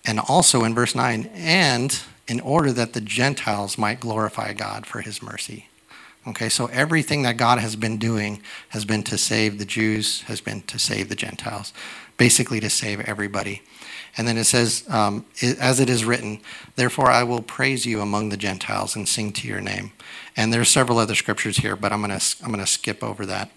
And 0.04 0.20
also 0.20 0.64
in 0.64 0.74
verse 0.74 0.94
9, 0.94 1.30
and 1.34 2.00
in 2.28 2.40
order 2.40 2.72
that 2.72 2.92
the 2.92 3.00
Gentiles 3.00 3.78
might 3.78 4.00
glorify 4.00 4.52
God 4.52 4.86
for 4.86 5.00
his 5.00 5.22
mercy. 5.22 5.68
Okay, 6.26 6.48
so 6.48 6.66
everything 6.66 7.22
that 7.22 7.36
God 7.36 7.58
has 7.58 7.74
been 7.74 7.98
doing 7.98 8.42
has 8.68 8.84
been 8.84 9.02
to 9.04 9.18
save 9.18 9.58
the 9.58 9.64
Jews, 9.64 10.22
has 10.22 10.40
been 10.40 10.62
to 10.62 10.78
save 10.78 11.08
the 11.08 11.16
Gentiles, 11.16 11.72
basically 12.16 12.60
to 12.60 12.70
save 12.70 13.00
everybody. 13.00 13.62
And 14.16 14.28
then 14.28 14.36
it 14.36 14.44
says, 14.44 14.84
um, 14.88 15.24
as 15.58 15.80
it 15.80 15.88
is 15.88 16.04
written, 16.04 16.40
therefore 16.76 17.10
I 17.10 17.22
will 17.22 17.42
praise 17.42 17.86
you 17.86 18.00
among 18.00 18.28
the 18.28 18.36
Gentiles 18.36 18.94
and 18.94 19.08
sing 19.08 19.32
to 19.34 19.48
your 19.48 19.60
name. 19.60 19.92
And 20.36 20.52
there's 20.52 20.68
several 20.68 20.98
other 20.98 21.14
scriptures 21.14 21.58
here, 21.58 21.76
but 21.76 21.92
I'm 21.92 22.02
going 22.02 22.18
to 22.18 22.36
I'm 22.44 22.52
to 22.54 22.66
skip 22.66 23.02
over 23.02 23.26
that. 23.26 23.50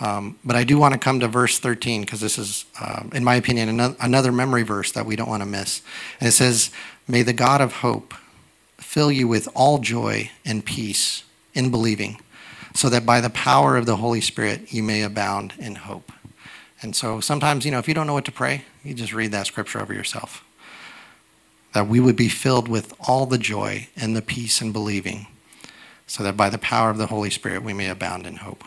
Um, 0.00 0.38
but 0.44 0.56
I 0.56 0.64
do 0.64 0.78
want 0.78 0.94
to 0.94 0.98
come 0.98 1.20
to 1.20 1.28
verse 1.28 1.58
13 1.58 2.00
because 2.00 2.20
this 2.20 2.38
is, 2.38 2.64
uh, 2.80 3.04
in 3.12 3.22
my 3.22 3.34
opinion, 3.34 3.78
another 4.00 4.32
memory 4.32 4.62
verse 4.62 4.92
that 4.92 5.04
we 5.04 5.14
don't 5.14 5.28
want 5.28 5.42
to 5.42 5.48
miss. 5.48 5.82
And 6.18 6.28
it 6.28 6.32
says, 6.32 6.70
May 7.06 7.22
the 7.22 7.32
God 7.34 7.60
of 7.60 7.74
hope 7.74 8.14
fill 8.78 9.12
you 9.12 9.28
with 9.28 9.48
all 9.54 9.78
joy 9.78 10.30
and 10.44 10.64
peace 10.64 11.24
in 11.52 11.70
believing, 11.70 12.20
so 12.74 12.88
that 12.88 13.04
by 13.04 13.20
the 13.20 13.30
power 13.30 13.76
of 13.76 13.84
the 13.84 13.96
Holy 13.96 14.20
Spirit 14.20 14.72
you 14.72 14.82
may 14.82 15.02
abound 15.02 15.52
in 15.58 15.74
hope. 15.74 16.12
And 16.82 16.96
so 16.96 17.20
sometimes, 17.20 17.64
you 17.64 17.70
know, 17.70 17.78
if 17.78 17.88
you 17.88 17.94
don't 17.94 18.06
know 18.06 18.14
what 18.14 18.24
to 18.24 18.32
pray, 18.32 18.64
you 18.82 18.94
just 18.94 19.12
read 19.12 19.32
that 19.32 19.46
scripture 19.46 19.80
over 19.80 19.92
yourself. 19.92 20.44
That 21.72 21.86
we 21.86 22.00
would 22.00 22.16
be 22.16 22.28
filled 22.28 22.68
with 22.68 22.94
all 23.06 23.26
the 23.26 23.38
joy 23.38 23.88
and 23.96 24.16
the 24.16 24.22
peace 24.22 24.60
and 24.60 24.72
believing, 24.72 25.26
so 26.06 26.22
that 26.22 26.36
by 26.36 26.50
the 26.50 26.58
power 26.58 26.90
of 26.90 26.98
the 26.98 27.06
Holy 27.06 27.30
Spirit 27.30 27.62
we 27.62 27.72
may 27.72 27.88
abound 27.88 28.26
in 28.26 28.36
hope. 28.36 28.64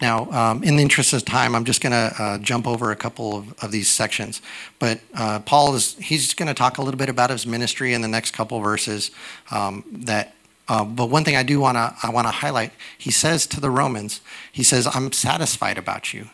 Now, 0.00 0.30
um, 0.30 0.62
in 0.62 0.76
the 0.76 0.82
interest 0.82 1.12
of 1.12 1.24
time, 1.24 1.54
I'm 1.54 1.64
just 1.64 1.80
going 1.80 1.92
to 1.92 2.22
uh, 2.22 2.38
jump 2.38 2.66
over 2.66 2.90
a 2.90 2.96
couple 2.96 3.36
of, 3.36 3.54
of 3.62 3.72
these 3.72 3.88
sections. 3.88 4.40
But 4.78 5.00
uh, 5.14 5.40
Paul 5.40 5.74
is 5.74 5.96
he's 5.96 6.34
going 6.34 6.46
to 6.46 6.54
talk 6.54 6.78
a 6.78 6.82
little 6.82 6.98
bit 6.98 7.08
about 7.08 7.30
his 7.30 7.46
ministry 7.46 7.94
in 7.94 8.02
the 8.02 8.08
next 8.08 8.32
couple 8.32 8.60
verses. 8.60 9.10
Um, 9.50 9.84
that, 9.90 10.34
uh, 10.68 10.84
but 10.84 11.06
one 11.06 11.24
thing 11.24 11.36
I 11.36 11.42
do 11.42 11.58
want 11.58 11.76
to 11.76 11.94
I 12.02 12.10
want 12.10 12.26
to 12.26 12.32
highlight. 12.32 12.72
He 12.96 13.10
says 13.10 13.46
to 13.48 13.60
the 13.60 13.70
Romans, 13.70 14.20
he 14.52 14.62
says, 14.62 14.86
"I'm 14.94 15.12
satisfied 15.12 15.78
about 15.78 16.12
you." 16.12 16.28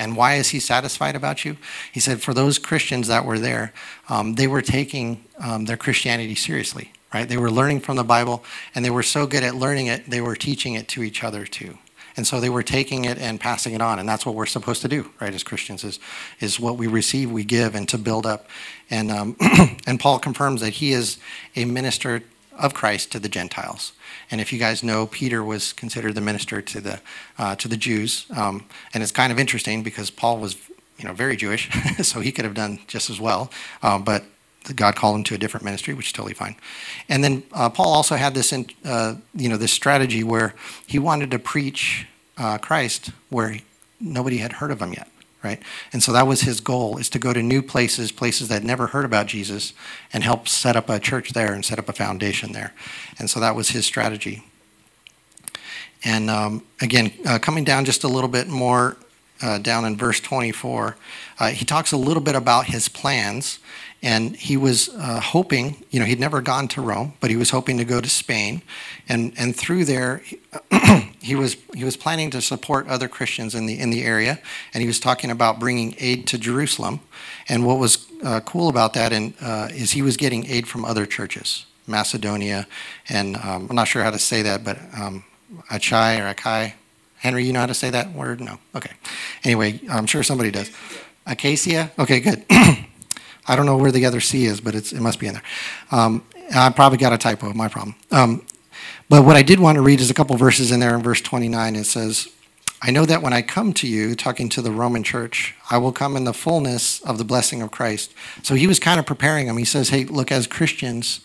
And 0.00 0.16
why 0.16 0.36
is 0.36 0.48
he 0.48 0.60
satisfied 0.60 1.14
about 1.14 1.44
you? 1.44 1.58
He 1.92 2.00
said, 2.00 2.22
for 2.22 2.32
those 2.32 2.58
Christians 2.58 3.06
that 3.08 3.26
were 3.26 3.38
there, 3.38 3.74
um, 4.08 4.34
they 4.34 4.46
were 4.46 4.62
taking 4.62 5.22
um, 5.38 5.66
their 5.66 5.76
Christianity 5.76 6.34
seriously, 6.34 6.90
right? 7.12 7.28
They 7.28 7.36
were 7.36 7.50
learning 7.50 7.80
from 7.80 7.98
the 7.98 8.02
Bible, 8.02 8.42
and 8.74 8.82
they 8.82 8.88
were 8.88 9.02
so 9.02 9.26
good 9.26 9.42
at 9.42 9.54
learning 9.54 9.88
it, 9.88 10.08
they 10.08 10.22
were 10.22 10.36
teaching 10.36 10.72
it 10.72 10.88
to 10.88 11.02
each 11.02 11.22
other 11.22 11.44
too. 11.44 11.76
And 12.16 12.26
so 12.26 12.40
they 12.40 12.48
were 12.48 12.62
taking 12.62 13.04
it 13.04 13.18
and 13.18 13.38
passing 13.38 13.74
it 13.74 13.82
on, 13.82 13.98
and 13.98 14.08
that's 14.08 14.24
what 14.24 14.34
we're 14.34 14.46
supposed 14.46 14.80
to 14.82 14.88
do, 14.88 15.10
right? 15.20 15.34
As 15.34 15.42
Christians, 15.42 15.84
is 15.84 16.00
is 16.40 16.58
what 16.58 16.78
we 16.78 16.86
receive, 16.86 17.30
we 17.30 17.44
give, 17.44 17.74
and 17.74 17.86
to 17.90 17.98
build 17.98 18.24
up. 18.24 18.48
And 18.88 19.10
um, 19.10 19.36
and 19.86 20.00
Paul 20.00 20.18
confirms 20.18 20.62
that 20.62 20.70
he 20.70 20.92
is 20.92 21.18
a 21.56 21.66
minister 21.66 22.22
of 22.60 22.74
Christ 22.74 23.10
to 23.12 23.18
the 23.18 23.28
Gentiles. 23.28 23.92
And 24.30 24.40
if 24.40 24.52
you 24.52 24.58
guys 24.58 24.82
know, 24.82 25.06
Peter 25.06 25.42
was 25.42 25.72
considered 25.72 26.14
the 26.14 26.20
minister 26.20 26.62
to 26.62 26.80
the 26.80 27.00
uh, 27.38 27.56
to 27.56 27.68
the 27.68 27.76
Jews, 27.76 28.26
um, 28.36 28.66
and 28.94 29.02
it's 29.02 29.12
kind 29.12 29.32
of 29.32 29.38
interesting 29.38 29.82
because 29.82 30.10
Paul 30.10 30.38
was, 30.38 30.56
you 30.98 31.04
know, 31.04 31.12
very 31.12 31.36
Jewish, 31.36 31.70
so 32.02 32.20
he 32.20 32.30
could 32.32 32.44
have 32.44 32.54
done 32.54 32.78
just 32.86 33.10
as 33.10 33.20
well. 33.20 33.50
Uh, 33.82 33.98
but 33.98 34.24
God 34.76 34.94
called 34.94 35.16
him 35.16 35.24
to 35.24 35.34
a 35.34 35.38
different 35.38 35.64
ministry, 35.64 35.94
which 35.94 36.08
is 36.08 36.12
totally 36.12 36.34
fine. 36.34 36.54
And 37.08 37.24
then 37.24 37.42
uh, 37.52 37.70
Paul 37.70 37.92
also 37.94 38.16
had 38.16 38.34
this, 38.34 38.52
in, 38.52 38.66
uh, 38.84 39.14
you 39.34 39.48
know, 39.48 39.56
this 39.56 39.72
strategy 39.72 40.22
where 40.22 40.54
he 40.86 40.98
wanted 40.98 41.30
to 41.30 41.38
preach 41.38 42.06
uh, 42.36 42.58
Christ 42.58 43.10
where 43.30 43.56
nobody 44.00 44.38
had 44.38 44.52
heard 44.52 44.70
of 44.70 44.80
him 44.80 44.92
yet 44.92 45.08
right? 45.42 45.60
And 45.92 46.02
so 46.02 46.12
that 46.12 46.26
was 46.26 46.42
his 46.42 46.60
goal 46.60 46.98
is 46.98 47.08
to 47.10 47.18
go 47.18 47.32
to 47.32 47.42
new 47.42 47.62
places, 47.62 48.12
places 48.12 48.48
that 48.48 48.62
never 48.62 48.88
heard 48.88 49.04
about 49.04 49.26
Jesus, 49.26 49.72
and 50.12 50.22
help 50.22 50.48
set 50.48 50.76
up 50.76 50.88
a 50.88 50.98
church 50.98 51.30
there 51.30 51.52
and 51.52 51.64
set 51.64 51.78
up 51.78 51.88
a 51.88 51.92
foundation 51.92 52.52
there. 52.52 52.74
And 53.18 53.30
so 53.30 53.40
that 53.40 53.56
was 53.56 53.70
his 53.70 53.86
strategy. 53.86 54.44
And 56.04 56.30
um, 56.30 56.64
again, 56.80 57.12
uh, 57.26 57.38
coming 57.38 57.64
down 57.64 57.84
just 57.84 58.04
a 58.04 58.08
little 58.08 58.28
bit 58.28 58.48
more 58.48 58.96
uh, 59.42 59.58
down 59.58 59.84
in 59.84 59.96
verse 59.96 60.20
24, 60.20 60.96
uh, 61.38 61.48
he 61.48 61.64
talks 61.64 61.92
a 61.92 61.96
little 61.96 62.22
bit 62.22 62.34
about 62.34 62.66
his 62.66 62.88
plans. 62.88 63.58
And 64.02 64.34
he 64.34 64.56
was 64.56 64.88
uh, 64.88 65.20
hoping, 65.20 65.84
you 65.90 66.00
know, 66.00 66.06
he'd 66.06 66.20
never 66.20 66.40
gone 66.40 66.68
to 66.68 66.80
Rome, 66.80 67.12
but 67.20 67.28
he 67.28 67.36
was 67.36 67.50
hoping 67.50 67.76
to 67.76 67.84
go 67.84 68.00
to 68.00 68.08
Spain. 68.08 68.62
And, 69.08 69.34
and 69.36 69.54
through 69.54 69.84
there, 69.84 70.22
he 71.20 71.34
was 71.34 71.56
he 71.74 71.84
was 71.84 71.96
planning 71.96 72.30
to 72.30 72.40
support 72.40 72.88
other 72.88 73.08
Christians 73.08 73.54
in 73.54 73.66
the 73.66 73.78
in 73.78 73.90
the 73.90 74.04
area, 74.04 74.40
and 74.72 74.80
he 74.80 74.86
was 74.86 74.98
talking 74.98 75.30
about 75.30 75.60
bringing 75.60 75.94
aid 75.98 76.26
to 76.28 76.38
Jerusalem. 76.38 77.00
And 77.48 77.66
what 77.66 77.78
was 77.78 78.06
uh, 78.24 78.40
cool 78.40 78.68
about 78.68 78.94
that 78.94 79.12
and, 79.12 79.34
uh, 79.40 79.68
is 79.70 79.92
he 79.92 80.02
was 80.02 80.16
getting 80.16 80.46
aid 80.46 80.66
from 80.66 80.84
other 80.84 81.04
churches, 81.04 81.66
Macedonia, 81.86 82.66
and 83.08 83.36
um, 83.36 83.66
I'm 83.68 83.76
not 83.76 83.88
sure 83.88 84.02
how 84.02 84.10
to 84.10 84.18
say 84.18 84.42
that, 84.42 84.64
but 84.64 84.78
um, 84.98 85.24
Achai 85.70 86.18
or 86.20 86.34
Akai. 86.34 86.72
Henry, 87.18 87.44
you 87.44 87.52
know 87.52 87.60
how 87.60 87.66
to 87.66 87.74
say 87.74 87.90
that 87.90 88.12
word? 88.12 88.40
No. 88.40 88.58
Okay. 88.74 88.92
Anyway, 89.44 89.80
I'm 89.90 90.06
sure 90.06 90.22
somebody 90.22 90.50
does. 90.50 90.70
Acacia. 91.26 91.90
Okay, 91.98 92.20
good. 92.20 92.46
I 93.46 93.56
don't 93.56 93.66
know 93.66 93.76
where 93.76 93.92
the 93.92 94.06
other 94.06 94.20
C 94.20 94.44
is, 94.44 94.60
but 94.60 94.74
it's, 94.74 94.92
it 94.92 95.00
must 95.00 95.18
be 95.18 95.26
in 95.26 95.34
there. 95.34 95.42
Um, 95.90 96.24
I 96.54 96.70
probably 96.70 96.98
got 96.98 97.12
a 97.12 97.18
typo. 97.18 97.52
My 97.52 97.68
problem. 97.68 97.96
Um, 98.10 98.44
but 99.08 99.24
what 99.24 99.36
I 99.36 99.42
did 99.42 99.60
want 99.60 99.76
to 99.76 99.82
read 99.82 100.00
is 100.00 100.10
a 100.10 100.14
couple 100.14 100.36
verses 100.36 100.70
in 100.70 100.80
there 100.80 100.94
in 100.94 101.02
verse 101.02 101.20
29. 101.20 101.76
It 101.76 101.84
says, 101.84 102.28
I 102.82 102.90
know 102.90 103.04
that 103.04 103.22
when 103.22 103.32
I 103.32 103.42
come 103.42 103.72
to 103.74 103.86
you, 103.86 104.14
talking 104.14 104.48
to 104.50 104.62
the 104.62 104.70
Roman 104.70 105.02
church, 105.02 105.54
I 105.70 105.78
will 105.78 105.92
come 105.92 106.16
in 106.16 106.24
the 106.24 106.32
fullness 106.32 107.00
of 107.02 107.18
the 107.18 107.24
blessing 107.24 107.60
of 107.60 107.70
Christ. 107.70 108.14
So 108.42 108.54
he 108.54 108.66
was 108.66 108.78
kind 108.78 108.98
of 108.98 109.06
preparing 109.06 109.46
them. 109.46 109.58
He 109.58 109.64
says, 109.64 109.90
Hey, 109.90 110.04
look, 110.04 110.32
as 110.32 110.46
Christians, 110.46 111.20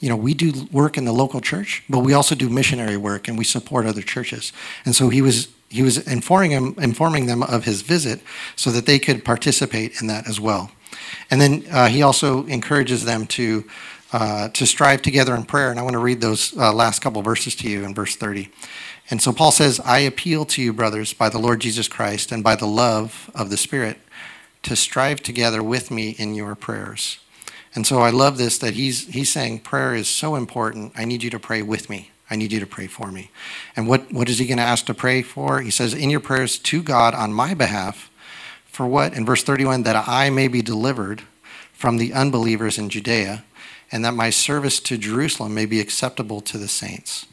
you 0.00 0.08
know, 0.08 0.16
we 0.16 0.32
do 0.32 0.66
work 0.72 0.96
in 0.96 1.04
the 1.04 1.12
local 1.12 1.40
church, 1.40 1.82
but 1.90 2.00
we 2.00 2.14
also 2.14 2.34
do 2.34 2.48
missionary 2.48 2.96
work 2.96 3.28
and 3.28 3.36
we 3.36 3.44
support 3.44 3.86
other 3.86 4.02
churches. 4.02 4.52
And 4.84 4.94
so 4.94 5.08
he 5.08 5.20
was 5.20 5.48
he 5.68 5.82
was 5.82 5.98
informing 6.06 6.52
them, 6.52 6.74
informing 6.78 7.26
them 7.26 7.42
of 7.42 7.64
his 7.64 7.82
visit 7.82 8.20
so 8.54 8.70
that 8.70 8.86
they 8.86 9.00
could 9.00 9.24
participate 9.24 10.00
in 10.00 10.06
that 10.06 10.28
as 10.28 10.38
well. 10.38 10.70
And 11.30 11.40
then 11.40 11.64
uh, 11.70 11.88
he 11.88 12.02
also 12.02 12.46
encourages 12.46 13.04
them 13.04 13.26
to 13.28 13.64
uh, 14.14 14.48
to 14.50 14.64
strive 14.64 15.02
together 15.02 15.34
in 15.34 15.42
prayer. 15.42 15.72
And 15.72 15.80
I 15.80 15.82
want 15.82 15.94
to 15.94 15.98
read 15.98 16.20
those 16.20 16.56
uh, 16.56 16.72
last 16.72 17.02
couple 17.02 17.20
verses 17.20 17.56
to 17.56 17.68
you 17.68 17.84
in 17.84 17.94
verse 17.94 18.14
30. 18.14 18.48
And 19.10 19.20
so 19.20 19.32
Paul 19.32 19.50
says, 19.50 19.80
I 19.80 19.98
appeal 19.98 20.44
to 20.44 20.62
you, 20.62 20.72
brothers, 20.72 21.12
by 21.12 21.28
the 21.28 21.40
Lord 21.40 21.60
Jesus 21.60 21.88
Christ 21.88 22.30
and 22.30 22.44
by 22.44 22.54
the 22.54 22.66
love 22.66 23.28
of 23.34 23.50
the 23.50 23.56
Spirit, 23.56 23.98
to 24.62 24.76
strive 24.76 25.20
together 25.20 25.64
with 25.64 25.90
me 25.90 26.10
in 26.10 26.36
your 26.36 26.54
prayers. 26.54 27.18
And 27.74 27.84
so 27.86 28.02
I 28.02 28.10
love 28.10 28.38
this 28.38 28.56
that 28.58 28.74
he's, 28.74 29.08
he's 29.08 29.32
saying 29.32 29.60
prayer 29.60 29.96
is 29.96 30.06
so 30.06 30.36
important. 30.36 30.92
I 30.96 31.04
need 31.04 31.24
you 31.24 31.30
to 31.30 31.40
pray 31.40 31.62
with 31.62 31.90
me. 31.90 32.12
I 32.30 32.36
need 32.36 32.52
you 32.52 32.60
to 32.60 32.66
pray 32.66 32.86
for 32.86 33.10
me. 33.10 33.30
And 33.74 33.88
what, 33.88 34.12
what 34.12 34.28
is 34.28 34.38
he 34.38 34.46
going 34.46 34.58
to 34.58 34.62
ask 34.62 34.86
to 34.86 34.94
pray 34.94 35.22
for? 35.22 35.60
He 35.60 35.70
says, 35.70 35.92
In 35.92 36.08
your 36.08 36.20
prayers 36.20 36.56
to 36.58 36.82
God 36.82 37.14
on 37.14 37.32
my 37.32 37.52
behalf, 37.52 38.10
for 38.74 38.88
what? 38.88 39.14
In 39.14 39.24
verse 39.24 39.44
31, 39.44 39.84
that 39.84 40.08
I 40.08 40.30
may 40.30 40.48
be 40.48 40.60
delivered 40.60 41.22
from 41.72 41.96
the 41.96 42.12
unbelievers 42.12 42.76
in 42.76 42.88
Judea 42.88 43.44
and 43.92 44.04
that 44.04 44.14
my 44.14 44.30
service 44.30 44.80
to 44.80 44.98
Jerusalem 44.98 45.54
may 45.54 45.64
be 45.64 45.78
acceptable 45.78 46.40
to 46.40 46.58
the 46.58 46.66
saints. 46.66 47.26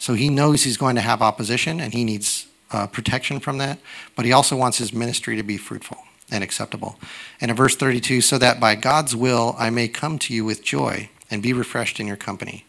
So 0.00 0.14
he 0.14 0.28
knows 0.28 0.64
he's 0.64 0.76
going 0.76 0.96
to 0.96 1.00
have 1.00 1.22
opposition 1.22 1.78
and 1.78 1.94
he 1.94 2.02
needs 2.02 2.48
uh, 2.72 2.88
protection 2.88 3.38
from 3.38 3.58
that, 3.58 3.78
but 4.16 4.24
he 4.24 4.32
also 4.32 4.56
wants 4.56 4.78
his 4.78 4.92
ministry 4.92 5.36
to 5.36 5.44
be 5.44 5.56
fruitful 5.56 5.98
and 6.28 6.42
acceptable. 6.42 6.98
And 7.40 7.52
in 7.52 7.56
verse 7.56 7.76
32, 7.76 8.20
so 8.20 8.36
that 8.38 8.58
by 8.58 8.74
God's 8.74 9.14
will 9.14 9.54
I 9.58 9.70
may 9.70 9.86
come 9.86 10.18
to 10.20 10.34
you 10.34 10.44
with 10.44 10.64
joy 10.64 11.08
and 11.30 11.40
be 11.40 11.52
refreshed 11.52 12.00
in 12.00 12.08
your 12.08 12.16
company. 12.16 12.64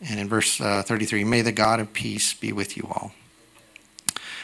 And 0.00 0.18
in 0.18 0.28
verse 0.28 0.60
uh, 0.60 0.82
33, 0.82 1.22
may 1.22 1.42
the 1.42 1.52
God 1.52 1.78
of 1.78 1.92
peace 1.92 2.34
be 2.34 2.52
with 2.52 2.76
you 2.76 2.88
all. 2.90 3.12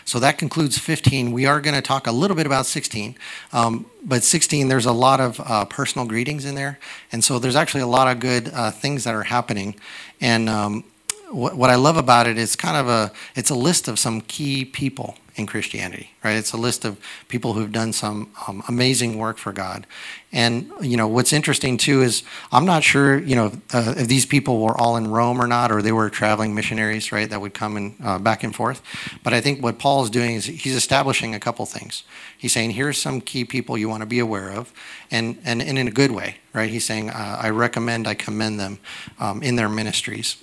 So 0.06 0.20
that 0.20 0.38
concludes 0.38 0.78
15. 0.78 1.32
We 1.32 1.46
are 1.46 1.60
going 1.60 1.74
to 1.74 1.82
talk 1.82 2.06
a 2.06 2.12
little 2.12 2.36
bit 2.36 2.46
about 2.46 2.64
16. 2.64 3.16
Um, 3.52 3.86
but 4.04 4.22
16, 4.22 4.68
there's 4.68 4.86
a 4.86 4.92
lot 4.92 5.20
of 5.20 5.40
uh, 5.40 5.64
personal 5.64 6.06
greetings 6.06 6.44
in 6.44 6.54
there. 6.54 6.78
And 7.10 7.24
so 7.24 7.40
there's 7.40 7.56
actually 7.56 7.80
a 7.80 7.88
lot 7.88 8.06
of 8.06 8.20
good 8.20 8.48
uh, 8.54 8.70
things 8.70 9.02
that 9.02 9.16
are 9.16 9.24
happening. 9.24 9.74
And 10.20 10.48
um, 10.48 10.84
what, 11.30 11.56
what 11.56 11.70
I 11.70 11.74
love 11.74 11.96
about 11.96 12.26
it 12.26 12.38
is 12.38 12.56
kind 12.56 12.76
of 12.76 12.88
a 12.88 13.12
it's 13.34 13.50
a 13.50 13.54
list 13.54 13.88
of 13.88 13.98
some 13.98 14.20
key 14.20 14.64
people 14.64 15.16
in 15.36 15.46
Christianity, 15.46 16.12
right? 16.24 16.34
It's 16.34 16.54
a 16.54 16.56
list 16.56 16.86
of 16.86 16.98
people 17.28 17.52
who've 17.52 17.70
done 17.70 17.92
some 17.92 18.30
um, 18.48 18.62
amazing 18.68 19.18
work 19.18 19.36
for 19.36 19.52
God. 19.52 19.86
And, 20.32 20.70
you 20.80 20.96
know, 20.96 21.06
what's 21.06 21.32
interesting 21.32 21.76
too 21.76 22.00
is 22.00 22.22
I'm 22.50 22.64
not 22.64 22.82
sure, 22.82 23.18
you 23.18 23.36
know, 23.36 23.52
uh, 23.72 23.94
if 23.98 24.08
these 24.08 24.24
people 24.24 24.62
were 24.62 24.76
all 24.76 24.96
in 24.96 25.10
Rome 25.10 25.40
or 25.40 25.46
not, 25.46 25.70
or 25.70 25.82
they 25.82 25.92
were 25.92 26.08
traveling 26.08 26.54
missionaries, 26.54 27.12
right, 27.12 27.28
that 27.28 27.40
would 27.40 27.52
come 27.52 27.76
and 27.76 27.96
uh, 28.02 28.18
back 28.18 28.44
and 28.44 28.56
forth. 28.56 28.82
But 29.22 29.34
I 29.34 29.42
think 29.42 29.62
what 29.62 29.78
Paul 29.78 30.02
is 30.04 30.10
doing 30.10 30.36
is 30.36 30.46
he's 30.46 30.74
establishing 30.74 31.34
a 31.34 31.40
couple 31.40 31.66
things. 31.66 32.04
He's 32.38 32.52
saying, 32.52 32.70
here's 32.70 33.00
some 33.00 33.20
key 33.20 33.44
people 33.44 33.76
you 33.76 33.90
want 33.90 34.00
to 34.00 34.06
be 34.06 34.18
aware 34.18 34.50
of, 34.50 34.72
and, 35.10 35.38
and, 35.44 35.60
and 35.60 35.78
in 35.78 35.86
a 35.86 35.92
good 35.92 36.12
way, 36.12 36.36
right? 36.54 36.70
He's 36.70 36.86
saying, 36.86 37.10
uh, 37.10 37.38
I 37.42 37.50
recommend, 37.50 38.08
I 38.08 38.14
commend 38.14 38.58
them 38.58 38.78
um, 39.20 39.42
in 39.42 39.56
their 39.56 39.68
ministries. 39.68 40.42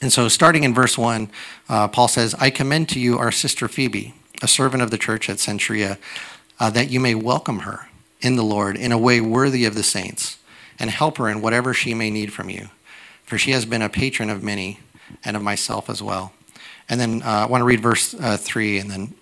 And 0.00 0.12
so, 0.12 0.28
starting 0.28 0.64
in 0.64 0.74
verse 0.74 0.98
1, 0.98 1.30
uh, 1.68 1.88
Paul 1.88 2.08
says, 2.08 2.34
I 2.34 2.50
commend 2.50 2.88
to 2.90 3.00
you 3.00 3.18
our 3.18 3.32
sister 3.32 3.66
Phoebe, 3.66 4.14
a 4.42 4.48
servant 4.48 4.82
of 4.82 4.90
the 4.90 4.98
church 4.98 5.30
at 5.30 5.38
Cenchrea, 5.38 5.96
uh, 6.60 6.70
that 6.70 6.90
you 6.90 7.00
may 7.00 7.14
welcome 7.14 7.60
her 7.60 7.88
in 8.20 8.36
the 8.36 8.44
Lord 8.44 8.76
in 8.76 8.92
a 8.92 8.98
way 8.98 9.20
worthy 9.20 9.64
of 9.64 9.74
the 9.74 9.82
saints, 9.82 10.38
and 10.78 10.90
help 10.90 11.16
her 11.16 11.28
in 11.28 11.40
whatever 11.40 11.72
she 11.72 11.94
may 11.94 12.10
need 12.10 12.32
from 12.32 12.50
you. 12.50 12.68
For 13.24 13.38
she 13.38 13.52
has 13.52 13.64
been 13.64 13.82
a 13.82 13.88
patron 13.88 14.28
of 14.28 14.42
many, 14.42 14.80
and 15.24 15.36
of 15.36 15.42
myself 15.42 15.88
as 15.88 16.02
well. 16.02 16.32
And 16.88 17.00
then 17.00 17.22
uh, 17.22 17.26
I 17.26 17.46
want 17.46 17.62
to 17.62 17.66
read 17.66 17.80
verse 17.80 18.14
uh, 18.14 18.36
3, 18.36 18.78
and 18.78 18.90
then, 18.90 19.14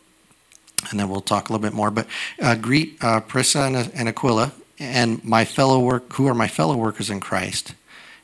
and 0.90 0.98
then 0.98 1.08
we'll 1.08 1.20
talk 1.20 1.48
a 1.48 1.52
little 1.52 1.62
bit 1.62 1.74
more. 1.74 1.90
But 1.90 2.06
uh, 2.40 2.56
greet 2.56 3.02
uh, 3.02 3.20
Prisca 3.20 3.62
and, 3.62 3.76
and 3.94 4.08
Aquila, 4.08 4.52
and 4.78 5.24
my 5.24 5.44
fellow 5.44 5.78
work, 5.78 6.12
who 6.14 6.26
are 6.26 6.34
my 6.34 6.48
fellow 6.48 6.76
workers 6.76 7.10
in 7.10 7.20
Christ 7.20 7.74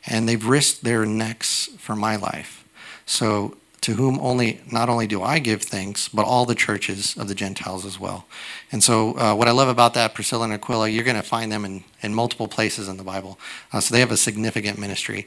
and 0.07 0.29
they've 0.29 0.45
risked 0.45 0.85
their 0.85 1.05
necks 1.05 1.69
for 1.79 1.95
my 1.97 2.17
life. 2.17 2.65
So, 3.07 3.57
to 3.83 3.95
whom 3.95 4.19
only, 4.21 4.61
not 4.71 4.91
only 4.91 5.07
do 5.07 5.23
I 5.23 5.39
give 5.39 5.63
thanks, 5.63 6.07
but 6.09 6.27
all 6.27 6.45
the 6.45 6.55
churches 6.55 7.17
of 7.17 7.29
the 7.29 7.35
Gentiles 7.35 7.87
as 7.87 7.99
well. 7.99 8.27
And 8.71 8.85
so, 8.85 9.19
uh, 9.19 9.35
what 9.35 9.49
I 9.49 9.53
love 9.53 9.69
about 9.69 9.95
that, 9.95 10.15
Priscilla 10.15 10.45
and 10.45 10.53
Aquila, 10.53 10.89
you're 10.89 11.05
going 11.05 11.17
to 11.17 11.23
find 11.23 11.51
them 11.51 11.65
in, 11.65 11.85
in 12.03 12.15
multiple 12.15 12.47
places 12.47 12.89
in 12.89 12.99
the 12.99 13.05
Bible. 13.05 13.39
Uh, 13.73 13.81
so, 13.81 13.95
they 13.95 14.01
have 14.01 14.13
a 14.13 14.17
significant 14.17 14.79
ministry. 14.79 15.27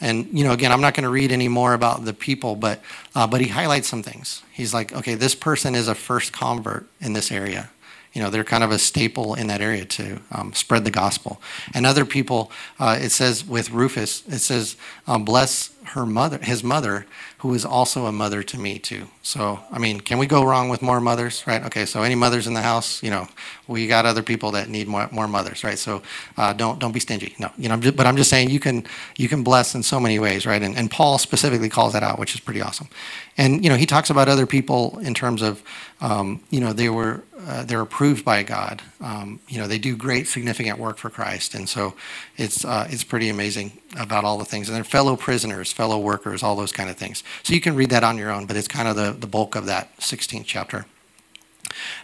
And, 0.00 0.26
you 0.32 0.44
know, 0.44 0.52
again, 0.52 0.72
I'm 0.72 0.80
not 0.80 0.94
going 0.94 1.04
to 1.04 1.10
read 1.10 1.30
any 1.30 1.48
more 1.48 1.74
about 1.74 2.06
the 2.06 2.14
people, 2.14 2.56
but, 2.56 2.80
uh, 3.14 3.26
but 3.26 3.42
he 3.42 3.48
highlights 3.48 3.88
some 3.88 4.02
things. 4.02 4.42
He's 4.50 4.72
like, 4.72 4.94
okay, 4.94 5.14
this 5.14 5.34
person 5.34 5.74
is 5.74 5.88
a 5.88 5.94
first 5.94 6.32
convert 6.32 6.86
in 7.00 7.12
this 7.12 7.30
area 7.30 7.70
you 8.12 8.20
know, 8.20 8.30
they're 8.30 8.44
kind 8.44 8.64
of 8.64 8.70
a 8.70 8.78
staple 8.78 9.34
in 9.34 9.46
that 9.46 9.60
area 9.60 9.84
to 9.84 10.20
um, 10.32 10.52
spread 10.52 10.84
the 10.84 10.90
gospel. 10.90 11.40
And 11.74 11.86
other 11.86 12.04
people, 12.04 12.50
uh, 12.78 12.98
it 13.00 13.10
says 13.10 13.44
with 13.44 13.70
Rufus, 13.70 14.22
it 14.26 14.40
says, 14.40 14.76
um, 15.06 15.24
bless 15.24 15.70
her 15.84 16.06
mother, 16.06 16.38
his 16.38 16.62
mother, 16.62 17.06
who 17.38 17.54
is 17.54 17.64
also 17.64 18.06
a 18.06 18.12
mother 18.12 18.42
to 18.42 18.58
me 18.58 18.78
too. 18.78 19.06
So, 19.22 19.60
I 19.72 19.78
mean, 19.78 20.00
can 20.00 20.18
we 20.18 20.26
go 20.26 20.44
wrong 20.44 20.68
with 20.68 20.82
more 20.82 21.00
mothers, 21.00 21.44
right? 21.46 21.64
Okay, 21.64 21.86
so 21.86 22.02
any 22.02 22.14
mothers 22.14 22.46
in 22.46 22.54
the 22.54 22.60
house, 22.60 23.02
you 23.02 23.10
know, 23.10 23.26
we 23.66 23.86
got 23.86 24.04
other 24.04 24.22
people 24.22 24.50
that 24.52 24.68
need 24.68 24.86
more, 24.86 25.08
more 25.10 25.26
mothers, 25.26 25.64
right? 25.64 25.78
So, 25.78 26.02
uh, 26.36 26.52
don't 26.52 26.78
don't 26.78 26.92
be 26.92 27.00
stingy. 27.00 27.34
No, 27.38 27.50
you 27.56 27.68
know, 27.68 27.78
but 27.78 28.06
I'm 28.06 28.16
just 28.16 28.30
saying 28.30 28.50
you 28.50 28.60
can 28.60 28.84
you 29.16 29.28
can 29.28 29.42
bless 29.42 29.74
in 29.74 29.82
so 29.82 29.98
many 29.98 30.18
ways, 30.18 30.46
right? 30.46 30.62
And, 30.62 30.76
and 30.76 30.90
Paul 30.90 31.18
specifically 31.18 31.68
calls 31.68 31.92
that 31.94 32.02
out, 32.02 32.18
which 32.18 32.34
is 32.34 32.40
pretty 32.40 32.60
awesome. 32.60 32.88
And 33.36 33.64
you 33.64 33.70
know, 33.70 33.76
he 33.76 33.86
talks 33.86 34.10
about 34.10 34.28
other 34.28 34.46
people 34.46 34.98
in 34.98 35.14
terms 35.14 35.40
of, 35.42 35.62
um, 36.00 36.40
you 36.50 36.60
know, 36.60 36.72
they 36.72 36.90
were 36.90 37.22
uh, 37.46 37.64
they're 37.64 37.80
approved 37.80 38.24
by 38.24 38.42
God. 38.42 38.82
Um, 39.00 39.40
you 39.48 39.58
know, 39.58 39.66
they 39.66 39.78
do 39.78 39.96
great, 39.96 40.28
significant 40.28 40.78
work 40.78 40.98
for 40.98 41.10
Christ, 41.10 41.54
and 41.54 41.68
so 41.68 41.94
it's 42.36 42.64
uh, 42.64 42.86
it's 42.90 43.04
pretty 43.04 43.28
amazing 43.28 43.72
about 43.98 44.24
all 44.24 44.38
the 44.38 44.44
things. 44.44 44.68
And 44.68 44.76
they're 44.76 44.84
fellow 44.84 45.16
prisoners, 45.16 45.72
fellow 45.72 45.98
workers, 45.98 46.42
all 46.42 46.56
those 46.56 46.72
kind 46.72 46.90
of 46.90 46.96
things. 46.96 47.22
So 47.42 47.54
you 47.54 47.60
can 47.60 47.74
read 47.74 47.90
that 47.90 48.04
on 48.04 48.18
your 48.18 48.30
own, 48.30 48.46
but 48.46 48.56
it's 48.56 48.68
kind 48.68 48.88
of 48.88 48.96
the, 48.96 49.12
the 49.12 49.26
bulk 49.26 49.56
of 49.56 49.66
that 49.66 49.96
16th 49.98 50.44
chapter. 50.44 50.86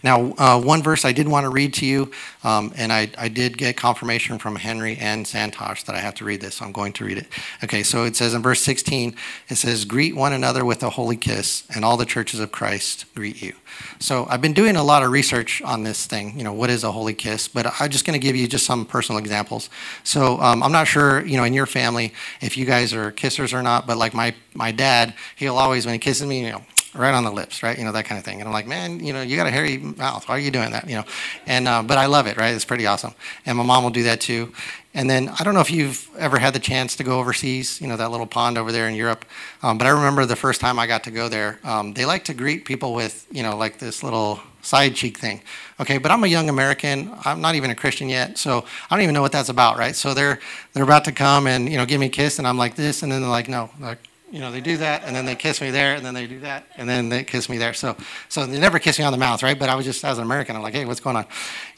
Now, 0.03 0.33
uh, 0.37 0.61
one 0.61 0.83
verse 0.83 1.05
I 1.05 1.11
did 1.11 1.27
want 1.27 1.43
to 1.45 1.49
read 1.49 1.73
to 1.75 1.85
you, 1.85 2.11
um, 2.43 2.73
and 2.75 2.91
I, 2.91 3.09
I, 3.17 3.27
did 3.27 3.57
get 3.57 3.75
confirmation 3.75 4.39
from 4.39 4.55
Henry 4.55 4.97
and 4.97 5.25
Santosh 5.25 5.85
that 5.85 5.95
I 5.95 5.99
have 5.99 6.15
to 6.15 6.25
read 6.25 6.41
this, 6.41 6.55
so 6.55 6.65
I'm 6.65 6.71
going 6.71 6.93
to 6.93 7.05
read 7.05 7.17
it. 7.17 7.27
Okay, 7.63 7.83
so 7.83 8.03
it 8.03 8.15
says 8.15 8.33
in 8.33 8.41
verse 8.41 8.61
16, 8.61 9.15
it 9.49 9.55
says, 9.55 9.85
Greet 9.85 10.15
one 10.15 10.33
another 10.33 10.63
with 10.63 10.83
a 10.83 10.91
holy 10.91 11.17
kiss, 11.17 11.63
and 11.73 11.83
all 11.83 11.97
the 11.97 12.05
churches 12.05 12.39
of 12.39 12.51
Christ 12.51 13.05
greet 13.15 13.41
you. 13.41 13.53
So 13.99 14.25
I've 14.29 14.41
been 14.41 14.53
doing 14.53 14.75
a 14.75 14.83
lot 14.83 15.03
of 15.03 15.11
research 15.11 15.61
on 15.61 15.83
this 15.83 16.05
thing, 16.05 16.37
you 16.37 16.43
know, 16.43 16.53
what 16.53 16.69
is 16.69 16.83
a 16.83 16.91
holy 16.91 17.13
kiss, 17.13 17.47
but 17.47 17.67
I'm 17.79 17.89
just 17.89 18.05
going 18.05 18.19
to 18.19 18.25
give 18.25 18.35
you 18.35 18.47
just 18.47 18.65
some 18.65 18.85
personal 18.85 19.19
examples. 19.19 19.69
So 20.03 20.39
um, 20.39 20.63
I'm 20.63 20.71
not 20.71 20.87
sure, 20.87 21.25
you 21.25 21.37
know, 21.37 21.43
in 21.43 21.53
your 21.53 21.65
family, 21.65 22.13
if 22.41 22.57
you 22.57 22.65
guys 22.65 22.93
are 22.93 23.11
kissers 23.11 23.53
or 23.53 23.61
not, 23.61 23.87
but 23.87 23.97
like 23.97 24.13
my, 24.13 24.33
my 24.53 24.71
dad, 24.71 25.13
he'll 25.35 25.57
always, 25.57 25.85
when 25.85 25.93
he 25.93 25.99
kisses 25.99 26.25
me, 26.25 26.45
you 26.45 26.51
know, 26.51 26.63
right 26.93 27.13
on 27.13 27.23
the 27.23 27.31
lips, 27.31 27.63
right? 27.63 27.77
You 27.77 27.85
know, 27.85 27.91
that 27.91 28.05
kind 28.05 28.19
of 28.19 28.25
thing. 28.25 28.39
And 28.39 28.47
I'm 28.47 28.53
like, 28.53 28.67
man, 28.67 29.03
you 29.03 29.13
know, 29.13 29.21
you 29.21 29.35
got 29.37 29.47
a 29.47 29.51
hairy 29.51 29.77
mouth. 29.77 30.27
Why 30.27 30.35
are 30.35 30.39
you 30.39 30.51
doing 30.51 30.71
that? 30.71 30.89
You 30.89 30.97
know, 30.97 31.03
and, 31.45 31.67
uh, 31.67 31.83
but 31.83 31.97
I 31.97 32.05
love 32.05 32.27
it, 32.27 32.37
right? 32.37 32.53
It's 32.53 32.65
pretty 32.65 32.85
awesome. 32.85 33.13
And 33.45 33.57
my 33.57 33.63
mom 33.63 33.83
will 33.83 33.91
do 33.91 34.03
that 34.03 34.21
too. 34.21 34.53
And 34.93 35.09
then 35.09 35.29
I 35.39 35.43
don't 35.43 35.53
know 35.53 35.59
if 35.59 35.69
you've 35.69 36.09
ever 36.17 36.39
had 36.39 36.53
the 36.53 36.59
chance 36.59 36.95
to 36.95 37.03
go 37.03 37.19
overseas, 37.19 37.79
you 37.79 37.87
know, 37.87 37.97
that 37.97 38.09
little 38.09 38.25
pond 38.25 38.57
over 38.57 38.71
there 38.71 38.87
in 38.87 38.95
Europe. 38.95 39.25
Um, 39.61 39.77
but 39.77 39.85
I 39.85 39.91
remember 39.91 40.25
the 40.25 40.35
first 40.35 40.59
time 40.59 40.79
I 40.79 40.87
got 40.87 41.03
to 41.03 41.11
go 41.11 41.29
there, 41.29 41.59
um, 41.63 41.93
they 41.93 42.05
like 42.05 42.25
to 42.25 42.33
greet 42.33 42.65
people 42.65 42.93
with, 42.95 43.27
you 43.31 43.43
know, 43.43 43.55
like 43.55 43.77
this 43.77 44.01
little 44.01 44.39
side 44.67 44.95
cheek 44.95 45.17
thing. 45.17 45.41
Okay, 45.79 45.97
but 45.97 46.11
I'm 46.11 46.23
a 46.23 46.27
young 46.27 46.49
American. 46.49 47.11
I'm 47.23 47.41
not 47.41 47.55
even 47.55 47.69
a 47.69 47.75
Christian 47.75 48.09
yet, 48.09 48.37
so 48.37 48.65
I 48.89 48.95
don't 48.95 49.03
even 49.03 49.13
know 49.13 49.21
what 49.21 49.31
that's 49.31 49.49
about, 49.49 49.77
right? 49.77 49.95
So 49.95 50.13
they're 50.13 50.39
they're 50.73 50.83
about 50.83 51.05
to 51.05 51.11
come 51.11 51.47
and 51.47 51.69
you 51.69 51.77
know 51.77 51.85
give 51.85 51.99
me 51.99 52.07
a 52.07 52.09
kiss, 52.09 52.39
and 52.39 52.47
I'm 52.47 52.57
like 52.57 52.75
this, 52.75 53.03
and 53.03 53.11
then 53.11 53.21
they're 53.21 53.29
like, 53.29 53.47
no, 53.47 53.69
like 53.79 53.99
you 54.31 54.39
know, 54.39 54.51
they 54.51 54.61
do 54.61 54.77
that, 54.77 55.03
and 55.03 55.15
then 55.15 55.25
they 55.25 55.35
kiss 55.35 55.61
me 55.61 55.71
there, 55.71 55.95
and 55.95 56.05
then 56.05 56.13
they 56.13 56.27
do 56.27 56.39
that, 56.41 56.67
and 56.75 56.87
then 56.87 57.09
they 57.09 57.23
kiss 57.23 57.49
me 57.49 57.57
there. 57.57 57.73
So, 57.73 57.95
so 58.27 58.45
they 58.45 58.59
never 58.59 58.79
kiss 58.79 58.99
me 58.99 59.05
on 59.05 59.11
the 59.11 59.17
mouth, 59.17 59.41
right? 59.41 59.57
But 59.57 59.69
I 59.69 59.75
was 59.75 59.85
just 59.85 60.03
as 60.03 60.17
an 60.17 60.23
American, 60.23 60.55
I'm 60.55 60.61
like, 60.61 60.73
hey, 60.73 60.85
what's 60.85 60.99
going 60.99 61.15
on? 61.15 61.25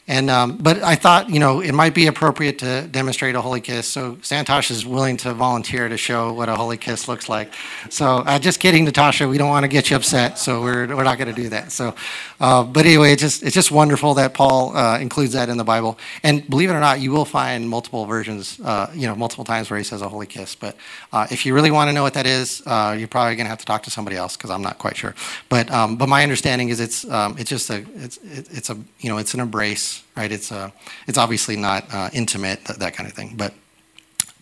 And 0.10 0.32
um, 0.32 0.58
but 0.58 0.82
I 0.82 0.96
thought, 0.96 1.30
you 1.30 1.40
know, 1.40 1.62
it 1.62 1.72
might 1.72 1.94
be 1.94 2.08
appropriate 2.08 2.58
to 2.60 2.88
demonstrate 2.88 3.36
a 3.36 3.42
holy 3.42 3.62
kiss. 3.62 3.88
So 3.88 4.16
Santosh 4.16 4.72
is 4.72 4.84
willing 4.84 5.18
to 5.18 5.36
volunteer 5.36 5.88
to 5.88 5.98
show 5.98 6.34
what 6.34 6.50
a 6.50 6.56
holy 6.56 6.78
kiss 6.78 7.08
looks 7.08 7.30
like. 7.30 7.54
So 7.92 8.24
uh, 8.26 8.40
just 8.40 8.60
kidding, 8.60 8.86
Natasha. 8.86 9.28
We 9.28 9.38
don't 9.38 9.50
want 9.50 9.66
to 9.66 9.68
get 9.68 9.92
you 9.92 9.96
upset, 9.96 10.40
so 10.40 10.64
we're 10.64 10.88
we're 10.88 11.04
not 11.04 11.20
going 11.20 11.34
to 11.34 11.40
do 11.40 11.50
that. 11.50 11.72
So, 11.72 11.94
uh, 12.40 12.64
but 12.64 12.88
anyway, 12.88 13.12
it's 13.14 13.22
just 13.22 13.44
it's 13.44 13.54
just 13.54 13.70
wonderful 13.72 14.16
that 14.16 14.34
Paul 14.34 14.76
uh, 14.76 14.98
includes 14.98 15.34
that 15.34 15.48
in 15.48 15.58
the 15.58 15.64
Bible. 15.64 16.00
And 16.24 16.50
believe 16.50 16.72
it 16.72 16.74
or 16.74 16.80
not, 16.80 17.00
you 17.02 17.12
will 17.12 17.24
find 17.26 17.70
multiple 17.70 18.08
versions, 18.08 18.60
uh, 18.62 18.90
you 18.96 19.06
know, 19.06 19.16
multiple 19.16 19.46
times 19.46 19.70
where 19.70 19.78
he 19.78 19.84
says 19.84 20.02
a 20.02 20.10
holy 20.10 20.26
kiss. 20.26 20.56
But 20.56 20.76
uh, 21.14 21.28
if 21.30 21.46
you 21.46 21.54
really 21.54 21.70
want 21.70 21.88
to 21.90 21.94
know 21.94 22.02
what 22.02 22.16
that 22.16 22.26
is, 22.26 22.64
uh, 22.66 22.96
you're 22.98 23.08
probably 23.08 23.36
going 23.36 23.46
to 23.46 23.50
have 23.52 23.60
to 23.60 23.66
talk 23.66 23.84
to 23.84 23.92
somebody 23.92 24.18
else 24.18 24.36
because 24.36 24.50
I'm 24.50 24.64
not 24.64 24.80
quite 24.80 24.98
sure. 24.98 25.14
But 25.50 25.70
um, 25.70 25.98
but 25.98 26.10
my 26.10 26.24
understanding 26.24 26.70
is 26.70 26.80
it's 26.80 27.08
um, 27.12 27.36
it's 27.38 27.52
just 27.52 27.70
a 27.70 27.86
it's 27.98 28.18
it's 28.24 28.72
a 28.72 28.78
you 29.02 29.10
know 29.10 29.20
it's 29.20 29.36
an 29.36 29.40
embrace 29.40 29.99
right? 30.16 30.32
It's 30.32 30.52
uh, 30.52 30.72
it's 31.08 31.18
obviously 31.18 31.56
not 31.56 31.86
uh, 31.94 32.10
intimate, 32.14 32.66
that, 32.66 32.80
that, 32.80 32.94
kind 32.94 33.08
of 33.08 33.16
thing, 33.16 33.34
but 33.36 33.54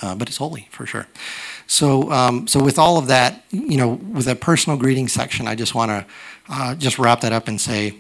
uh, 0.02 0.16
but 0.16 0.28
it's 0.28 0.38
holy 0.38 0.68
for 0.72 0.86
sure. 0.86 1.08
So 1.68 2.12
um, 2.12 2.48
so 2.48 2.64
with 2.64 2.80
all 2.80 2.98
of 2.98 3.08
that, 3.08 3.44
you 3.52 3.78
know, 3.78 3.90
with 3.90 4.28
a 4.28 4.36
personal 4.36 4.78
greeting 4.78 5.08
section, 5.08 5.48
I 5.48 5.56
just 5.56 5.76
want 5.76 5.92
to 5.92 6.06
uh, 6.50 6.76
just 6.76 7.00
wrap 7.00 7.22
that 7.22 7.34
up 7.34 7.48
and 7.48 7.60
say. 7.60 7.96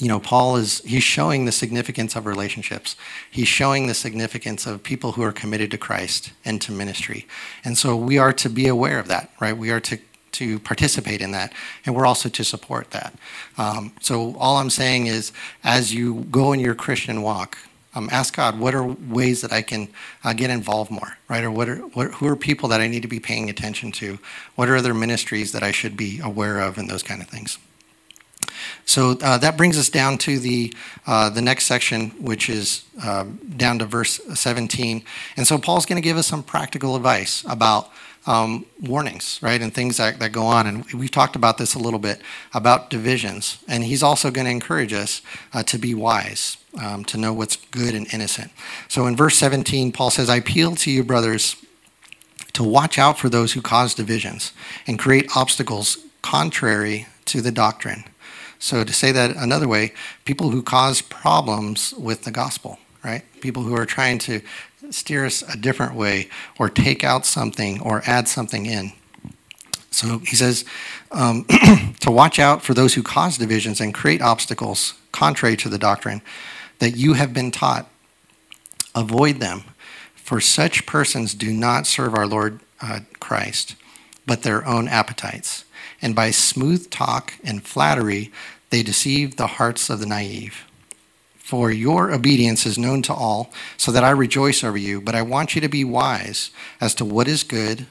You 0.00 0.06
know, 0.06 0.20
Paul 0.20 0.54
is, 0.54 0.78
he's 0.84 1.02
showing 1.02 1.44
the 1.44 1.50
significance 1.50 2.14
of 2.14 2.24
relationships. 2.24 2.94
He's 3.28 3.48
showing 3.48 3.88
the 3.88 3.94
significance 3.94 4.64
of 4.64 4.84
people 4.84 5.10
who 5.10 5.24
are 5.24 5.32
committed 5.32 5.72
to 5.72 5.78
Christ 5.78 6.30
and 6.44 6.62
to 6.62 6.70
ministry. 6.70 7.26
And 7.64 7.76
so 7.76 7.96
we 7.96 8.16
are 8.16 8.32
to 8.34 8.48
be 8.48 8.68
aware 8.68 9.00
of 9.00 9.08
that, 9.08 9.32
right? 9.40 9.56
We 9.56 9.72
are 9.72 9.80
to 9.80 9.98
to 10.38 10.58
participate 10.60 11.20
in 11.20 11.32
that, 11.32 11.52
and 11.84 11.94
we're 11.94 12.06
also 12.06 12.28
to 12.28 12.44
support 12.44 12.90
that. 12.90 13.14
Um, 13.56 13.92
so 14.00 14.36
all 14.38 14.56
I'm 14.56 14.70
saying 14.70 15.06
is, 15.06 15.32
as 15.64 15.92
you 15.94 16.26
go 16.30 16.52
in 16.52 16.60
your 16.60 16.74
Christian 16.74 17.22
walk, 17.22 17.58
um, 17.94 18.08
ask 18.12 18.36
God, 18.36 18.58
what 18.58 18.74
are 18.74 18.84
ways 18.84 19.40
that 19.40 19.52
I 19.52 19.62
can 19.62 19.88
uh, 20.22 20.32
get 20.32 20.50
involved 20.50 20.90
more, 20.90 21.16
right? 21.28 21.42
Or 21.42 21.50
what 21.50 21.68
are 21.68 21.76
what, 21.76 22.12
who 22.14 22.26
are 22.28 22.36
people 22.36 22.68
that 22.68 22.80
I 22.80 22.86
need 22.86 23.02
to 23.02 23.08
be 23.08 23.18
paying 23.18 23.50
attention 23.50 23.90
to? 23.92 24.18
What 24.54 24.68
are 24.68 24.76
other 24.76 24.94
ministries 24.94 25.52
that 25.52 25.62
I 25.62 25.72
should 25.72 25.96
be 25.96 26.20
aware 26.22 26.60
of, 26.60 26.78
and 26.78 26.88
those 26.88 27.02
kind 27.02 27.20
of 27.20 27.28
things. 27.28 27.58
So 28.84 29.18
uh, 29.22 29.38
that 29.38 29.56
brings 29.56 29.78
us 29.78 29.88
down 29.88 30.18
to 30.18 30.38
the 30.38 30.72
uh, 31.06 31.30
the 31.30 31.42
next 31.42 31.66
section, 31.66 32.10
which 32.20 32.48
is 32.48 32.84
uh, 33.02 33.24
down 33.56 33.78
to 33.80 33.84
verse 33.84 34.20
17. 34.34 35.02
And 35.36 35.46
so 35.46 35.58
Paul's 35.58 35.86
going 35.86 36.00
to 36.00 36.06
give 36.06 36.16
us 36.16 36.26
some 36.26 36.42
practical 36.42 36.96
advice 36.96 37.44
about 37.48 37.90
um, 38.28 38.66
warnings, 38.82 39.40
right, 39.42 39.60
and 39.60 39.72
things 39.72 39.96
that, 39.96 40.18
that 40.18 40.32
go 40.32 40.44
on. 40.44 40.66
And 40.66 40.84
we've 40.92 41.10
talked 41.10 41.34
about 41.34 41.56
this 41.56 41.74
a 41.74 41.78
little 41.78 41.98
bit 41.98 42.20
about 42.52 42.90
divisions. 42.90 43.64
And 43.66 43.82
he's 43.82 44.02
also 44.02 44.30
going 44.30 44.44
to 44.44 44.50
encourage 44.50 44.92
us 44.92 45.22
uh, 45.54 45.62
to 45.64 45.78
be 45.78 45.94
wise, 45.94 46.58
um, 46.80 47.06
to 47.06 47.16
know 47.16 47.32
what's 47.32 47.56
good 47.56 47.94
and 47.94 48.06
innocent. 48.12 48.52
So 48.86 49.06
in 49.06 49.16
verse 49.16 49.38
17, 49.38 49.92
Paul 49.92 50.10
says, 50.10 50.28
I 50.28 50.36
appeal 50.36 50.76
to 50.76 50.90
you, 50.90 51.02
brothers, 51.02 51.56
to 52.52 52.62
watch 52.62 52.98
out 52.98 53.18
for 53.18 53.30
those 53.30 53.54
who 53.54 53.62
cause 53.62 53.94
divisions 53.94 54.52
and 54.86 54.98
create 54.98 55.30
obstacles 55.34 55.96
contrary 56.20 57.06
to 57.24 57.40
the 57.40 57.52
doctrine. 57.52 58.04
So, 58.58 58.82
to 58.82 58.92
say 58.92 59.12
that 59.12 59.36
another 59.36 59.68
way, 59.68 59.92
people 60.24 60.50
who 60.50 60.62
cause 60.62 61.00
problems 61.00 61.94
with 61.96 62.24
the 62.24 62.32
gospel, 62.32 62.78
right? 63.04 63.22
People 63.40 63.62
who 63.62 63.76
are 63.76 63.86
trying 63.86 64.18
to 64.20 64.40
steer 64.90 65.26
us 65.26 65.42
a 65.42 65.56
different 65.56 65.94
way 65.94 66.28
or 66.58 66.68
take 66.68 67.04
out 67.04 67.26
something 67.26 67.80
or 67.80 68.02
add 68.06 68.28
something 68.28 68.66
in. 68.66 68.92
So 69.90 70.18
he 70.18 70.36
says 70.36 70.64
um, 71.10 71.44
to 72.00 72.10
watch 72.10 72.38
out 72.38 72.62
for 72.62 72.74
those 72.74 72.94
who 72.94 73.02
cause 73.02 73.38
divisions 73.38 73.80
and 73.80 73.94
create 73.94 74.20
obstacles 74.20 74.94
contrary 75.12 75.56
to 75.56 75.68
the 75.68 75.78
doctrine 75.78 76.22
that 76.78 76.96
you 76.96 77.14
have 77.14 77.32
been 77.32 77.50
taught. 77.50 77.88
Avoid 78.94 79.40
them, 79.40 79.64
for 80.14 80.40
such 80.40 80.86
persons 80.86 81.34
do 81.34 81.52
not 81.52 81.86
serve 81.86 82.14
our 82.14 82.26
Lord 82.26 82.60
uh, 82.80 83.00
Christ, 83.20 83.76
but 84.26 84.42
their 84.42 84.66
own 84.66 84.88
appetites. 84.88 85.64
And 86.00 86.14
by 86.14 86.30
smooth 86.30 86.90
talk 86.90 87.34
and 87.42 87.64
flattery, 87.64 88.30
they 88.70 88.82
deceive 88.82 89.36
the 89.36 89.46
hearts 89.46 89.90
of 89.90 90.00
the 90.00 90.06
naive. 90.06 90.64
For 91.48 91.70
your 91.70 92.12
obedience 92.12 92.66
is 92.66 92.76
known 92.76 93.00
to 93.04 93.14
all, 93.14 93.50
so 93.78 93.90
that 93.92 94.04
I 94.04 94.10
rejoice 94.10 94.62
over 94.62 94.76
you. 94.76 95.00
But 95.00 95.14
I 95.14 95.22
want 95.22 95.54
you 95.54 95.62
to 95.62 95.68
be 95.70 95.82
wise 95.82 96.50
as 96.78 96.94
to 96.96 97.06
what 97.06 97.26
is 97.26 97.42
good 97.42 97.86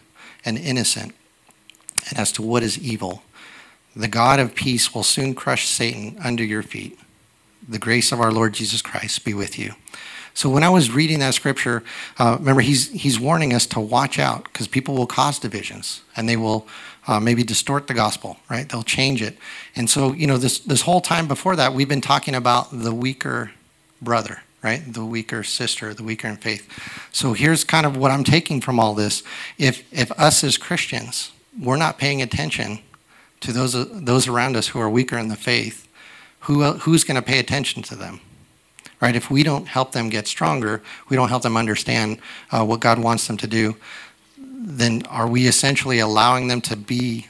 and 0.45 0.60
innocent, 0.60 1.16
and 2.08 2.20
as 2.20 2.32
to 2.34 2.43
what 2.43 2.62
is 2.62 2.78
evil. 2.78 3.24
The 3.95 4.08
God 4.08 4.39
of 4.39 4.53
peace 4.53 4.93
will 4.93 5.01
soon 5.01 5.34
crush 5.34 5.68
Satan 5.68 6.20
under 6.24 6.43
your 6.43 6.62
feet. 6.62 6.99
The 7.68 7.80
grace 7.80 8.12
of 8.12 8.22
our 8.22 8.32
Lord 8.32 8.53
Jesus 8.53 8.84
Christ 8.84 9.26
be 9.26 9.34
with 9.34 9.58
you. 9.58 9.74
So 10.36 10.51
when 10.51 10.62
I 10.62 10.70
was 10.70 10.91
reading 10.91 11.18
that 11.18 11.34
scripture, 11.34 11.84
uh, 12.20 12.36
remember 12.38 12.62
he's 12.62 12.91
he's 12.91 13.20
warning 13.20 13.55
us 13.55 13.66
to 13.66 13.80
watch 13.80 14.20
out 14.20 14.43
because 14.43 14.68
people 14.68 14.93
will 14.93 15.08
cause 15.08 15.39
divisions 15.39 16.03
and 16.16 16.30
they 16.30 16.38
will 16.38 16.68
uh, 17.08 17.20
maybe 17.20 17.43
distort 17.43 17.88
the 17.88 17.93
gospel, 17.93 18.38
right? 18.49 18.68
They'll 18.68 18.84
change 18.84 19.22
it. 19.22 19.38
And 19.76 19.89
so 19.89 20.14
you 20.14 20.28
know 20.28 20.38
this 20.38 20.60
this 20.60 20.82
whole 20.82 21.01
time 21.01 21.28
before 21.28 21.55
that, 21.55 21.74
we've 21.74 21.88
been 21.88 22.01
talking 22.01 22.36
about 22.36 22.68
the 22.72 22.93
weaker 22.93 23.51
brother, 24.01 24.43
right? 24.62 24.82
The 24.93 25.05
weaker 25.05 25.43
sister, 25.43 25.93
the 25.93 26.03
weaker 26.03 26.28
in 26.28 26.38
faith. 26.38 26.68
So 27.12 27.34
here's 27.34 27.64
kind 27.64 27.86
of 27.86 27.97
what 27.97 28.12
I'm 28.12 28.24
taking 28.24 28.62
from 28.62 28.80
all 28.80 28.93
this. 28.93 29.24
If 29.58 29.84
if 29.91 30.12
us 30.20 30.43
as 30.43 30.58
Christians, 30.58 31.32
we're 31.60 31.78
not 31.78 31.97
paying 31.97 32.22
attention 32.22 32.80
to 33.39 33.51
those 33.51 33.74
those 33.74 34.28
around 34.28 34.55
us 34.55 34.70
who 34.70 34.80
are 34.80 34.89
weaker 34.89 35.18
in 35.18 35.30
the 35.30 35.36
faith, 35.36 35.88
who 36.41 36.64
who's 36.74 37.03
going 37.03 37.16
to 37.16 37.22
pay 37.22 37.39
attention 37.39 37.84
to 37.84 37.95
them? 37.95 38.20
right? 38.99 39.16
If 39.16 39.30
we 39.30 39.43
don't 39.43 39.68
help 39.68 39.91
them 39.91 40.10
get 40.10 40.28
stronger, 40.28 40.82
we 41.10 41.16
don't 41.16 41.30
help 41.30 41.43
them 41.43 41.58
understand 41.58 42.20
uh, 42.51 42.66
what 42.66 42.80
God 42.80 42.99
wants 42.99 43.28
them 43.28 43.38
to 43.38 43.47
do, 43.47 43.76
then 44.60 45.03
are 45.08 45.28
we 45.28 45.47
essentially 45.47 45.99
allowing 45.99 46.47
them 46.47 46.62
to 46.62 46.76
be 46.76 47.28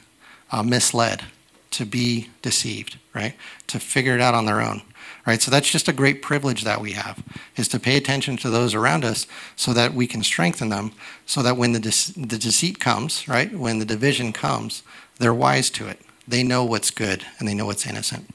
uh, 0.51 0.63
misled, 0.63 1.25
to 1.71 1.85
be 1.85 2.29
deceived, 2.41 2.97
right? 3.13 3.35
To 3.67 3.79
figure 3.79 4.15
it 4.15 4.21
out 4.21 4.33
on 4.33 4.45
their 4.45 4.61
own, 4.61 4.81
right? 5.25 5.41
So 5.41 5.51
that's 5.51 5.69
just 5.69 5.89
a 5.89 5.93
great 5.93 6.21
privilege 6.21 6.63
that 6.63 6.79
we 6.79 6.93
have, 6.93 7.21
is 7.57 7.67
to 7.69 7.79
pay 7.79 7.97
attention 7.97 8.37
to 8.37 8.49
those 8.49 8.73
around 8.73 9.03
us 9.03 9.27
so 9.57 9.73
that 9.73 9.93
we 9.93 10.07
can 10.07 10.23
strengthen 10.23 10.69
them, 10.69 10.93
so 11.25 11.43
that 11.43 11.57
when 11.57 11.73
the, 11.73 11.79
de- 11.79 12.13
the 12.15 12.37
deceit 12.37 12.79
comes, 12.79 13.27
right? 13.27 13.53
When 13.53 13.79
the 13.79 13.85
division 13.85 14.31
comes, 14.31 14.83
they're 15.19 15.33
wise 15.33 15.69
to 15.71 15.87
it. 15.87 15.99
They 16.27 16.43
know 16.43 16.63
what's 16.63 16.91
good 16.91 17.25
and 17.39 17.47
they 17.47 17.53
know 17.53 17.65
what's 17.65 17.85
innocent. 17.85 18.29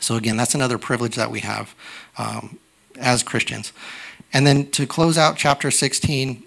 So, 0.00 0.16
again, 0.16 0.36
that's 0.36 0.54
another 0.54 0.78
privilege 0.78 1.14
that 1.14 1.30
we 1.30 1.40
have 1.40 1.74
um, 2.18 2.58
as 2.98 3.22
Christians. 3.22 3.72
And 4.32 4.46
then 4.46 4.70
to 4.72 4.86
close 4.86 5.16
out 5.16 5.36
chapter 5.36 5.70
16, 5.70 6.42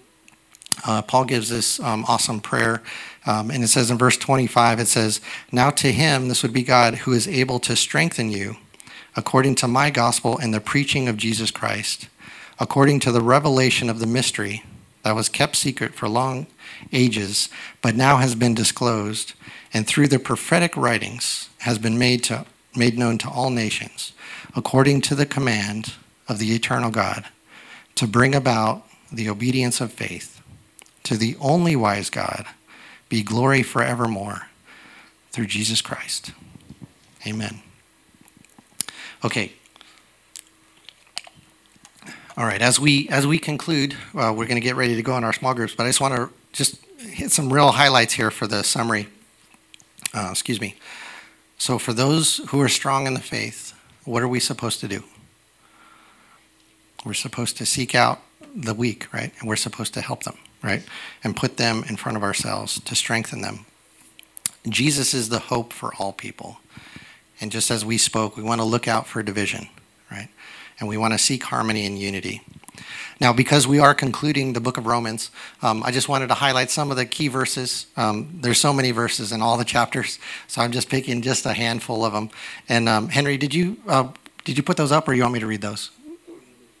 uh, 0.86 1.02
Paul 1.02 1.24
gives 1.24 1.48
this 1.48 1.80
um, 1.80 2.04
awesome 2.08 2.40
prayer. 2.40 2.82
Um, 3.26 3.50
and 3.50 3.62
it 3.62 3.68
says 3.68 3.90
in 3.90 3.98
verse 3.98 4.16
25, 4.16 4.80
it 4.80 4.88
says, 4.88 5.20
Now 5.52 5.70
to 5.70 5.92
him, 5.92 6.28
this 6.28 6.42
would 6.42 6.52
be 6.52 6.62
God, 6.62 6.94
who 6.96 7.12
is 7.12 7.28
able 7.28 7.58
to 7.60 7.76
strengthen 7.76 8.30
you 8.30 8.56
according 9.16 9.54
to 9.56 9.68
my 9.68 9.90
gospel 9.90 10.38
and 10.38 10.54
the 10.54 10.60
preaching 10.60 11.08
of 11.08 11.16
Jesus 11.16 11.50
Christ, 11.50 12.08
according 12.58 13.00
to 13.00 13.12
the 13.12 13.20
revelation 13.20 13.90
of 13.90 13.98
the 13.98 14.06
mystery 14.06 14.62
that 15.02 15.14
was 15.14 15.28
kept 15.28 15.56
secret 15.56 15.94
for 15.94 16.08
long 16.08 16.46
ages, 16.92 17.48
but 17.82 17.96
now 17.96 18.18
has 18.18 18.34
been 18.34 18.54
disclosed, 18.54 19.34
and 19.72 19.86
through 19.86 20.08
the 20.08 20.18
prophetic 20.18 20.76
writings 20.76 21.48
has 21.58 21.78
been 21.78 21.98
made 21.98 22.22
to 22.24 22.46
made 22.76 22.96
known 22.96 23.18
to 23.18 23.28
all 23.28 23.50
nations, 23.50 24.12
according 24.54 25.00
to 25.00 25.16
the 25.16 25.26
command 25.26 25.94
of 26.28 26.38
the 26.38 26.54
eternal 26.54 26.90
God, 26.90 27.26
to 27.96 28.06
bring 28.06 28.32
about 28.32 28.86
the 29.12 29.28
obedience 29.28 29.80
of 29.80 29.92
faith. 29.92 30.39
To 31.04 31.16
the 31.16 31.36
only 31.40 31.76
wise 31.76 32.10
God 32.10 32.46
be 33.08 33.22
glory 33.22 33.62
forevermore 33.62 34.48
through 35.32 35.46
Jesus 35.46 35.80
Christ. 35.80 36.32
Amen. 37.26 37.62
Okay. 39.24 39.52
All 42.36 42.46
right, 42.46 42.62
as 42.62 42.80
we 42.80 43.08
as 43.08 43.26
we 43.26 43.38
conclude, 43.38 43.94
uh, 44.14 44.32
we're 44.34 44.46
going 44.46 44.54
to 44.54 44.60
get 44.60 44.76
ready 44.76 44.96
to 44.96 45.02
go 45.02 45.12
on 45.12 45.24
our 45.24 45.32
small 45.32 45.52
groups, 45.52 45.74
but 45.74 45.84
I 45.84 45.88
just 45.88 46.00
want 46.00 46.14
to 46.14 46.30
just 46.52 46.82
hit 46.98 47.30
some 47.32 47.52
real 47.52 47.72
highlights 47.72 48.14
here 48.14 48.30
for 48.30 48.46
the 48.46 48.62
summary. 48.62 49.08
Uh, 50.14 50.28
excuse 50.30 50.60
me. 50.60 50.76
So, 51.58 51.78
for 51.78 51.92
those 51.92 52.38
who 52.48 52.60
are 52.62 52.68
strong 52.68 53.06
in 53.06 53.12
the 53.12 53.20
faith, 53.20 53.74
what 54.04 54.22
are 54.22 54.28
we 54.28 54.40
supposed 54.40 54.80
to 54.80 54.88
do? 54.88 55.04
We're 57.04 57.12
supposed 57.12 57.58
to 57.58 57.66
seek 57.66 57.94
out 57.94 58.20
the 58.54 58.74
weak, 58.74 59.12
right? 59.12 59.32
And 59.38 59.48
we're 59.48 59.56
supposed 59.56 59.92
to 59.94 60.00
help 60.00 60.22
them, 60.22 60.38
right? 60.62 60.82
And 61.24 61.36
put 61.36 61.56
them 61.56 61.84
in 61.88 61.96
front 61.96 62.16
of 62.16 62.22
ourselves 62.22 62.80
to 62.80 62.94
strengthen 62.94 63.40
them. 63.40 63.66
Jesus 64.68 65.14
is 65.14 65.28
the 65.28 65.38
hope 65.38 65.72
for 65.72 65.94
all 65.98 66.12
people. 66.12 66.58
And 67.40 67.50
just 67.50 67.70
as 67.70 67.84
we 67.84 67.96
spoke, 67.96 68.36
we 68.36 68.42
want 68.42 68.60
to 68.60 68.66
look 68.66 68.86
out 68.86 69.06
for 69.06 69.22
division, 69.22 69.68
right? 70.10 70.28
And 70.78 70.88
we 70.88 70.96
want 70.96 71.14
to 71.14 71.18
seek 71.18 71.44
harmony 71.44 71.86
and 71.86 71.98
unity. 71.98 72.42
Now, 73.20 73.32
because 73.32 73.66
we 73.66 73.78
are 73.78 73.94
concluding 73.94 74.54
the 74.54 74.60
book 74.60 74.78
of 74.78 74.86
Romans, 74.86 75.30
um, 75.60 75.82
I 75.82 75.90
just 75.90 76.08
wanted 76.08 76.28
to 76.28 76.34
highlight 76.34 76.70
some 76.70 76.90
of 76.90 76.96
the 76.96 77.04
key 77.04 77.28
verses. 77.28 77.86
Um, 77.96 78.38
there's 78.40 78.58
so 78.58 78.72
many 78.72 78.90
verses 78.90 79.32
in 79.32 79.42
all 79.42 79.58
the 79.58 79.64
chapters, 79.64 80.18
so 80.46 80.62
I'm 80.62 80.72
just 80.72 80.88
picking 80.88 81.20
just 81.20 81.44
a 81.44 81.52
handful 81.52 82.04
of 82.04 82.14
them. 82.14 82.30
And 82.68 82.88
um, 82.88 83.08
Henry, 83.08 83.36
did 83.36 83.52
you 83.52 83.76
uh, 83.86 84.08
did 84.44 84.56
you 84.56 84.62
put 84.62 84.78
those 84.78 84.90
up, 84.90 85.06
or 85.06 85.12
you 85.12 85.22
want 85.22 85.34
me 85.34 85.40
to 85.40 85.46
read 85.46 85.60
those? 85.60 85.90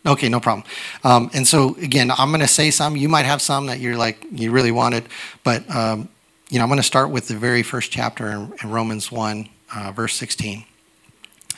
Okay, 0.06 0.28
no 0.28 0.40
problem. 0.40 0.66
Um, 1.04 1.30
and 1.34 1.46
so 1.46 1.74
again, 1.76 2.10
I'm 2.10 2.30
going 2.30 2.40
to 2.40 2.48
say 2.48 2.70
some. 2.70 2.96
You 2.96 3.08
might 3.08 3.26
have 3.26 3.42
some 3.42 3.66
that 3.66 3.80
you're 3.80 3.96
like 3.96 4.24
you 4.32 4.50
really 4.50 4.72
wanted, 4.72 5.04
but 5.44 5.68
um, 5.74 6.08
you 6.48 6.58
know, 6.58 6.64
I'm 6.64 6.70
going 6.70 6.78
to 6.78 6.82
start 6.82 7.10
with 7.10 7.28
the 7.28 7.36
very 7.36 7.62
first 7.62 7.90
chapter 7.90 8.28
in, 8.28 8.52
in 8.62 8.70
Romans 8.70 9.12
one, 9.12 9.48
uh, 9.74 9.92
verse 9.92 10.14
16. 10.14 10.64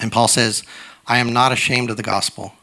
And 0.01 0.11
Paul 0.11 0.27
says, 0.27 0.65
"I 1.07 1.19
am 1.19 1.33
not 1.33 1.53
ashamed 1.53 1.91
of 1.91 1.97
the 1.97 2.03
gospel." 2.03 2.55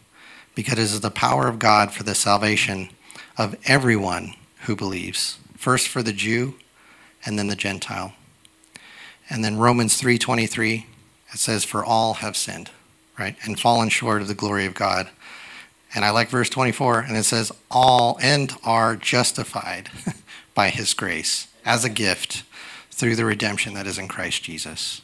because 0.59 0.73
it 0.73 0.79
is 0.79 0.99
the 0.99 1.09
power 1.09 1.47
of 1.47 1.57
God 1.57 1.93
for 1.93 2.03
the 2.03 2.13
salvation 2.13 2.89
of 3.37 3.55
everyone 3.63 4.35
who 4.63 4.75
believes, 4.75 5.37
first 5.55 5.87
for 5.87 6.03
the 6.03 6.11
Jew 6.11 6.55
and 7.25 7.39
then 7.39 7.47
the 7.47 7.55
Gentile. 7.55 8.11
And 9.29 9.41
then 9.41 9.57
Romans 9.57 9.97
3:23 9.97 10.85
it 11.31 11.39
says 11.39 11.63
for 11.63 11.85
all 11.85 12.15
have 12.15 12.35
sinned, 12.35 12.71
right? 13.17 13.37
And 13.43 13.57
fallen 13.57 13.87
short 13.87 14.21
of 14.21 14.27
the 14.27 14.33
glory 14.33 14.65
of 14.65 14.73
God. 14.73 15.09
And 15.95 16.05
I 16.05 16.11
like 16.11 16.29
verse 16.29 16.49
24 16.49 16.99
and 17.01 17.17
it 17.17 17.23
says 17.23 17.51
all 17.71 18.19
and 18.21 18.53
are 18.63 18.95
justified 18.95 19.89
by 20.53 20.69
his 20.69 20.93
grace 20.93 21.47
as 21.65 21.83
a 21.83 21.89
gift 21.89 22.43
through 22.91 23.15
the 23.15 23.25
redemption 23.25 23.73
that 23.73 23.87
is 23.87 23.97
in 23.97 24.07
Christ 24.07 24.43
Jesus. 24.43 25.01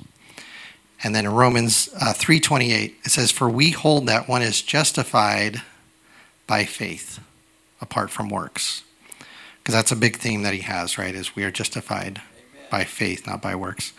And 1.03 1.15
then 1.15 1.25
in 1.25 1.31
Romans 1.33 1.89
uh, 1.99 2.13
3:28 2.13 2.93
it 3.03 3.11
says 3.11 3.31
for 3.31 3.49
we 3.49 3.71
hold 3.71 4.07
that 4.07 4.27
one 4.27 4.41
is 4.41 4.61
justified 4.61 5.61
by 6.47 6.65
faith 6.65 7.19
apart 7.81 8.09
from 8.09 8.29
works. 8.29 8.83
Because 9.59 9.73
that's 9.73 9.91
a 9.91 9.95
big 9.95 10.17
theme 10.17 10.43
that 10.43 10.53
he 10.53 10.61
has, 10.61 10.97
right? 10.97 11.15
Is 11.15 11.36
we 11.36 11.43
are 11.43 11.51
justified 11.51 12.21
Amen. 12.53 12.67
by 12.69 12.83
faith, 12.83 13.25
not 13.25 13.41
by 13.41 13.55
works. 13.55 13.93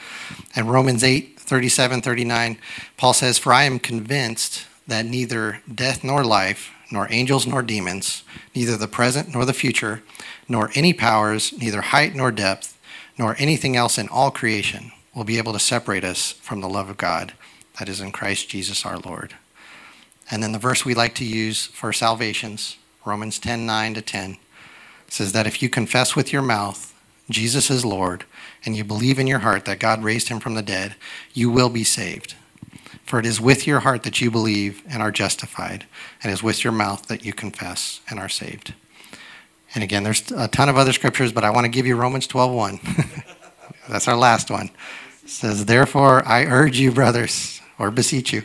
And 0.55 0.71
Romans 0.71 1.03
8, 1.03 1.41
37, 1.41 2.03
39, 2.03 2.59
Paul 2.97 3.13
says, 3.13 3.39
For 3.39 3.53
I 3.53 3.65
am 3.65 3.81
convinced 3.81 4.67
that 4.87 5.07
neither 5.07 5.63
death 5.73 6.05
nor 6.05 6.23
life, 6.23 6.73
nor 6.91 7.07
angels 7.11 7.47
nor 7.47 7.63
demons, 7.63 8.23
neither 8.55 8.77
the 8.77 8.89
present 8.89 9.33
nor 9.35 9.45
the 9.45 9.53
future, 9.53 10.03
nor 10.49 10.71
any 10.75 10.93
powers, 10.93 11.53
neither 11.59 11.81
height 11.81 12.15
nor 12.15 12.31
depth, 12.31 12.79
nor 13.19 13.35
anything 13.39 13.77
else 13.77 13.99
in 13.99 14.09
all 14.09 14.31
creation 14.31 14.93
will 15.15 15.25
be 15.25 15.39
able 15.39 15.53
to 15.53 15.59
separate 15.59 16.05
us 16.05 16.33
from 16.33 16.61
the 16.61 16.69
love 16.69 16.89
of 16.89 16.97
God 16.97 17.33
that 17.79 17.89
is 17.89 18.01
in 18.01 18.13
Christ 18.13 18.49
Jesus 18.49 18.85
our 18.85 18.99
Lord. 18.99 19.35
And 20.31 20.43
then 20.43 20.53
the 20.53 20.59
verse 20.59 20.85
we 20.85 20.95
like 20.95 21.15
to 21.17 21.25
use 21.25 21.67
for 21.67 21.93
salvations, 21.93 22.77
Romans 23.05 23.39
10 23.39 23.65
9 23.65 23.95
to 23.95 24.03
10, 24.03 24.37
says 25.09 25.33
that 25.33 25.47
if 25.47 25.63
you 25.63 25.69
confess 25.69 26.15
with 26.15 26.33
your 26.33 26.43
mouth 26.43 26.93
Jesus 27.29 27.71
is 27.71 27.85
Lord 27.85 28.25
and 28.65 28.77
you 28.77 28.85
believe 28.85 29.19
in 29.19 29.27
your 29.27 29.41
heart 29.41 29.65
that 29.65 29.81
God 29.81 30.03
raised 30.03 30.29
him 30.29 30.41
from 30.41 30.55
the 30.55 30.63
dead, 30.63 30.95
you 31.33 31.51
will 31.51 31.69
be 31.69 31.85
saved. 31.85 32.35
For 33.07 33.19
it 33.19 33.27
is 33.27 33.41
with 33.41 33.67
your 33.67 33.81
heart 33.81 34.03
that 34.03 34.21
you 34.21 34.31
believe 34.31 34.83
and 34.89 35.01
are 35.01 35.13
justified, 35.13 35.87
and 36.23 36.31
it 36.31 36.35
is 36.35 36.43
with 36.43 36.65
your 36.65 36.73
mouth 36.73 37.07
that 37.07 37.25
you 37.25 37.33
confess 37.33 38.01
and 38.11 38.19
are 38.19 38.29
saved. 38.29 38.75
And 39.75 39.85
again, 39.85 40.03
there's 40.03 40.31
a 40.33 40.49
ton 40.49 40.69
of 40.69 40.77
other 40.77 40.93
scriptures, 40.93 41.33
but 41.33 41.45
I 41.45 41.51
want 41.51 41.65
to 41.65 41.71
give 41.71 41.87
you 41.87 41.97
Romans 41.97 42.27
12 42.27 42.53
1. 42.53 42.81
That's 43.89 44.09
our 44.09 44.17
last 44.17 44.51
one 44.51 44.71
says, 45.29 45.67
Therefore, 45.67 46.27
I 46.27 46.45
urge 46.45 46.79
you, 46.79 46.93
brothers, 46.93 47.61
or 47.79 47.91
beseech 47.91 48.33
you, 48.33 48.43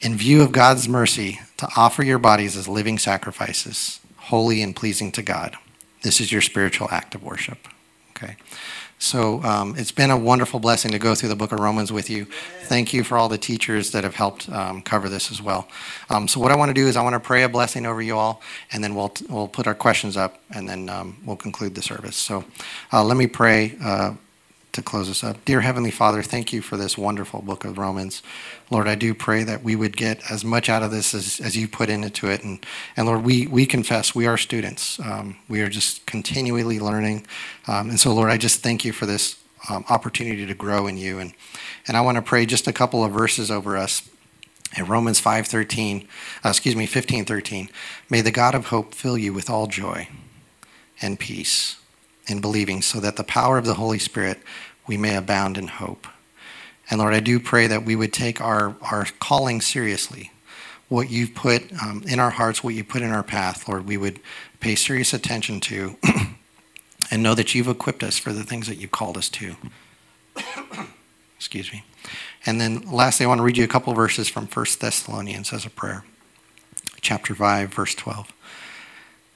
in 0.00 0.16
view 0.16 0.42
of 0.42 0.52
God's 0.52 0.88
mercy, 0.88 1.40
to 1.56 1.68
offer 1.76 2.02
your 2.02 2.18
bodies 2.18 2.56
as 2.56 2.68
living 2.68 2.98
sacrifices, 2.98 4.00
holy 4.16 4.62
and 4.62 4.76
pleasing 4.76 5.10
to 5.12 5.22
God. 5.22 5.56
This 6.02 6.20
is 6.20 6.30
your 6.30 6.42
spiritual 6.42 6.88
act 6.90 7.14
of 7.14 7.22
worship. 7.22 7.66
Okay? 8.10 8.36
So 8.98 9.42
um, 9.42 9.74
it's 9.76 9.92
been 9.92 10.10
a 10.10 10.16
wonderful 10.16 10.58
blessing 10.58 10.90
to 10.92 10.98
go 10.98 11.14
through 11.14 11.28
the 11.28 11.36
book 11.36 11.52
of 11.52 11.60
Romans 11.60 11.92
with 11.92 12.08
you. 12.08 12.26
Thank 12.62 12.94
you 12.94 13.04
for 13.04 13.18
all 13.18 13.28
the 13.28 13.38
teachers 13.38 13.90
that 13.90 14.04
have 14.04 14.14
helped 14.14 14.48
um, 14.48 14.80
cover 14.82 15.08
this 15.08 15.30
as 15.30 15.42
well. 15.42 15.68
Um, 16.08 16.26
so 16.26 16.40
what 16.40 16.50
I 16.50 16.56
want 16.56 16.70
to 16.70 16.74
do 16.74 16.86
is 16.86 16.96
I 16.96 17.02
want 17.02 17.12
to 17.14 17.20
pray 17.20 17.42
a 17.42 17.48
blessing 17.48 17.84
over 17.84 18.00
you 18.00 18.16
all, 18.16 18.40
and 18.72 18.82
then 18.82 18.94
we'll 18.94 19.12
we'll 19.28 19.48
put 19.48 19.66
our 19.66 19.74
questions 19.74 20.16
up, 20.16 20.40
and 20.50 20.68
then 20.68 20.88
um, 20.88 21.18
we'll 21.24 21.36
conclude 21.36 21.74
the 21.74 21.82
service. 21.82 22.16
So 22.16 22.44
uh, 22.92 23.04
let 23.04 23.16
me 23.16 23.26
pray. 23.26 23.76
Uh, 23.82 24.14
to 24.76 24.82
close 24.82 25.10
us 25.10 25.24
up. 25.24 25.44
Dear 25.44 25.62
Heavenly 25.62 25.90
Father, 25.90 26.22
thank 26.22 26.52
you 26.52 26.62
for 26.62 26.76
this 26.76 26.96
wonderful 26.96 27.42
book 27.42 27.64
of 27.64 27.78
Romans. 27.78 28.22
Lord, 28.70 28.86
I 28.86 28.94
do 28.94 29.14
pray 29.14 29.42
that 29.42 29.64
we 29.64 29.74
would 29.74 29.96
get 29.96 30.20
as 30.30 30.44
much 30.44 30.68
out 30.68 30.82
of 30.82 30.90
this 30.90 31.14
as, 31.14 31.40
as 31.40 31.56
you 31.56 31.66
put 31.66 31.88
into 31.88 32.28
it. 32.30 32.44
And, 32.44 32.64
and 32.96 33.06
Lord, 33.06 33.24
we, 33.24 33.46
we 33.46 33.66
confess 33.66 34.14
we 34.14 34.26
are 34.26 34.36
students. 34.36 35.00
Um, 35.00 35.36
we 35.48 35.62
are 35.62 35.68
just 35.68 36.06
continually 36.06 36.78
learning. 36.78 37.26
Um, 37.66 37.90
and 37.90 37.98
so, 37.98 38.14
Lord, 38.14 38.30
I 38.30 38.36
just 38.36 38.62
thank 38.62 38.84
you 38.84 38.92
for 38.92 39.06
this 39.06 39.36
um, 39.68 39.84
opportunity 39.88 40.46
to 40.46 40.54
grow 40.54 40.86
in 40.86 40.96
you. 40.96 41.18
And, 41.18 41.32
and 41.88 41.96
I 41.96 42.02
want 42.02 42.16
to 42.16 42.22
pray 42.22 42.46
just 42.46 42.68
a 42.68 42.72
couple 42.72 43.02
of 43.02 43.12
verses 43.12 43.50
over 43.50 43.76
us. 43.76 44.08
In 44.76 44.84
Romans 44.84 45.20
5:13, 45.20 46.06
uh, 46.44 46.50
excuse 46.50 46.76
me, 46.76 46.86
15:13, 46.86 47.70
may 48.10 48.20
the 48.20 48.32
God 48.32 48.54
of 48.54 48.66
hope 48.66 48.94
fill 48.94 49.16
you 49.16 49.32
with 49.32 49.48
all 49.48 49.68
joy 49.68 50.08
and 51.00 51.18
peace 51.18 51.76
in 52.26 52.40
believing, 52.40 52.82
so 52.82 53.00
that 53.00 53.16
the 53.16 53.24
power 53.24 53.58
of 53.58 53.66
the 53.66 53.74
Holy 53.74 53.98
Spirit 53.98 54.40
we 54.86 54.96
may 54.96 55.16
abound 55.16 55.58
in 55.58 55.68
hope. 55.68 56.06
And 56.88 57.00
Lord, 57.00 57.14
I 57.14 57.20
do 57.20 57.40
pray 57.40 57.66
that 57.66 57.84
we 57.84 57.96
would 57.96 58.12
take 58.12 58.40
our, 58.40 58.76
our 58.80 59.06
calling 59.18 59.60
seriously. 59.60 60.30
What 60.88 61.10
you've 61.10 61.34
put 61.34 61.72
um, 61.82 62.04
in 62.06 62.20
our 62.20 62.30
hearts, 62.30 62.62
what 62.62 62.74
you 62.74 62.84
put 62.84 63.02
in 63.02 63.10
our 63.10 63.24
path, 63.24 63.68
Lord, 63.68 63.86
we 63.86 63.96
would 63.96 64.20
pay 64.60 64.76
serious 64.76 65.12
attention 65.12 65.60
to 65.62 65.96
and 67.10 67.22
know 67.22 67.34
that 67.34 67.54
you've 67.54 67.66
equipped 67.66 68.04
us 68.04 68.18
for 68.18 68.32
the 68.32 68.44
things 68.44 68.68
that 68.68 68.76
you've 68.76 68.92
called 68.92 69.16
us 69.16 69.28
to. 69.30 69.56
Excuse 71.36 71.72
me. 71.72 71.84
And 72.44 72.60
then 72.60 72.82
lastly, 72.82 73.26
I 73.26 73.28
want 73.28 73.40
to 73.40 73.42
read 73.42 73.56
you 73.56 73.64
a 73.64 73.68
couple 73.68 73.92
verses 73.94 74.28
from 74.28 74.46
1 74.46 74.66
Thessalonians 74.78 75.52
as 75.52 75.66
a 75.66 75.70
prayer. 75.70 76.04
Chapter 77.00 77.34
5, 77.34 77.74
verse 77.74 77.94
12. 77.94 78.32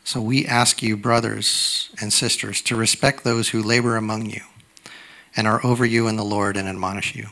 So 0.05 0.21
we 0.21 0.47
ask 0.47 0.83
you, 0.83 0.97
brothers 0.97 1.91
and 2.01 2.13
sisters, 2.13 2.63
to 2.63 2.77
respect 2.77 3.23
those 3.23 3.51
who 3.51 3.63
labor 3.63 3.97
among 3.97 4.27
you 4.27 4.43
and 5.37 5.47
are 5.47 5.65
over 5.65 5.85
you 5.85 6.09
in 6.09 6.17
the 6.17 6.25
Lord 6.25 6.57
and 6.57 6.69
admonish 6.69 7.15
you, 7.15 7.29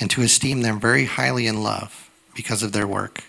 and 0.00 0.10
to 0.10 0.22
esteem 0.22 0.62
them 0.62 0.80
very 0.80 1.04
highly 1.04 1.46
in 1.46 1.62
love 1.62 2.10
because 2.34 2.62
of 2.62 2.72
their 2.72 2.86
work, 2.86 3.24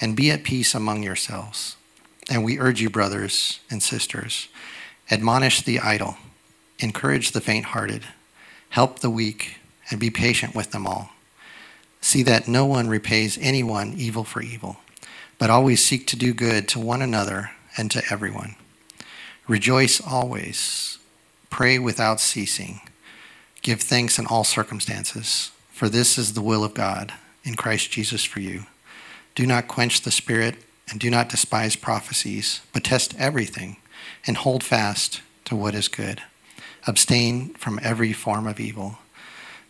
and 0.00 0.16
be 0.16 0.30
at 0.30 0.44
peace 0.44 0.74
among 0.74 1.02
yourselves. 1.02 1.76
And 2.28 2.44
we 2.44 2.58
urge 2.58 2.80
you, 2.80 2.90
brothers 2.90 3.60
and 3.70 3.82
sisters, 3.82 4.48
admonish 5.10 5.62
the 5.62 5.78
idle, 5.78 6.16
encourage 6.80 7.30
the 7.30 7.40
faint 7.40 7.66
hearted, 7.66 8.02
help 8.70 8.98
the 8.98 9.10
weak, 9.10 9.58
and 9.90 10.00
be 10.00 10.10
patient 10.10 10.54
with 10.54 10.72
them 10.72 10.86
all. 10.86 11.10
See 12.00 12.22
that 12.24 12.48
no 12.48 12.66
one 12.66 12.88
repays 12.88 13.38
anyone 13.40 13.94
evil 13.96 14.24
for 14.24 14.42
evil, 14.42 14.78
but 15.38 15.50
always 15.50 15.84
seek 15.84 16.06
to 16.08 16.16
do 16.16 16.34
good 16.34 16.66
to 16.68 16.80
one 16.80 17.02
another 17.02 17.52
and 17.76 17.90
to 17.90 18.02
everyone. 18.10 18.56
Rejoice 19.48 20.00
always, 20.00 20.98
pray 21.50 21.78
without 21.78 22.20
ceasing. 22.20 22.80
Give 23.62 23.80
thanks 23.80 24.18
in 24.18 24.26
all 24.26 24.44
circumstances, 24.44 25.50
for 25.70 25.88
this 25.88 26.18
is 26.18 26.32
the 26.32 26.42
will 26.42 26.64
of 26.64 26.74
God 26.74 27.12
in 27.44 27.54
Christ 27.54 27.90
Jesus 27.90 28.24
for 28.24 28.40
you. 28.40 28.66
Do 29.34 29.46
not 29.46 29.68
quench 29.68 30.02
the 30.02 30.10
spirit 30.10 30.56
and 30.88 31.00
do 31.00 31.10
not 31.10 31.28
despise 31.28 31.76
prophecies, 31.76 32.60
but 32.72 32.84
test 32.84 33.14
everything 33.18 33.76
and 34.26 34.36
hold 34.36 34.62
fast 34.62 35.20
to 35.44 35.56
what 35.56 35.74
is 35.74 35.88
good. 35.88 36.22
Abstain 36.86 37.54
from 37.54 37.80
every 37.82 38.12
form 38.12 38.46
of 38.46 38.60
evil. 38.60 38.98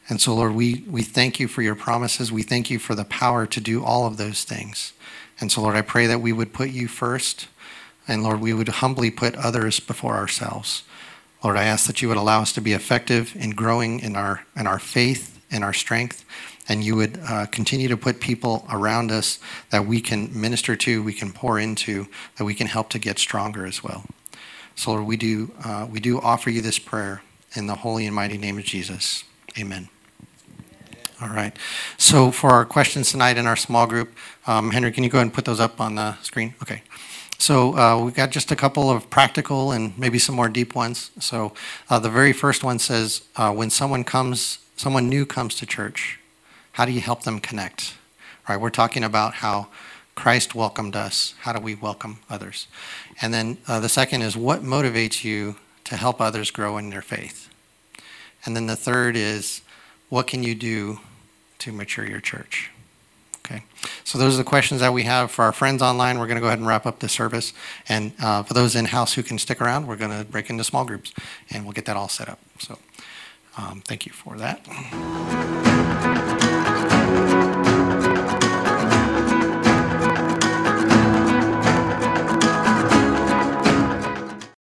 And 0.08 0.20
so, 0.20 0.34
Lord, 0.34 0.54
we, 0.54 0.84
we 0.88 1.02
thank 1.02 1.40
you 1.40 1.48
for 1.48 1.62
your 1.62 1.74
promises. 1.74 2.30
We 2.30 2.42
thank 2.42 2.70
you 2.70 2.78
for 2.78 2.94
the 2.94 3.04
power 3.04 3.46
to 3.46 3.60
do 3.60 3.84
all 3.84 4.06
of 4.06 4.16
those 4.16 4.44
things. 4.44 4.92
And 5.40 5.50
so, 5.50 5.62
Lord, 5.62 5.74
I 5.76 5.82
pray 5.82 6.06
that 6.06 6.20
we 6.20 6.32
would 6.32 6.52
put 6.52 6.70
you 6.70 6.86
first. 6.86 7.48
And 8.08 8.22
Lord, 8.22 8.40
we 8.40 8.54
would 8.54 8.68
humbly 8.68 9.10
put 9.10 9.34
others 9.36 9.80
before 9.80 10.14
ourselves. 10.14 10.84
Lord, 11.42 11.56
I 11.56 11.64
ask 11.64 11.86
that 11.86 12.02
you 12.02 12.08
would 12.08 12.16
allow 12.16 12.42
us 12.42 12.52
to 12.54 12.60
be 12.60 12.72
effective 12.72 13.34
in 13.36 13.50
growing 13.50 14.00
in 14.00 14.16
our, 14.16 14.44
in 14.56 14.66
our 14.66 14.78
faith 14.78 15.40
and 15.50 15.62
our 15.62 15.72
strength, 15.72 16.24
and 16.68 16.82
you 16.82 16.96
would 16.96 17.20
uh, 17.28 17.46
continue 17.46 17.88
to 17.88 17.96
put 17.96 18.20
people 18.20 18.66
around 18.70 19.12
us 19.12 19.38
that 19.70 19.86
we 19.86 20.00
can 20.00 20.28
minister 20.38 20.74
to, 20.76 21.02
we 21.02 21.12
can 21.12 21.32
pour 21.32 21.58
into, 21.58 22.06
that 22.36 22.44
we 22.44 22.54
can 22.54 22.66
help 22.66 22.88
to 22.90 22.98
get 22.98 23.18
stronger 23.18 23.66
as 23.66 23.84
well. 23.84 24.04
So, 24.74 24.92
Lord, 24.92 25.06
we 25.06 25.16
do, 25.16 25.52
uh, 25.64 25.86
we 25.90 26.00
do 26.00 26.20
offer 26.20 26.50
you 26.50 26.60
this 26.60 26.78
prayer 26.78 27.22
in 27.54 27.66
the 27.66 27.76
holy 27.76 28.06
and 28.06 28.14
mighty 28.14 28.38
name 28.38 28.58
of 28.58 28.64
Jesus. 28.64 29.24
Amen. 29.58 29.88
All 31.22 31.28
right. 31.28 31.56
So, 31.96 32.30
for 32.30 32.50
our 32.50 32.66
questions 32.66 33.10
tonight 33.10 33.38
in 33.38 33.46
our 33.46 33.56
small 33.56 33.86
group, 33.86 34.14
um, 34.46 34.72
Henry, 34.72 34.92
can 34.92 35.02
you 35.02 35.08
go 35.08 35.18
ahead 35.18 35.26
and 35.26 35.34
put 35.34 35.46
those 35.46 35.60
up 35.60 35.80
on 35.80 35.94
the 35.94 36.16
screen? 36.20 36.54
Okay. 36.60 36.82
So 37.38 37.76
uh, 37.76 38.02
we've 38.02 38.14
got 38.14 38.30
just 38.30 38.50
a 38.50 38.56
couple 38.56 38.90
of 38.90 39.10
practical 39.10 39.72
and 39.72 39.96
maybe 39.98 40.18
some 40.18 40.34
more 40.34 40.48
deep 40.48 40.74
ones. 40.74 41.10
So 41.20 41.52
uh, 41.90 41.98
the 41.98 42.10
very 42.10 42.32
first 42.32 42.64
one 42.64 42.78
says, 42.78 43.22
uh, 43.36 43.52
when 43.52 43.70
someone 43.70 44.04
comes, 44.04 44.58
someone 44.76 45.08
new 45.08 45.26
comes 45.26 45.54
to 45.56 45.66
church, 45.66 46.18
how 46.72 46.84
do 46.84 46.92
you 46.92 47.00
help 47.00 47.22
them 47.22 47.38
connect? 47.40 47.94
Right? 48.48 48.60
We're 48.60 48.70
talking 48.70 49.04
about 49.04 49.34
how 49.34 49.68
Christ 50.14 50.54
welcomed 50.54 50.96
us. 50.96 51.34
How 51.40 51.52
do 51.52 51.60
we 51.60 51.74
welcome 51.74 52.18
others? 52.30 52.68
And 53.20 53.34
then 53.34 53.58
uh, 53.68 53.80
the 53.80 53.88
second 53.88 54.22
is, 54.22 54.36
what 54.36 54.62
motivates 54.62 55.22
you 55.22 55.56
to 55.84 55.96
help 55.96 56.20
others 56.20 56.50
grow 56.50 56.78
in 56.78 56.90
their 56.90 57.02
faith? 57.02 57.50
And 58.44 58.56
then 58.56 58.66
the 58.66 58.76
third 58.76 59.14
is, 59.14 59.60
what 60.08 60.26
can 60.26 60.42
you 60.42 60.54
do 60.54 61.00
to 61.58 61.72
mature 61.72 62.06
your 62.06 62.20
church? 62.20 62.70
Okay, 63.46 63.62
so 64.02 64.18
those 64.18 64.34
are 64.34 64.38
the 64.38 64.44
questions 64.44 64.80
that 64.80 64.92
we 64.92 65.04
have 65.04 65.30
for 65.30 65.44
our 65.44 65.52
friends 65.52 65.80
online. 65.80 66.18
We're 66.18 66.26
going 66.26 66.36
to 66.36 66.40
go 66.40 66.48
ahead 66.48 66.58
and 66.58 66.66
wrap 66.66 66.84
up 66.84 66.98
the 66.98 67.08
service. 67.08 67.52
And 67.88 68.12
uh, 68.20 68.42
for 68.42 68.54
those 68.54 68.74
in 68.74 68.86
house 68.86 69.14
who 69.14 69.22
can 69.22 69.38
stick 69.38 69.60
around, 69.60 69.86
we're 69.86 69.94
going 69.96 70.10
to 70.18 70.24
break 70.24 70.50
into 70.50 70.64
small 70.64 70.84
groups 70.84 71.12
and 71.50 71.64
we'll 71.64 71.72
get 71.72 71.84
that 71.84 71.96
all 71.96 72.08
set 72.08 72.28
up. 72.28 72.40
So 72.58 72.78
um, 73.56 73.82
thank 73.86 74.04
you 74.04 74.12
for 74.12 74.36
that. 74.36 74.66